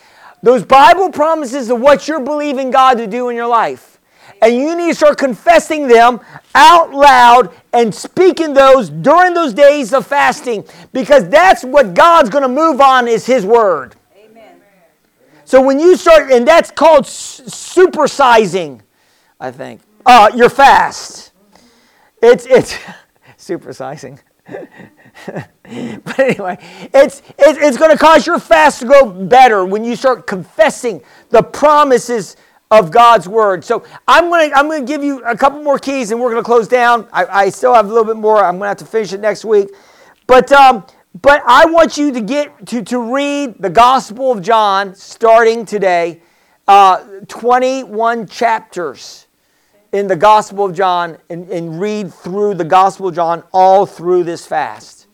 those 0.42 0.64
Bible 0.64 1.10
promises 1.10 1.70
of 1.70 1.80
what 1.80 2.08
you're 2.08 2.24
believing 2.24 2.70
God 2.70 2.96
to 2.96 3.06
do 3.06 3.28
in 3.28 3.36
your 3.36 3.46
life. 3.46 3.98
And 4.40 4.54
you 4.54 4.74
need 4.74 4.88
to 4.88 4.94
start 4.94 5.18
confessing 5.18 5.86
them 5.86 6.20
out 6.54 6.92
loud 6.92 7.54
and 7.74 7.94
speaking 7.94 8.54
those 8.54 8.88
during 8.88 9.34
those 9.34 9.52
days 9.52 9.92
of 9.92 10.06
fasting 10.06 10.64
because 10.94 11.28
that's 11.28 11.62
what 11.62 11.92
God's 11.92 12.30
going 12.30 12.42
to 12.42 12.48
move 12.48 12.80
on 12.80 13.06
is 13.06 13.26
His 13.26 13.44
Word. 13.44 13.96
Amen. 14.16 14.62
So 15.44 15.60
when 15.60 15.78
you 15.78 15.94
start, 15.94 16.32
and 16.32 16.48
that's 16.48 16.70
called 16.70 17.04
supersizing 17.04 18.80
I 19.40 19.50
think. 19.50 19.80
Uh, 20.06 20.30
your 20.34 20.50
fast. 20.50 21.32
It's 22.22 22.46
it's 22.46 22.78
supersizing. 23.38 24.20
but 24.46 26.18
anyway, 26.18 26.58
it's, 26.92 27.22
it's, 27.38 27.58
it's 27.58 27.76
going 27.76 27.90
to 27.90 27.98
cause 27.98 28.26
your 28.26 28.38
fast 28.38 28.80
to 28.80 28.86
go 28.86 29.06
better 29.06 29.64
when 29.64 29.84
you 29.84 29.94
start 29.94 30.26
confessing 30.26 31.02
the 31.28 31.42
promises 31.42 32.36
of 32.70 32.90
God's 32.90 33.28
word. 33.28 33.64
So 33.64 33.84
I'm 34.06 34.28
going 34.28 34.50
to 34.50 34.56
I'm 34.56 34.66
going 34.66 34.84
to 34.84 34.92
give 34.92 35.02
you 35.02 35.22
a 35.24 35.36
couple 35.36 35.62
more 35.62 35.78
keys 35.78 36.10
and 36.10 36.20
we're 36.20 36.30
going 36.30 36.42
to 36.42 36.46
close 36.46 36.68
down. 36.68 37.08
I, 37.12 37.26
I 37.26 37.50
still 37.50 37.74
have 37.74 37.86
a 37.86 37.88
little 37.88 38.04
bit 38.04 38.16
more. 38.16 38.38
I'm 38.38 38.58
going 38.58 38.62
to 38.62 38.68
have 38.68 38.76
to 38.78 38.84
finish 38.84 39.12
it 39.12 39.20
next 39.20 39.44
week. 39.44 39.70
But 40.26 40.52
um, 40.52 40.84
but 41.20 41.42
I 41.46 41.66
want 41.66 41.98
you 41.98 42.12
to 42.12 42.20
get 42.20 42.66
to, 42.66 42.82
to 42.84 43.12
read 43.12 43.56
the 43.58 43.70
Gospel 43.70 44.30
of 44.30 44.42
John 44.42 44.94
starting 44.94 45.64
today, 45.64 46.22
uh, 46.68 47.04
21 47.26 48.28
chapters 48.28 49.26
in 49.92 50.06
the 50.06 50.16
Gospel 50.16 50.66
of 50.66 50.74
John 50.74 51.18
and, 51.28 51.48
and 51.50 51.80
read 51.80 52.12
through 52.12 52.54
the 52.54 52.64
Gospel 52.64 53.08
of 53.08 53.14
John 53.14 53.42
all 53.52 53.86
through 53.86 54.24
this 54.24 54.46
fast. 54.46 55.06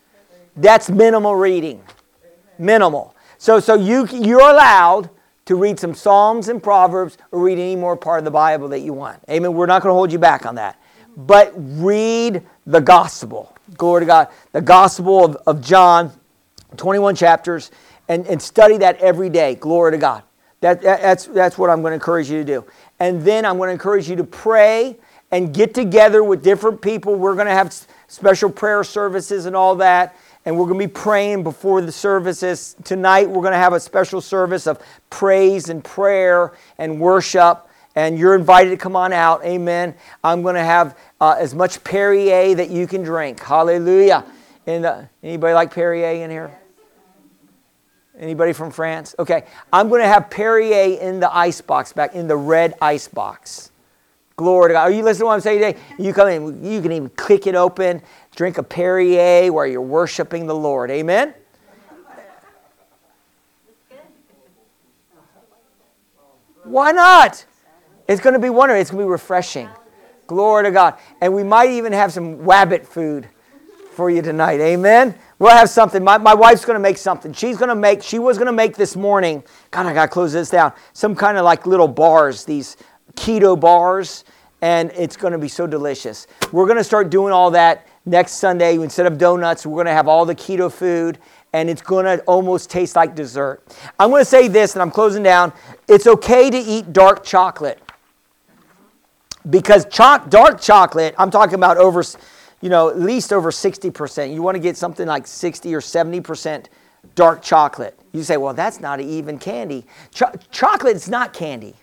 That's 0.56 0.90
minimal 0.90 1.34
reading. 1.36 1.82
Minimal. 2.58 3.14
So, 3.38 3.60
so 3.60 3.74
you, 3.74 4.06
you're 4.12 4.40
allowed 4.40 5.10
to 5.46 5.54
read 5.54 5.78
some 5.78 5.94
Psalms 5.94 6.48
and 6.48 6.62
Proverbs 6.62 7.18
or 7.30 7.40
read 7.40 7.58
any 7.58 7.76
more 7.76 7.96
part 7.96 8.18
of 8.18 8.24
the 8.24 8.30
Bible 8.30 8.68
that 8.68 8.80
you 8.80 8.92
want. 8.92 9.22
Amen. 9.30 9.54
We're 9.54 9.66
not 9.66 9.82
going 9.82 9.90
to 9.90 9.94
hold 9.94 10.12
you 10.12 10.18
back 10.18 10.44
on 10.44 10.56
that. 10.56 10.80
But 11.16 11.52
read 11.56 12.42
the 12.66 12.80
Gospel. 12.80 13.54
Glory 13.76 14.02
to 14.02 14.06
God. 14.06 14.28
The 14.52 14.60
Gospel 14.60 15.24
of, 15.24 15.36
of 15.46 15.60
John, 15.62 16.12
21 16.76 17.14
chapters, 17.14 17.70
and, 18.08 18.26
and 18.26 18.40
study 18.40 18.78
that 18.78 18.98
every 18.98 19.30
day. 19.30 19.54
Glory 19.54 19.92
to 19.92 19.98
God. 19.98 20.22
That, 20.60 20.80
that, 20.82 21.02
that's, 21.02 21.26
that's 21.26 21.58
what 21.58 21.70
I'm 21.70 21.82
going 21.82 21.90
to 21.90 21.96
encourage 21.96 22.30
you 22.30 22.38
to 22.38 22.44
do. 22.44 22.64
And 22.98 23.22
then 23.22 23.44
I'm 23.44 23.58
going 23.58 23.68
to 23.68 23.72
encourage 23.72 24.08
you 24.08 24.16
to 24.16 24.24
pray 24.24 24.96
and 25.30 25.52
get 25.52 25.74
together 25.74 26.22
with 26.24 26.42
different 26.42 26.80
people. 26.80 27.14
We're 27.14 27.34
going 27.34 27.46
to 27.46 27.52
have 27.52 27.74
special 28.06 28.50
prayer 28.50 28.84
services 28.84 29.46
and 29.46 29.54
all 29.54 29.76
that. 29.76 30.16
And 30.44 30.56
we're 30.56 30.66
going 30.66 30.78
to 30.80 30.86
be 30.86 30.92
praying 30.92 31.42
before 31.42 31.82
the 31.82 31.90
services. 31.90 32.76
Tonight, 32.84 33.28
we're 33.28 33.42
going 33.42 33.52
to 33.52 33.58
have 33.58 33.72
a 33.72 33.80
special 33.80 34.20
service 34.20 34.66
of 34.66 34.80
praise 35.10 35.68
and 35.68 35.82
prayer 35.82 36.52
and 36.78 37.00
worship. 37.00 37.68
And 37.96 38.18
you're 38.18 38.36
invited 38.36 38.70
to 38.70 38.76
come 38.76 38.94
on 38.94 39.12
out. 39.12 39.44
Amen. 39.44 39.94
I'm 40.22 40.42
going 40.42 40.54
to 40.54 40.64
have 40.64 40.96
uh, 41.20 41.36
as 41.38 41.54
much 41.54 41.82
Perrier 41.82 42.54
that 42.54 42.70
you 42.70 42.86
can 42.86 43.02
drink. 43.02 43.40
Hallelujah. 43.40 44.24
And 44.66 44.84
uh, 44.84 45.02
anybody 45.22 45.54
like 45.54 45.74
Perrier 45.74 46.22
in 46.22 46.30
here? 46.30 46.56
Anybody 48.18 48.52
from 48.52 48.70
France? 48.70 49.14
Okay. 49.18 49.44
I'm 49.72 49.88
going 49.88 50.00
to 50.00 50.08
have 50.08 50.30
Perrier 50.30 50.98
in 50.98 51.20
the 51.20 51.34
ice 51.34 51.60
box 51.60 51.92
back 51.92 52.14
in 52.14 52.28
the 52.28 52.36
red 52.36 52.74
ice 52.80 53.08
box. 53.08 53.70
Glory 54.36 54.70
to 54.70 54.74
God. 54.74 54.82
Are 54.82 54.90
you 54.90 55.02
listening 55.02 55.20
to 55.20 55.26
what 55.26 55.34
I'm 55.34 55.40
saying 55.40 55.60
today? 55.60 55.78
You 55.98 56.12
come 56.12 56.28
in, 56.28 56.64
you 56.64 56.82
can 56.82 56.92
even 56.92 57.08
click 57.10 57.46
it 57.46 57.54
open, 57.54 58.02
drink 58.34 58.58
a 58.58 58.62
Perrier 58.62 59.52
while 59.52 59.66
you're 59.66 59.80
worshiping 59.80 60.46
the 60.46 60.54
Lord. 60.54 60.90
Amen? 60.90 61.34
Why 66.64 66.92
not? 66.92 67.44
It's 68.08 68.20
going 68.20 68.34
to 68.34 68.40
be 68.40 68.50
wonderful. 68.50 68.80
It's 68.80 68.90
going 68.90 69.02
to 69.02 69.06
be 69.06 69.10
refreshing. 69.10 69.68
Glory 70.26 70.64
to 70.64 70.70
God. 70.70 70.98
And 71.20 71.32
we 71.32 71.42
might 71.42 71.70
even 71.70 71.92
have 71.92 72.12
some 72.12 72.38
wabbit 72.38 72.86
food 72.86 73.28
for 73.92 74.10
you 74.10 74.20
tonight. 74.20 74.60
Amen. 74.60 75.16
We'll 75.38 75.50
have 75.50 75.68
something. 75.68 76.02
My, 76.02 76.16
my 76.16 76.34
wife's 76.34 76.64
going 76.64 76.76
to 76.76 76.80
make 76.80 76.96
something. 76.96 77.32
She's 77.32 77.58
going 77.58 77.68
to 77.68 77.74
make, 77.74 78.02
she 78.02 78.18
was 78.18 78.38
going 78.38 78.46
to 78.46 78.52
make 78.52 78.76
this 78.76 78.96
morning, 78.96 79.44
God, 79.70 79.86
I 79.86 79.92
got 79.92 80.06
to 80.06 80.08
close 80.08 80.32
this 80.32 80.48
down, 80.48 80.72
some 80.94 81.14
kind 81.14 81.36
of 81.36 81.44
like 81.44 81.66
little 81.66 81.88
bars, 81.88 82.44
these 82.44 82.76
keto 83.14 83.58
bars, 83.58 84.24
and 84.62 84.90
it's 84.92 85.16
going 85.16 85.32
to 85.32 85.38
be 85.38 85.48
so 85.48 85.66
delicious. 85.66 86.26
We're 86.52 86.64
going 86.64 86.78
to 86.78 86.84
start 86.84 87.10
doing 87.10 87.32
all 87.32 87.50
that 87.50 87.86
next 88.06 88.32
Sunday. 88.34 88.76
Instead 88.76 89.06
of 89.06 89.18
donuts, 89.18 89.66
we're 89.66 89.74
going 89.74 89.86
to 89.86 89.92
have 89.92 90.08
all 90.08 90.24
the 90.24 90.34
keto 90.34 90.72
food, 90.72 91.18
and 91.52 91.68
it's 91.68 91.82
going 91.82 92.06
to 92.06 92.24
almost 92.24 92.70
taste 92.70 92.96
like 92.96 93.14
dessert. 93.14 93.62
I'm 94.00 94.08
going 94.08 94.22
to 94.22 94.24
say 94.24 94.48
this, 94.48 94.74
and 94.74 94.80
I'm 94.80 94.90
closing 94.90 95.22
down. 95.22 95.52
It's 95.86 96.06
okay 96.06 96.48
to 96.48 96.56
eat 96.58 96.94
dark 96.94 97.24
chocolate 97.24 97.78
because 99.50 99.84
cho- 99.86 100.24
dark 100.28 100.60
chocolate, 100.60 101.14
I'm 101.18 101.30
talking 101.30 101.54
about 101.54 101.76
over 101.76 102.02
you 102.66 102.70
know, 102.70 102.88
at 102.88 102.98
least 102.98 103.32
over 103.32 103.52
60%. 103.52 104.34
You 104.34 104.42
want 104.42 104.56
to 104.56 104.58
get 104.58 104.76
something 104.76 105.06
like 105.06 105.28
60 105.28 105.72
or 105.72 105.80
70% 105.80 106.66
dark 107.14 107.40
chocolate. 107.40 107.96
You 108.12 108.24
say, 108.24 108.38
well, 108.38 108.54
that's 108.54 108.80
not 108.80 108.98
even 108.98 109.38
candy. 109.38 109.86
Cho- 110.10 110.32
chocolate 110.50 110.96
is 110.96 111.08
not 111.08 111.32
candy. 111.32 111.76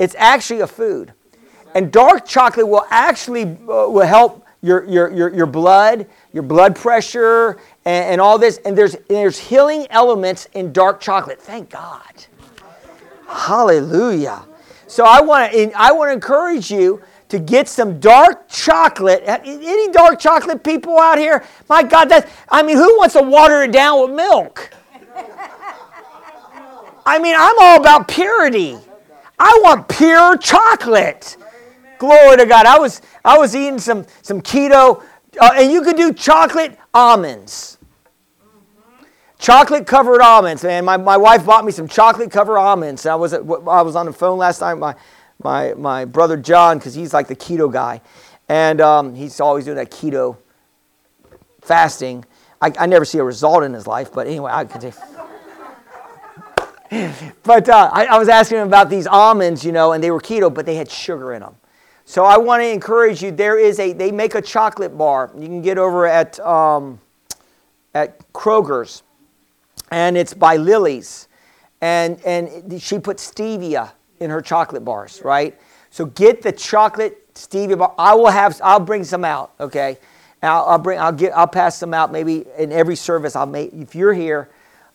It's 0.00 0.16
actually 0.18 0.58
a 0.58 0.66
food. 0.66 1.12
And 1.76 1.92
dark 1.92 2.26
chocolate 2.26 2.66
will 2.66 2.84
actually 2.90 3.44
uh, 3.44 3.86
will 3.86 4.00
help 4.00 4.44
your, 4.60 4.84
your, 4.86 5.08
your, 5.12 5.32
your 5.32 5.46
blood, 5.46 6.08
your 6.32 6.42
blood 6.42 6.74
pressure, 6.74 7.50
and, 7.84 8.06
and 8.06 8.20
all 8.20 8.40
this. 8.40 8.58
And 8.64 8.76
there's, 8.76 8.96
there's 9.08 9.38
healing 9.38 9.86
elements 9.90 10.48
in 10.54 10.72
dark 10.72 11.00
chocolate. 11.00 11.40
Thank 11.40 11.70
God. 11.70 12.26
Hallelujah. 13.28 14.44
So 14.88 15.04
I 15.04 15.20
want 15.20 15.52
to 15.52 15.70
I 15.80 15.92
want 15.92 16.08
to 16.08 16.12
encourage 16.12 16.72
you 16.72 17.02
to 17.28 17.38
get 17.38 17.68
some 17.68 18.00
dark 18.00 18.48
chocolate. 18.48 19.22
Any 19.26 19.90
dark 19.92 20.18
chocolate 20.18 20.64
people 20.64 20.98
out 20.98 21.18
here? 21.18 21.44
My 21.68 21.82
God, 21.82 22.06
that 22.06 22.28
I 22.48 22.62
mean, 22.62 22.76
who 22.76 22.96
wants 22.98 23.14
to 23.14 23.22
water 23.22 23.62
it 23.62 23.72
down 23.72 24.00
with 24.02 24.16
milk? 24.16 24.70
I 27.04 27.18
mean, 27.18 27.34
I'm 27.38 27.56
all 27.58 27.80
about 27.80 28.06
purity. 28.06 28.76
I 29.38 29.60
want 29.62 29.88
pure 29.88 30.36
chocolate. 30.36 31.36
Glory 31.98 32.36
to 32.36 32.46
God. 32.46 32.66
I 32.66 32.78
was 32.78 33.00
I 33.24 33.38
was 33.38 33.54
eating 33.56 33.78
some 33.78 34.06
some 34.22 34.40
keto, 34.40 35.02
uh, 35.40 35.50
and 35.54 35.72
you 35.72 35.82
could 35.82 35.96
do 35.96 36.12
chocolate 36.12 36.78
almonds. 36.92 37.78
Chocolate 39.38 39.86
covered 39.86 40.20
almonds, 40.20 40.64
man. 40.64 40.84
My, 40.84 40.96
my 40.96 41.16
wife 41.16 41.46
bought 41.46 41.64
me 41.64 41.70
some 41.70 41.86
chocolate 41.86 42.30
covered 42.30 42.58
almonds. 42.58 43.06
I 43.06 43.14
was 43.14 43.32
at, 43.32 43.40
I 43.40 43.82
was 43.82 43.94
on 43.94 44.06
the 44.06 44.12
phone 44.12 44.36
last 44.36 44.60
night. 44.60 44.74
My 44.74 44.96
my, 45.42 45.74
my 45.74 46.04
brother 46.04 46.36
John, 46.36 46.78
because 46.78 46.94
he's 46.94 47.12
like 47.12 47.28
the 47.28 47.36
keto 47.36 47.72
guy. 47.72 48.00
And 48.48 48.80
um, 48.80 49.14
he's 49.14 49.40
always 49.40 49.64
doing 49.64 49.76
that 49.76 49.90
keto 49.90 50.36
fasting. 51.60 52.24
I, 52.60 52.72
I 52.78 52.86
never 52.86 53.04
see 53.04 53.18
a 53.18 53.24
result 53.24 53.62
in 53.62 53.72
his 53.72 53.86
life, 53.86 54.12
but 54.12 54.26
anyway, 54.26 54.50
I 54.52 54.64
could 54.64 54.82
say. 56.90 57.12
but 57.42 57.68
uh, 57.68 57.90
I, 57.92 58.06
I 58.06 58.18
was 58.18 58.28
asking 58.28 58.58
him 58.58 58.66
about 58.66 58.88
these 58.88 59.06
almonds, 59.06 59.64
you 59.64 59.72
know, 59.72 59.92
and 59.92 60.02
they 60.02 60.10
were 60.10 60.20
keto, 60.20 60.52
but 60.52 60.66
they 60.66 60.74
had 60.74 60.90
sugar 60.90 61.34
in 61.34 61.42
them. 61.42 61.54
So 62.06 62.24
I 62.24 62.38
want 62.38 62.62
to 62.62 62.66
encourage 62.66 63.22
you. 63.22 63.30
There 63.30 63.58
is 63.58 63.78
a 63.78 63.92
they 63.92 64.10
make 64.10 64.34
a 64.34 64.40
chocolate 64.40 64.96
bar. 64.96 65.30
You 65.36 65.46
can 65.46 65.60
get 65.60 65.76
over 65.76 66.06
at 66.06 66.40
um, 66.40 66.98
at 67.94 68.18
Kroger's, 68.32 69.02
and 69.90 70.16
it's 70.16 70.32
by 70.32 70.56
Lily's, 70.56 71.28
and 71.82 72.18
and 72.24 72.80
she 72.80 72.98
put 72.98 73.18
stevia 73.18 73.90
in 74.20 74.30
her 74.30 74.40
chocolate 74.40 74.84
bars, 74.84 75.22
right? 75.24 75.58
So 75.90 76.06
get 76.06 76.42
the 76.42 76.52
chocolate 76.52 77.34
stevia 77.34 77.78
bar. 77.78 77.94
I 77.98 78.14
will 78.14 78.28
have. 78.28 78.60
I'll 78.62 78.80
bring 78.80 79.04
some 79.04 79.24
out. 79.24 79.52
Okay. 79.58 79.98
I'll, 80.42 80.64
I'll, 80.66 80.78
bring. 80.78 80.98
I'll 80.98 81.12
get. 81.12 81.36
I'll 81.36 81.48
pass 81.48 81.78
some 81.78 81.94
out. 81.94 82.12
Maybe 82.12 82.44
in 82.58 82.72
every 82.72 82.96
service. 82.96 83.34
I'll 83.34 83.46
make. 83.46 83.72
If 83.72 83.94
you're 83.94 84.12
here, 84.12 84.48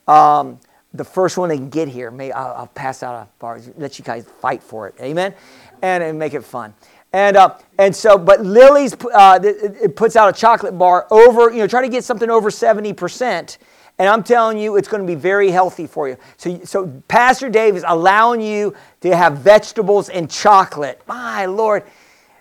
um, 0.07 0.59
the 0.93 1.03
first 1.03 1.37
one 1.37 1.49
they 1.49 1.57
can 1.57 1.69
get 1.69 1.87
here, 1.87 2.11
may 2.11 2.31
I'll, 2.31 2.53
I'll, 2.53 2.67
pass 2.67 3.03
out 3.03 3.15
a 3.15 3.27
bar. 3.39 3.59
Let 3.77 3.97
you 3.97 4.05
guys 4.05 4.25
fight 4.39 4.61
for 4.61 4.87
it. 4.87 4.95
Amen. 5.01 5.33
And, 5.81 6.03
and 6.03 6.17
make 6.17 6.33
it 6.33 6.43
fun. 6.43 6.73
And 7.11 7.35
uh, 7.35 7.57
and 7.77 7.95
so, 7.95 8.17
but 8.17 8.41
Lily's 8.41 8.93
uh, 9.13 9.39
it, 9.43 9.75
it 9.81 9.95
puts 9.95 10.15
out 10.15 10.29
a 10.29 10.33
chocolate 10.33 10.77
bar 10.77 11.07
over. 11.11 11.51
You 11.51 11.59
know, 11.59 11.67
try 11.67 11.81
to 11.81 11.89
get 11.89 12.03
something 12.03 12.29
over 12.29 12.49
seventy 12.49 12.93
percent 12.93 13.57
and 13.99 14.09
I'm 14.09 14.23
telling 14.23 14.57
you, 14.57 14.75
it's 14.75 14.87
going 14.87 15.01
to 15.01 15.07
be 15.07 15.15
very 15.15 15.51
healthy 15.51 15.87
for 15.87 16.09
you. 16.09 16.17
So, 16.37 16.59
so 16.63 17.01
Pastor 17.07 17.49
Dave 17.49 17.75
is 17.75 17.85
allowing 17.87 18.41
you 18.41 18.75
to 19.01 19.15
have 19.15 19.37
vegetables 19.37 20.09
and 20.09 20.29
chocolate. 20.29 21.01
My 21.07 21.45
Lord. 21.45 21.83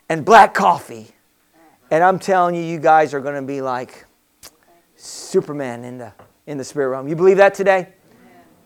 And 0.09 0.25
black 0.25 0.55
coffee. 0.55 1.09
And 1.91 2.03
I'm 2.03 2.19
telling 2.19 2.55
you, 2.55 2.63
you 2.63 2.79
guys 2.79 3.15
are 3.15 3.21
going 3.21 3.35
to 3.35 3.47
be 3.47 3.61
like 3.61 4.05
Superman 4.97 5.85
in 5.85 5.99
the, 5.99 6.13
in 6.47 6.59
the 6.59 6.65
spirit 6.65 6.89
realm. 6.89 7.09
You 7.09 7.17
believe 7.17 7.37
that 7.37 7.55
today? 7.55 7.89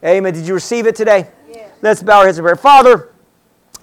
Amen. 0.03 0.16
Amen. 0.16 0.34
Did 0.34 0.47
you 0.47 0.55
receive 0.55 0.87
it 0.87 0.97
today? 0.97 1.28
Yeah. 1.49 1.68
Let's 1.82 2.03
bow 2.03 2.20
our 2.20 2.26
heads 2.26 2.39
in 2.39 2.45
prayer. 2.45 2.57
Father, 2.57 3.12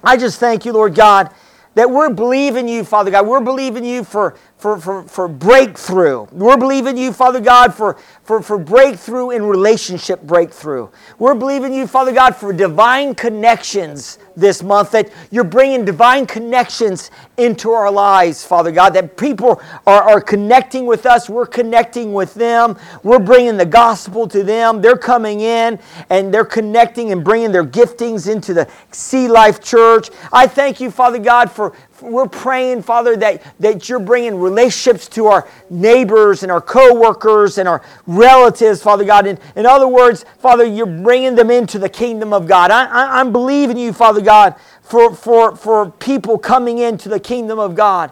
I 0.03 0.17
just 0.17 0.39
thank 0.39 0.65
you, 0.65 0.73
Lord 0.73 0.95
God, 0.95 1.33
that 1.75 1.89
we're 1.89 2.09
believing 2.09 2.67
you, 2.67 2.83
Father 2.83 3.11
God. 3.11 3.27
We're 3.27 3.41
believing 3.41 3.85
you 3.85 4.03
for, 4.03 4.35
for, 4.63 4.77
for, 4.79 5.03
for 5.03 5.27
breakthrough. 5.27 6.25
We're 6.31 6.55
believing 6.55 6.95
you, 6.95 7.11
Father 7.11 7.41
God, 7.41 7.75
for, 7.75 7.97
for, 8.23 8.41
for 8.41 8.57
breakthrough 8.57 9.31
in 9.31 9.43
relationship 9.43 10.21
breakthrough. 10.21 10.87
We're 11.19 11.35
believing 11.35 11.73
you, 11.73 11.85
Father 11.85 12.13
God, 12.13 12.33
for 12.33 12.53
divine 12.53 13.13
connections 13.13 14.19
this 14.37 14.63
month, 14.63 14.91
that 14.91 15.11
you're 15.31 15.43
bringing 15.43 15.83
divine 15.83 16.25
connections 16.25 17.11
into 17.35 17.71
our 17.71 17.91
lives, 17.91 18.45
Father 18.45 18.71
God, 18.71 18.91
that 18.91 19.17
people 19.17 19.61
are, 19.85 20.03
are 20.03 20.21
connecting 20.21 20.85
with 20.85 21.05
us, 21.05 21.29
we're 21.29 21.45
connecting 21.45 22.13
with 22.13 22.33
them, 22.33 22.77
we're 23.03 23.19
bringing 23.19 23.57
the 23.57 23.65
gospel 23.65 24.29
to 24.29 24.43
them, 24.43 24.81
they're 24.81 24.97
coming 24.97 25.41
in 25.41 25.77
and 26.09 26.33
they're 26.33 26.45
connecting 26.45 27.11
and 27.11 27.21
bringing 27.21 27.51
their 27.51 27.65
giftings 27.65 28.31
into 28.31 28.53
the 28.53 28.67
Sea 28.91 29.27
Life 29.27 29.61
Church. 29.61 30.09
I 30.31 30.47
thank 30.47 30.79
you, 30.79 30.89
Father 30.89 31.19
God, 31.19 31.51
for, 31.51 31.73
we're 32.11 32.27
praying, 32.27 32.83
Father, 32.83 33.15
that, 33.17 33.41
that 33.59 33.87
you're 33.89 33.99
bringing 33.99 34.39
relationships 34.39 35.07
to 35.09 35.27
our 35.27 35.47
neighbors 35.69 36.43
and 36.43 36.51
our 36.51 36.61
co-workers 36.61 37.57
and 37.57 37.67
our 37.67 37.81
relatives, 38.05 38.81
Father 38.83 39.05
God. 39.05 39.25
In, 39.25 39.39
in 39.55 39.65
other 39.65 39.87
words, 39.87 40.25
Father, 40.39 40.65
you're 40.65 40.85
bringing 40.85 41.35
them 41.35 41.49
into 41.49 41.79
the 41.79 41.89
kingdom 41.89 42.33
of 42.33 42.47
God. 42.47 42.71
I, 42.71 42.85
I, 42.85 43.19
I'm 43.19 43.31
believing 43.31 43.77
you, 43.77 43.93
Father 43.93 44.21
God, 44.21 44.55
for, 44.81 45.15
for, 45.15 45.55
for 45.55 45.91
people 45.91 46.37
coming 46.37 46.79
into 46.79 47.09
the 47.09 47.19
kingdom 47.19 47.59
of 47.59 47.75
God 47.75 48.11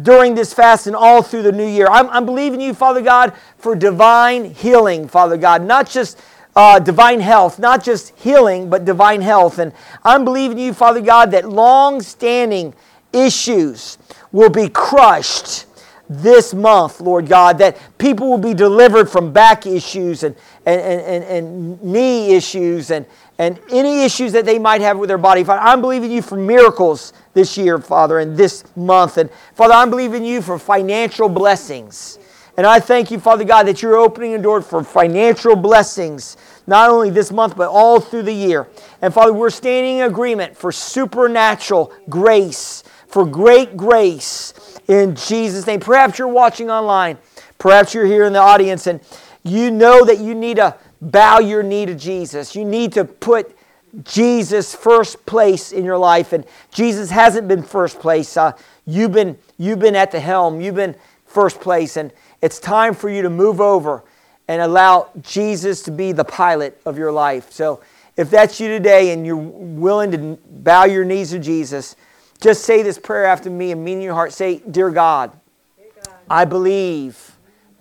during 0.00 0.34
this 0.34 0.52
fast 0.52 0.86
and 0.86 0.96
all 0.96 1.22
through 1.22 1.42
the 1.42 1.52
new 1.52 1.66
year. 1.66 1.86
I'm, 1.90 2.08
I'm 2.10 2.24
believing 2.24 2.60
you, 2.60 2.74
Father 2.74 3.02
God, 3.02 3.34
for 3.58 3.74
divine 3.74 4.52
healing, 4.52 5.08
Father 5.08 5.36
God, 5.36 5.62
not 5.62 5.88
just 5.88 6.18
uh, 6.54 6.78
divine 6.78 7.20
health, 7.20 7.58
not 7.58 7.82
just 7.82 8.16
healing, 8.18 8.68
but 8.68 8.84
divine 8.84 9.20
health. 9.20 9.58
And 9.58 9.72
I'm 10.04 10.24
believing 10.24 10.58
you, 10.58 10.74
Father 10.74 11.00
God, 11.00 11.30
that 11.30 11.48
long 11.48 12.00
standing 12.00 12.74
issues 13.12 13.98
will 14.32 14.50
be 14.50 14.68
crushed 14.68 15.66
this 16.08 16.52
month, 16.52 17.00
Lord 17.00 17.26
God, 17.26 17.58
that 17.58 17.78
people 17.98 18.28
will 18.28 18.38
be 18.38 18.54
delivered 18.54 19.08
from 19.08 19.32
back 19.32 19.66
issues 19.66 20.22
and, 20.22 20.36
and, 20.66 20.80
and, 20.80 21.24
and, 21.24 21.82
knee 21.82 22.34
issues 22.34 22.90
and, 22.90 23.06
and 23.38 23.58
any 23.70 24.04
issues 24.04 24.32
that 24.32 24.44
they 24.44 24.58
might 24.58 24.80
have 24.80 24.98
with 24.98 25.08
their 25.08 25.18
body. 25.18 25.44
Father, 25.44 25.62
I'm 25.62 25.80
believing 25.80 26.10
you 26.10 26.22
for 26.22 26.36
miracles 26.36 27.12
this 27.34 27.56
year, 27.56 27.78
Father, 27.78 28.18
and 28.18 28.36
this 28.36 28.64
month. 28.76 29.16
And 29.16 29.30
Father, 29.54 29.74
I'm 29.74 29.90
believing 29.90 30.24
you 30.24 30.42
for 30.42 30.58
financial 30.58 31.28
blessings. 31.28 32.18
And 32.56 32.66
I 32.66 32.80
thank 32.80 33.10
you, 33.10 33.18
Father 33.18 33.44
God, 33.44 33.66
that 33.66 33.80
you're 33.80 33.96
opening 33.96 34.34
a 34.34 34.38
door 34.38 34.60
for 34.60 34.84
financial 34.84 35.56
blessings, 35.56 36.36
not 36.66 36.90
only 36.90 37.08
this 37.08 37.32
month, 37.32 37.56
but 37.56 37.68
all 37.68 37.98
through 37.98 38.24
the 38.24 38.32
year. 38.32 38.68
And 39.00 39.14
Father, 39.14 39.32
we're 39.32 39.48
standing 39.48 39.98
in 39.98 40.04
agreement 40.04 40.54
for 40.54 40.70
supernatural 40.70 41.94
grace 42.10 42.84
for 43.12 43.26
great 43.26 43.76
grace 43.76 44.54
in 44.88 45.14
Jesus' 45.14 45.66
name. 45.66 45.80
Perhaps 45.80 46.18
you're 46.18 46.28
watching 46.28 46.70
online, 46.70 47.18
perhaps 47.58 47.92
you're 47.94 48.06
here 48.06 48.24
in 48.24 48.32
the 48.32 48.40
audience, 48.40 48.86
and 48.86 49.00
you 49.44 49.70
know 49.70 50.04
that 50.04 50.18
you 50.18 50.34
need 50.34 50.56
to 50.56 50.76
bow 51.00 51.38
your 51.38 51.62
knee 51.62 51.84
to 51.84 51.94
Jesus. 51.94 52.56
You 52.56 52.64
need 52.64 52.92
to 52.94 53.04
put 53.04 53.54
Jesus 54.02 54.74
first 54.74 55.24
place 55.26 55.72
in 55.72 55.84
your 55.84 55.98
life, 55.98 56.32
and 56.32 56.46
Jesus 56.72 57.10
hasn't 57.10 57.48
been 57.48 57.62
first 57.62 58.00
place. 58.00 58.34
Uh, 58.36 58.52
you've 58.86 59.12
been 59.12 59.36
you've 59.58 59.78
been 59.78 59.94
at 59.96 60.10
the 60.10 60.20
helm. 60.20 60.60
You've 60.62 60.76
been 60.76 60.96
first 61.26 61.60
place, 61.60 61.98
and 61.98 62.12
it's 62.40 62.58
time 62.58 62.94
for 62.94 63.10
you 63.10 63.20
to 63.20 63.30
move 63.30 63.60
over 63.60 64.04
and 64.48 64.62
allow 64.62 65.10
Jesus 65.20 65.82
to 65.82 65.90
be 65.90 66.12
the 66.12 66.24
pilot 66.24 66.80
of 66.86 66.96
your 66.96 67.12
life. 67.12 67.52
So, 67.52 67.82
if 68.16 68.30
that's 68.30 68.58
you 68.58 68.68
today, 68.68 69.12
and 69.12 69.26
you're 69.26 69.36
willing 69.36 70.10
to 70.12 70.38
bow 70.50 70.84
your 70.84 71.04
knees 71.04 71.30
to 71.30 71.38
Jesus. 71.38 71.94
Just 72.42 72.64
say 72.64 72.82
this 72.82 72.98
prayer 72.98 73.24
after 73.24 73.48
me 73.48 73.70
and 73.70 73.84
mean 73.84 73.98
in 73.98 74.02
your 74.02 74.14
heart. 74.14 74.32
Say, 74.32 74.60
Dear 74.68 74.90
God, 74.90 75.30
Dear 75.76 75.86
God 76.04 76.14
I 76.28 76.44
believe, 76.44 77.38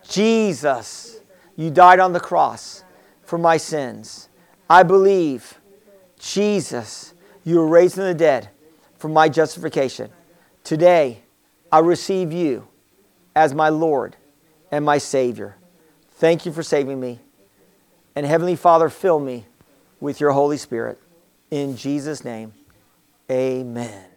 Jesus, 0.07 1.20
you 1.55 1.72
died 1.72 1.99
on 1.99 2.14
the 2.14 2.20
cross 2.20 2.84
for 3.24 3.39
my 3.39 3.57
sins. 3.57 4.30
I 4.70 4.84
believe, 4.84 5.59
Jesus, 6.20 7.16
you 7.43 7.57
were 7.57 7.66
raised 7.66 7.95
from 7.95 8.03
the 8.03 8.14
dead 8.14 8.49
for 8.99 9.07
my 9.07 9.30
justification. 9.30 10.12
Today, 10.64 11.24
I 11.72 11.80
receive 11.80 12.32
you 12.32 12.68
as 13.36 13.55
my 13.55 13.70
Lord 13.70 14.16
and 14.72 14.86
my 14.86 14.99
Savior. 14.99 15.55
Thank 16.12 16.45
you 16.45 16.51
for 16.51 16.62
saving 16.62 16.99
me. 16.99 17.20
And 18.16 18.28
Heavenly 18.28 18.55
Father, 18.55 18.89
fill 18.89 19.20
me 19.20 19.47
with 19.99 20.20
your 20.20 20.34
Holy 20.34 20.57
Spirit. 20.57 20.99
In 21.49 21.76
Jesus' 21.76 22.24
name, 22.24 22.53
amen. 23.28 24.11